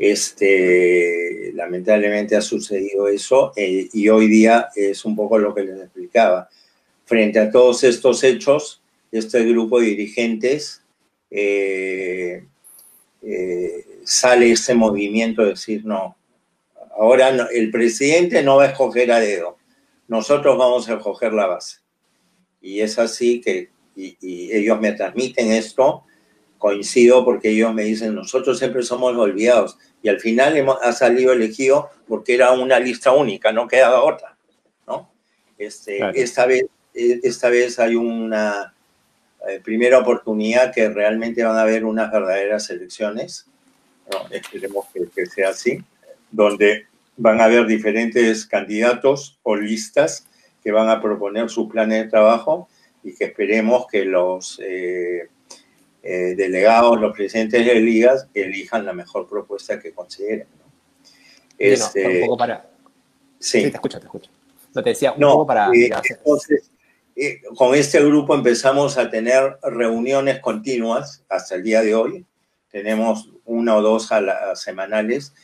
[0.00, 5.78] Este, lamentablemente ha sucedido eso eh, y hoy día es un poco lo que les
[5.78, 6.48] explicaba.
[7.04, 8.80] Frente a todos estos hechos,
[9.12, 10.82] este grupo de dirigentes
[11.30, 12.44] eh,
[13.22, 16.16] eh, sale ese movimiento de decir, no,
[16.96, 19.58] ahora el presidente no va a escoger a dedo,
[20.08, 21.80] nosotros vamos a escoger la base.
[22.62, 26.04] Y es así que, y ellos me transmiten esto,
[26.60, 29.78] coincido porque ellos me dicen, nosotros siempre somos olvidados.
[30.02, 34.36] Y al final hemos, ha salido elegido porque era una lista única, no quedaba otra.
[34.86, 35.10] ¿no?
[35.58, 38.74] Este, esta, vez, e, esta vez hay una
[39.48, 43.46] eh, primera oportunidad que realmente van a haber unas verdaderas elecciones.
[44.30, 45.82] Esperemos que, que sea así,
[46.30, 50.26] donde van a haber diferentes candidatos o listas
[50.62, 52.68] que van a proponer su plan de trabajo
[53.02, 54.60] y que esperemos que los...
[54.62, 55.28] Eh,
[56.02, 60.46] eh, delegados, los presidentes de ligas, elijan la mejor propuesta que consideren.
[61.58, 62.70] Este, un poco para...
[63.38, 63.62] Sí.
[63.62, 64.30] te escucho, te escucho.
[64.74, 65.68] No, te decía, un poco para...
[65.68, 66.70] Eh, entonces,
[67.14, 72.26] eh, con este grupo empezamos a tener reuniones continuas hasta el día de hoy.
[72.70, 75.34] Tenemos una o dos a semanales.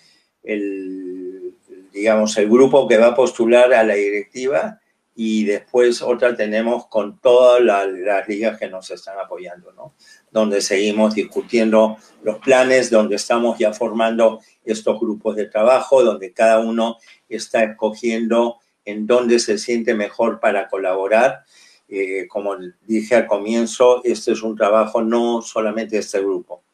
[0.43, 1.55] El,
[1.93, 4.81] digamos, el grupo que va a postular a la directiva
[5.15, 9.95] y después otra tenemos con todas las ligas que nos están apoyando, ¿no?
[10.37, 16.59] Donde seguimos discutiendo los planes, donde estamos ya formando estos grupos de trabajo, donde cada
[16.59, 21.45] uno está escogiendo en dónde se siente mejor para colaborar.
[21.89, 22.55] Eh, como
[22.87, 26.65] dije al comienzo, este es un trabajo no solamente de este grupo,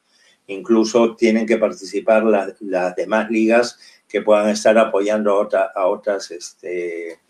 [0.49, 3.79] incluso tienen que participar las, demás ligas
[4.09, 7.21] que puedan estar apoyando a, a otras este,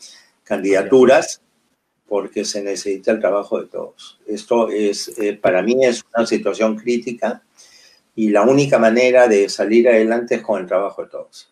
[0.44, 1.42] candidaturas
[2.08, 4.20] porque se necesita el trabajo de todos.
[4.26, 7.42] Esto es, eh, para mí es una situación crítica
[8.14, 11.48] y la única manera de salir adelante es con el trabajo de todos.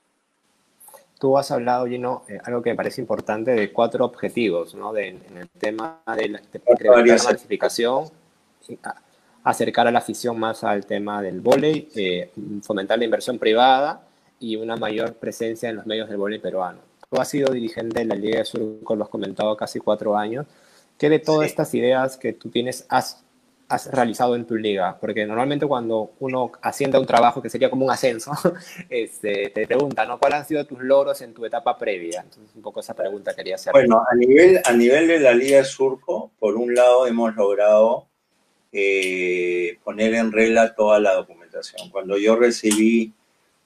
[1.19, 4.93] Tú has hablado, Gino, eh, algo que me parece importante de cuatro objetivos, ¿no?
[4.93, 8.11] De, en el tema de la, de la masificación,
[9.45, 12.31] acercar a la afición más al tema del vóley, eh,
[12.63, 14.03] fomentar la inversión privada
[14.39, 16.90] y una mayor presencia en los medios del vóley peruano.
[17.11, 20.47] Tú has sido dirigente de la Liga de Surco, lo has comentado casi cuatro años.
[20.97, 23.25] ¿Qué de todas estas ideas que tú tienes has,
[23.69, 24.97] has realizado en tu liga?
[25.01, 28.31] Porque normalmente cuando uno asciende a un trabajo que sería como un ascenso,
[28.89, 30.21] este, te pregunta, ¿no?
[30.21, 32.21] ¿Cuáles han sido tus logros en tu etapa previa?
[32.21, 33.73] Entonces, un poco esa pregunta quería hacer.
[33.73, 38.07] Bueno, a nivel, a nivel de la Liga Surco, por un lado hemos logrado
[38.71, 41.91] eh, poner en regla toda la documentación.
[41.91, 43.15] Cuando yo recibí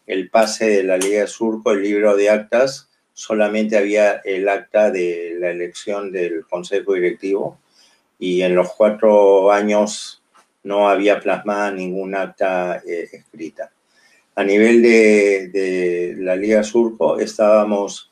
[0.07, 5.37] el pase de la Liga Surco, el libro de actas, solamente había el acta de
[5.39, 7.59] la elección del Consejo Directivo
[8.19, 10.23] y en los cuatro años
[10.65, 13.71] no había plasmada ningún acta eh, escrita.
[14.35, 18.11] A nivel de, la Liga Surco estábamos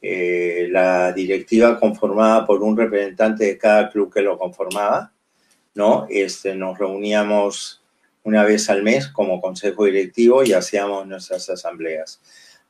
[0.00, 5.12] eh, la directiva conformada por un representante de cada club que lo conformaba,
[5.74, 6.06] ¿no?
[6.08, 7.82] Este, nos reuníamos
[8.22, 12.20] una vez al mes como consejo directivo y hacíamos nuestras asambleas.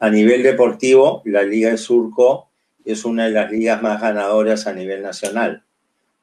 [0.00, 2.48] A nivel deportivo, la Liga de Surco
[2.84, 5.64] es una de las ligas más ganadoras a nivel nacional,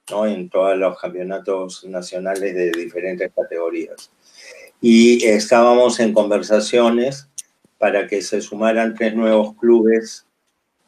[0.10, 0.26] ¿no?
[0.26, 4.12] En todos los campeonatos nacionales de diferentes categorías.
[4.80, 7.28] Y estábamos en conversaciones
[7.78, 10.26] para que se sumaran tres nuevos clubes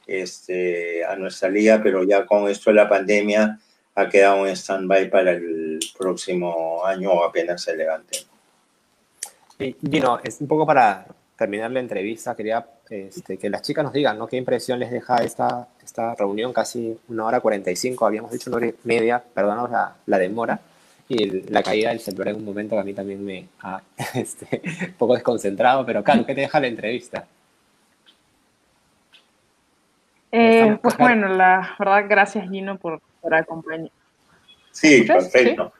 [0.08, 3.60] este, a nuestra liga, pero ya con esto de la pandemia
[3.96, 8.20] ha quedado en stand-by para el próximo año o apenas se levante.
[9.82, 11.08] Dino, es un poco para
[11.38, 14.28] terminar la entrevista, quería este, que las chicas nos digan, ¿no?
[14.28, 16.52] ¿Qué impresión les deja esta, esta reunión?
[16.52, 20.60] Casi una hora 45, habíamos dicho una hora y media, perdónanos la, la demora,
[21.10, 23.82] y la caída del celular en un momento que a mí también me ha
[24.14, 27.26] este, un poco desconcentrado, pero claro, ¿qué te deja la entrevista?
[30.32, 33.90] Eh, pues bueno, la verdad, gracias Gino por, por acompañar.
[34.72, 35.72] Sí, perfecto.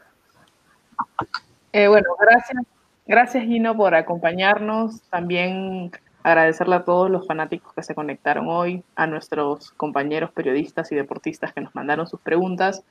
[1.74, 2.64] Eh, bueno, gracias,
[3.08, 5.02] gracias Gino por acompañarnos.
[5.10, 5.92] También
[6.24, 11.54] agradecerle a todos los fanáticos que se conectaron hoy, a nuestros compañeros periodistas y deportistas
[11.54, 12.84] que nos mandaron sus preguntas.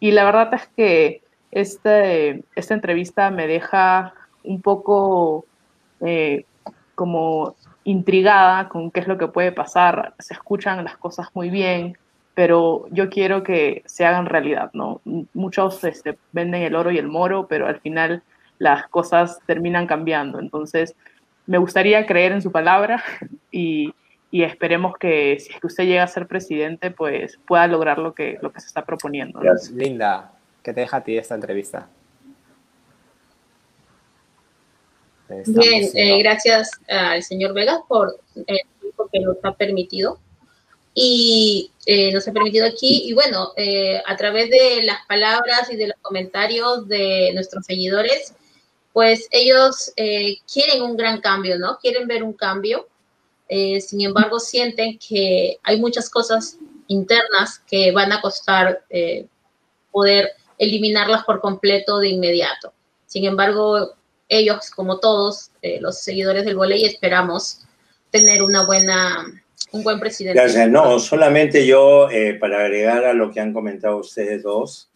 [0.00, 4.14] Y la verdad es que este, esta entrevista me deja
[4.44, 5.44] un poco
[6.00, 6.44] eh,
[6.94, 7.54] como
[7.84, 10.14] intrigada con qué es lo que puede pasar.
[10.18, 11.96] Se escuchan las cosas muy bien,
[12.34, 15.00] pero yo quiero que se hagan realidad, ¿no?
[15.34, 18.22] Muchos este, venden el oro y el moro, pero al final
[18.58, 20.38] las cosas terminan cambiando.
[20.38, 20.94] Entonces,
[21.46, 23.02] me gustaría creer en su palabra
[23.50, 23.94] y,
[24.30, 28.38] esperemos que si es que usted llega a ser presidente, pues pueda lograr lo que,
[28.42, 29.40] lo que se está proponiendo.
[29.72, 30.32] Linda,
[30.62, 31.88] ¿qué te deja a ti esta entrevista?
[35.28, 40.18] Bien, eh, gracias al señor Vegas por el tiempo que nos ha permitido
[40.94, 43.02] y eh, nos ha permitido aquí.
[43.04, 48.34] Y bueno, eh, a través de las palabras y de los comentarios de nuestros seguidores,
[48.98, 51.78] pues ellos eh, quieren un gran cambio, ¿no?
[51.78, 52.88] Quieren ver un cambio.
[53.48, 56.58] Eh, sin embargo, sienten que hay muchas cosas
[56.88, 59.26] internas que van a costar eh,
[59.92, 62.72] poder eliminarlas por completo de inmediato.
[63.06, 63.92] Sin embargo,
[64.28, 67.60] ellos, como todos los seguidores del volei, esperamos
[68.10, 69.26] tener una buena,
[69.70, 70.40] un buen presidente.
[70.40, 70.68] Gracias.
[70.68, 72.08] No, solamente yo,
[72.40, 74.88] para agregar a lo que han comentado ustedes dos,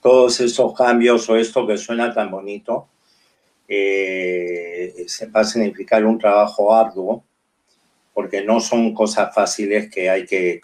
[0.00, 2.88] todos esos cambios o esto que suena tan bonito,
[3.68, 7.24] eh, va a significar un trabajo arduo,
[8.14, 10.60] porque no son cosas fáciles que hay que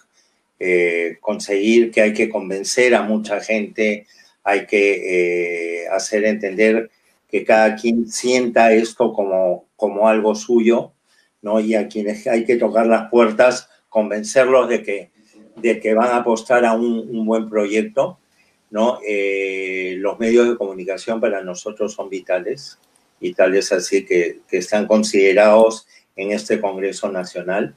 [0.59, 4.07] eh, conseguir, que hay que convencer a mucha gente,
[4.43, 6.91] hay que eh, hacer entender
[7.29, 10.93] que cada quien sienta esto como, como algo suyo,
[11.43, 11.61] ¿no?
[11.61, 15.11] Y a quienes hay que tocar las puertas, convencerlos de que
[15.57, 18.19] de que van a apostar a un, buen proyecto,
[18.77, 18.99] ¿no?
[19.09, 22.79] Eh, los medios de comunicación para nosotros son vitales
[23.21, 27.75] y tal es así que, que están considerados en este Congreso Nacional.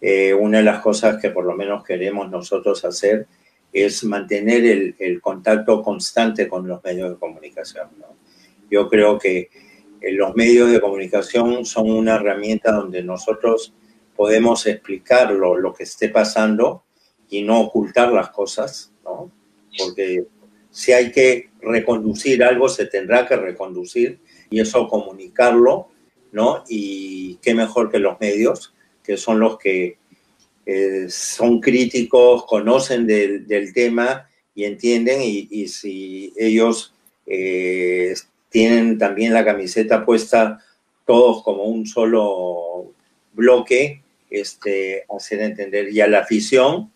[0.00, 3.26] Eh, una de las cosas que por lo menos queremos nosotros hacer
[3.72, 7.88] es mantener el, contacto constante con los medios de comunicación.
[8.70, 9.50] Yo creo que
[10.00, 13.74] eh, los medios de comunicación son una herramienta donde nosotros
[14.14, 16.84] podemos explicar lo, lo que esté pasando
[17.28, 19.32] y no ocultar las cosas, ¿no?
[19.78, 20.24] Porque
[20.70, 24.18] si hay que reconducir algo, se tendrá que reconducir
[24.50, 25.88] y eso comunicarlo,
[26.32, 26.64] ¿no?
[26.68, 29.96] Y qué mejor que los medios, que son los que
[30.66, 36.92] eh, son críticos, conocen del, tema y entienden y, y si ellos
[37.26, 38.14] eh,
[38.48, 40.58] tienen también la camiseta puesta
[41.06, 42.92] todos como un solo
[43.32, 46.92] bloque, este, hacer entender y a la afición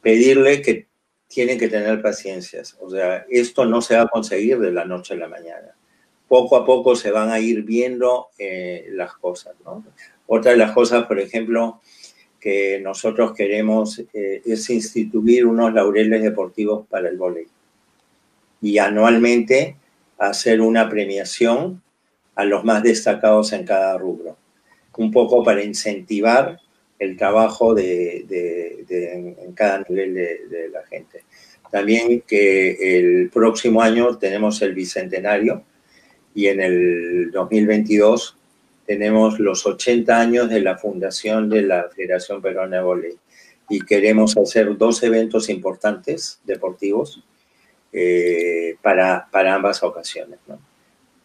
[0.00, 0.86] pedirle que
[1.28, 2.76] tienen que tener paciencias.
[2.80, 5.74] O sea, esto no se va a conseguir de la noche a la mañana.
[6.28, 9.54] Poco a poco se van a ir viendo eh, las cosas.
[9.64, 9.84] ¿no?
[10.26, 11.80] Otra de las cosas, por ejemplo,
[12.40, 17.50] que nosotros queremos eh, es instituir unos laureles deportivos para el voleibol.
[18.62, 19.76] Y anualmente
[20.18, 21.82] hacer una premiación
[22.34, 24.36] a los más destacados en cada rubro.
[24.96, 26.58] Un poco para incentivar
[26.98, 28.24] el trabajo de,
[28.88, 31.24] en, cada nivel de, la gente.
[31.70, 35.62] También que el próximo año tenemos el bicentenario
[36.34, 38.36] y en el 2022
[38.86, 43.20] tenemos los 80 años de la fundación de la Federación Peruana de Voleibol
[43.68, 47.22] y queremos hacer dos eventos importantes deportivos
[47.92, 50.38] eh, para, para, ambas ocasiones.
[50.46, 50.60] ¿no?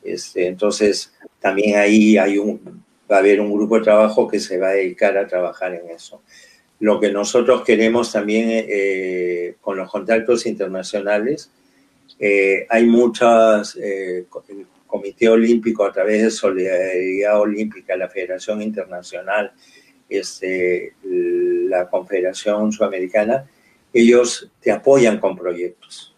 [0.03, 4.57] Este, entonces, también ahí hay un, va a haber un grupo de trabajo que se
[4.57, 6.21] va a dedicar a trabajar en eso.
[6.79, 11.51] Lo que nosotros queremos también eh, con los contactos internacionales,
[12.19, 19.51] eh, hay muchas, eh, el Comité Olímpico a través de Solidaridad Olímpica, la Federación Internacional,
[20.09, 23.45] este, la Confederación Sudamericana,
[23.93, 26.15] ellos te apoyan con proyectos.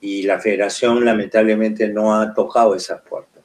[0.00, 3.35] Y la federación lamentablemente no ha tocado esas puertas.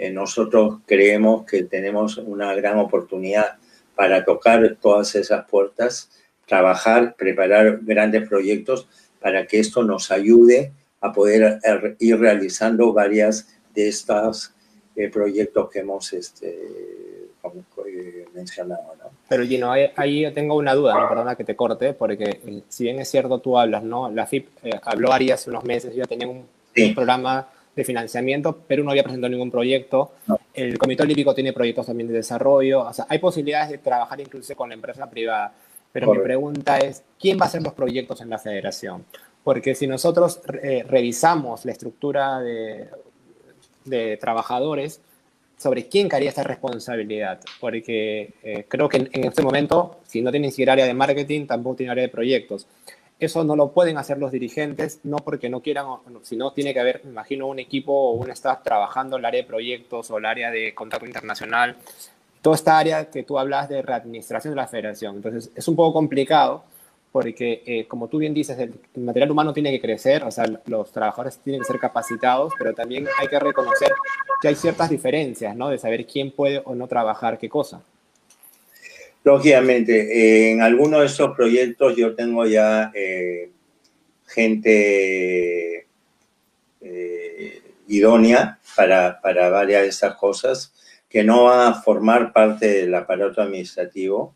[0.00, 3.58] Eh, nosotros creemos que tenemos una gran oportunidad
[3.94, 6.08] para tocar todas esas puertas,
[6.46, 8.88] trabajar, preparar grandes proyectos
[9.20, 10.72] para que esto nos ayude
[11.02, 14.54] a poder er, ir realizando varias de estos
[14.96, 18.94] eh, proyectos que hemos este, eh, mencionado.
[18.98, 19.10] ¿no?
[19.28, 21.10] Pero Gino, ahí, ahí, yo tengo una duda, ¿no?
[21.10, 24.10] perdona que te corte, porque si bien es cierto tú hablas, ¿no?
[24.10, 26.84] La FIP eh, habló Ari hace unos meses, ya tenía un, sí.
[26.88, 27.48] un programa
[27.80, 30.12] de financiamiento, pero no había presentado ningún proyecto.
[30.26, 30.38] No.
[30.54, 32.80] El Comité Olímpico tiene proyectos también de desarrollo.
[32.80, 35.52] O sea, hay posibilidades de trabajar incluso con la empresa privada.
[35.92, 36.22] Pero Correcto.
[36.22, 39.04] mi pregunta es, ¿quién va a hacer los proyectos en la federación?
[39.42, 42.88] Porque si nosotros eh, revisamos la estructura de,
[43.84, 45.00] de, trabajadores,
[45.56, 47.40] sobre quién caería esta responsabilidad.
[47.60, 50.94] Porque eh, creo que en, en, este momento, si no tiene ni siquiera área de
[50.94, 52.66] marketing, tampoco tiene área de proyectos.
[53.20, 55.86] Eso no lo pueden hacer los dirigentes, no porque no quieran,
[56.22, 59.42] sino tiene que haber, me imagino, un equipo o un staff trabajando en el área
[59.42, 61.76] de proyectos o el área de contacto internacional,
[62.40, 65.16] toda esta área que tú hablas de readministración de la federación.
[65.16, 66.64] Entonces, es un poco complicado
[67.12, 70.90] porque, eh, como tú bien dices, el, material humano tiene que crecer, o sea, los
[70.92, 73.92] trabajadores tienen que ser capacitados, pero también hay que reconocer
[74.40, 75.68] que hay ciertas diferencias, ¿no?
[75.68, 77.82] De saber quién puede o no trabajar qué cosa.
[79.22, 83.50] Lógicamente, en algunos de esos proyectos yo tengo ya eh,
[84.26, 85.86] gente
[86.80, 90.72] eh, idónea para, para, varias de estas cosas
[91.08, 94.34] que no van a formar parte del aparato administrativo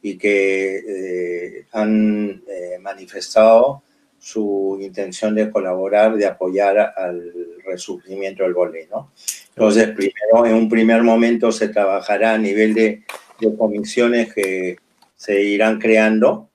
[0.00, 2.42] y que eh, han
[2.80, 3.82] manifestado
[4.18, 7.32] su intención de colaborar, de apoyar al
[7.64, 9.10] resurgimiento del volei, ¿no?
[9.48, 13.02] Entonces, primero, en un primer momento se trabajará a nivel de
[13.50, 14.76] de comisiones que
[15.16, 16.48] se irán creando,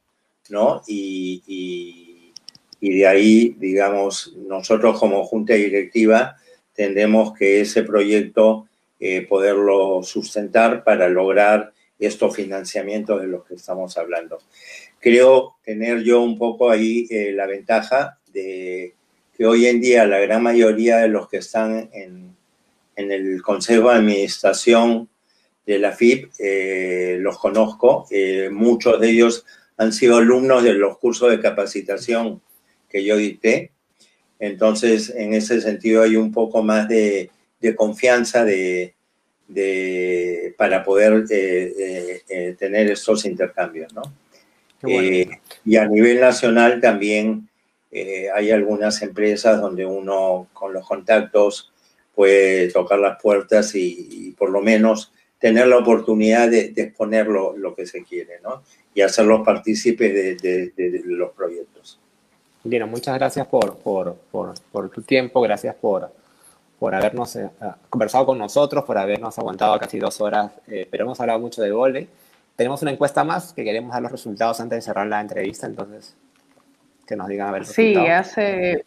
[0.49, 0.81] ¿no?
[0.87, 2.33] Y,
[2.79, 6.37] de ahí, digamos, nosotros como junta directiva
[6.73, 8.67] tendremos que ese proyecto
[8.99, 14.39] eh, poderlo sustentar para lograr estos financiamientos de los que estamos hablando.
[14.99, 18.93] Creo tener yo un poco ahí eh, la ventaja de
[19.35, 22.35] que hoy en día la gran mayoría de los que están en,
[22.95, 25.09] en el Consejo de Administración
[25.67, 29.45] de la FIP, eh, los conozco, eh, muchos de ellos
[29.75, 32.41] han sido alumnos de los cursos de capacitación
[32.89, 33.71] que yo dicté,
[34.39, 37.29] entonces en ese sentido hay un poco más de,
[37.59, 38.95] de confianza de,
[39.49, 44.03] de, para poder eh, tener estos intercambios, ¿no?
[45.65, 47.49] Y a nivel nacional también
[48.33, 51.73] hay algunas empresas donde uno con los contactos
[52.17, 57.85] puede tocar las puertas y, por lo menos tener la oportunidad de, exponer lo, que
[57.85, 58.63] se quiere, ¿no?
[58.93, 61.99] Y hacerlos partícipes de, de, los proyectos.
[62.63, 66.11] Bien, muchas gracias por, por, por, por tu tiempo, gracias por,
[66.79, 67.49] por habernos eh,
[67.89, 71.71] conversado con nosotros, por habernos aguantado casi dos horas, eh, pero hemos hablado mucho de
[71.71, 72.07] vole.
[72.55, 76.15] Tenemos una encuesta más que queremos dar los resultados antes de cerrar la entrevista, entonces
[77.05, 77.65] que nos digan a ver.
[77.65, 78.85] sí, hace,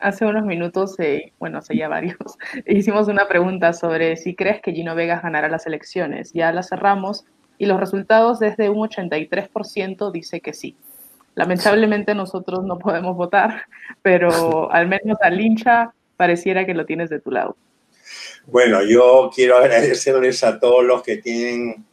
[0.00, 2.16] hace unos minutos, eh, bueno, hace ya varios,
[2.66, 6.32] hicimos una pregunta sobre si crees que Gino Vegas ganará las elecciones.
[6.32, 7.24] Ya la cerramos
[7.58, 10.76] y los resultados desde un 83% dice que sí.
[11.34, 13.66] Lamentablemente nosotros no podemos votar,
[14.02, 17.56] pero al menos al hincha pareciera que lo tienes de tu lado.
[18.46, 21.84] Bueno, yo quiero agradecerles a todos los que tienen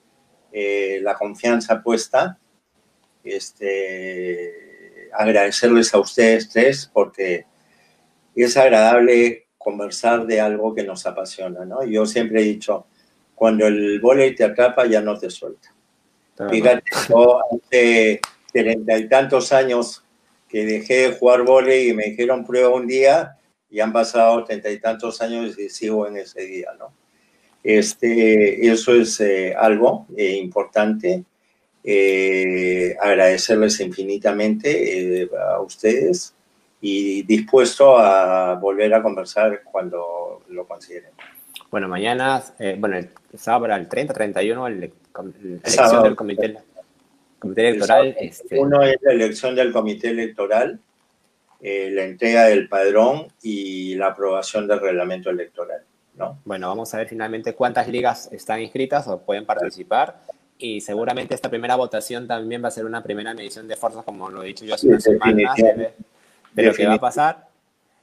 [0.52, 2.38] eh, la confianza puesta.
[3.24, 7.46] Este, agradecerles a ustedes tres porque
[8.43, 11.84] es agradable conversar de algo que nos apasiona, ¿no?
[11.84, 12.85] Yo siempre he dicho,
[13.35, 15.73] cuando el volei te atrapa ya no te suelta.
[16.49, 18.22] Fíjate, yo hace
[18.53, 20.03] treinta y tantos años
[20.47, 23.38] que dejé de jugar volei y me dijeron prueba un día
[23.69, 26.93] y han pasado treinta y tantos años y sigo en ese día, ¿no?
[27.64, 31.26] Este, eso es eh, algo eh, importante.
[31.84, 36.36] Eh, agradecerles infinitamente a ustedes
[36.82, 41.12] y dispuesto a volver a conversar cuando lo consideren.
[41.72, 42.44] Bueno, mañana,
[42.78, 44.94] bueno, el sábado el 30, 31, el,
[45.64, 46.58] elección del comité,
[47.40, 48.16] comité electoral.
[48.20, 48.60] Este...
[48.60, 50.80] Uno es la elección del comité electoral,
[51.60, 55.82] la entrega del padrón y la aprobación del reglamento electoral.
[56.16, 56.40] ¿no?
[56.45, 60.22] Bueno, vamos a ver finalmente cuántas ligas están inscritas o pueden participar.
[60.60, 64.30] Y seguramente esta primera votación también va a ser una primera medición de fuerzas, como
[64.30, 65.56] lo he dicho yo hace unas semanas,
[66.58, 67.48] de, lo que va a pasar.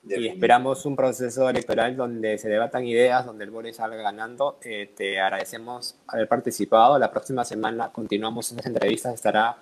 [0.07, 4.59] Y esperamos un proceso electoral donde se debatan ideas, donde el BORE salga ganando.
[4.63, 6.99] Eh, te agradecemos haber participado.
[6.99, 9.15] La próxima semana continuamos esas entrevistas.
[9.15, 9.57] Estará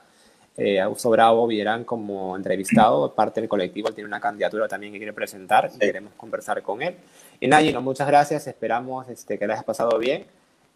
[0.56, 5.14] eh, Augusto Bravo Villarán como entrevistado, parte del colectivo, tiene una candidatura también que quiere
[5.14, 6.96] presentar y queremos conversar con él.
[7.40, 10.26] Y Nayino, muchas gracias, esperamos este, que le hayas pasado bien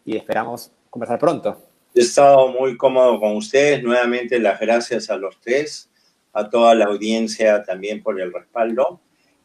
[0.06, 1.60] y esperamos conversar pronto.
[1.94, 5.90] He estado muy cómodo con ustedes, nuevamente las gracias a los tres,
[6.36, 9.00] a toda la audiencia también por el respaldo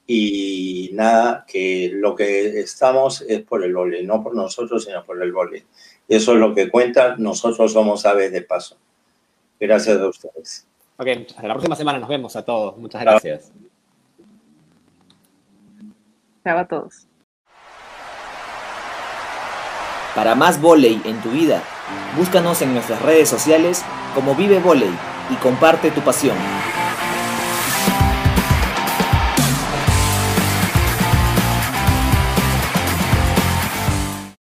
[0.05, 5.23] y nada, que lo que estamos es por el vole, no por nosotros, sino por
[5.23, 5.65] el vole.
[6.07, 8.77] Eso es lo que cuenta, nosotros somos aves de paso.
[9.57, 10.67] Gracias a ustedes.
[10.97, 11.07] Ok,
[11.41, 12.77] la próxima semana nos vemos a todos.
[12.77, 13.53] Muchas gracias.
[16.43, 17.07] Chao a todos.
[20.13, 21.63] Para más volei en tu vida,
[22.17, 24.91] búscanos en nuestras redes sociales como Vive Volei
[25.29, 26.35] y comparte tu pasión.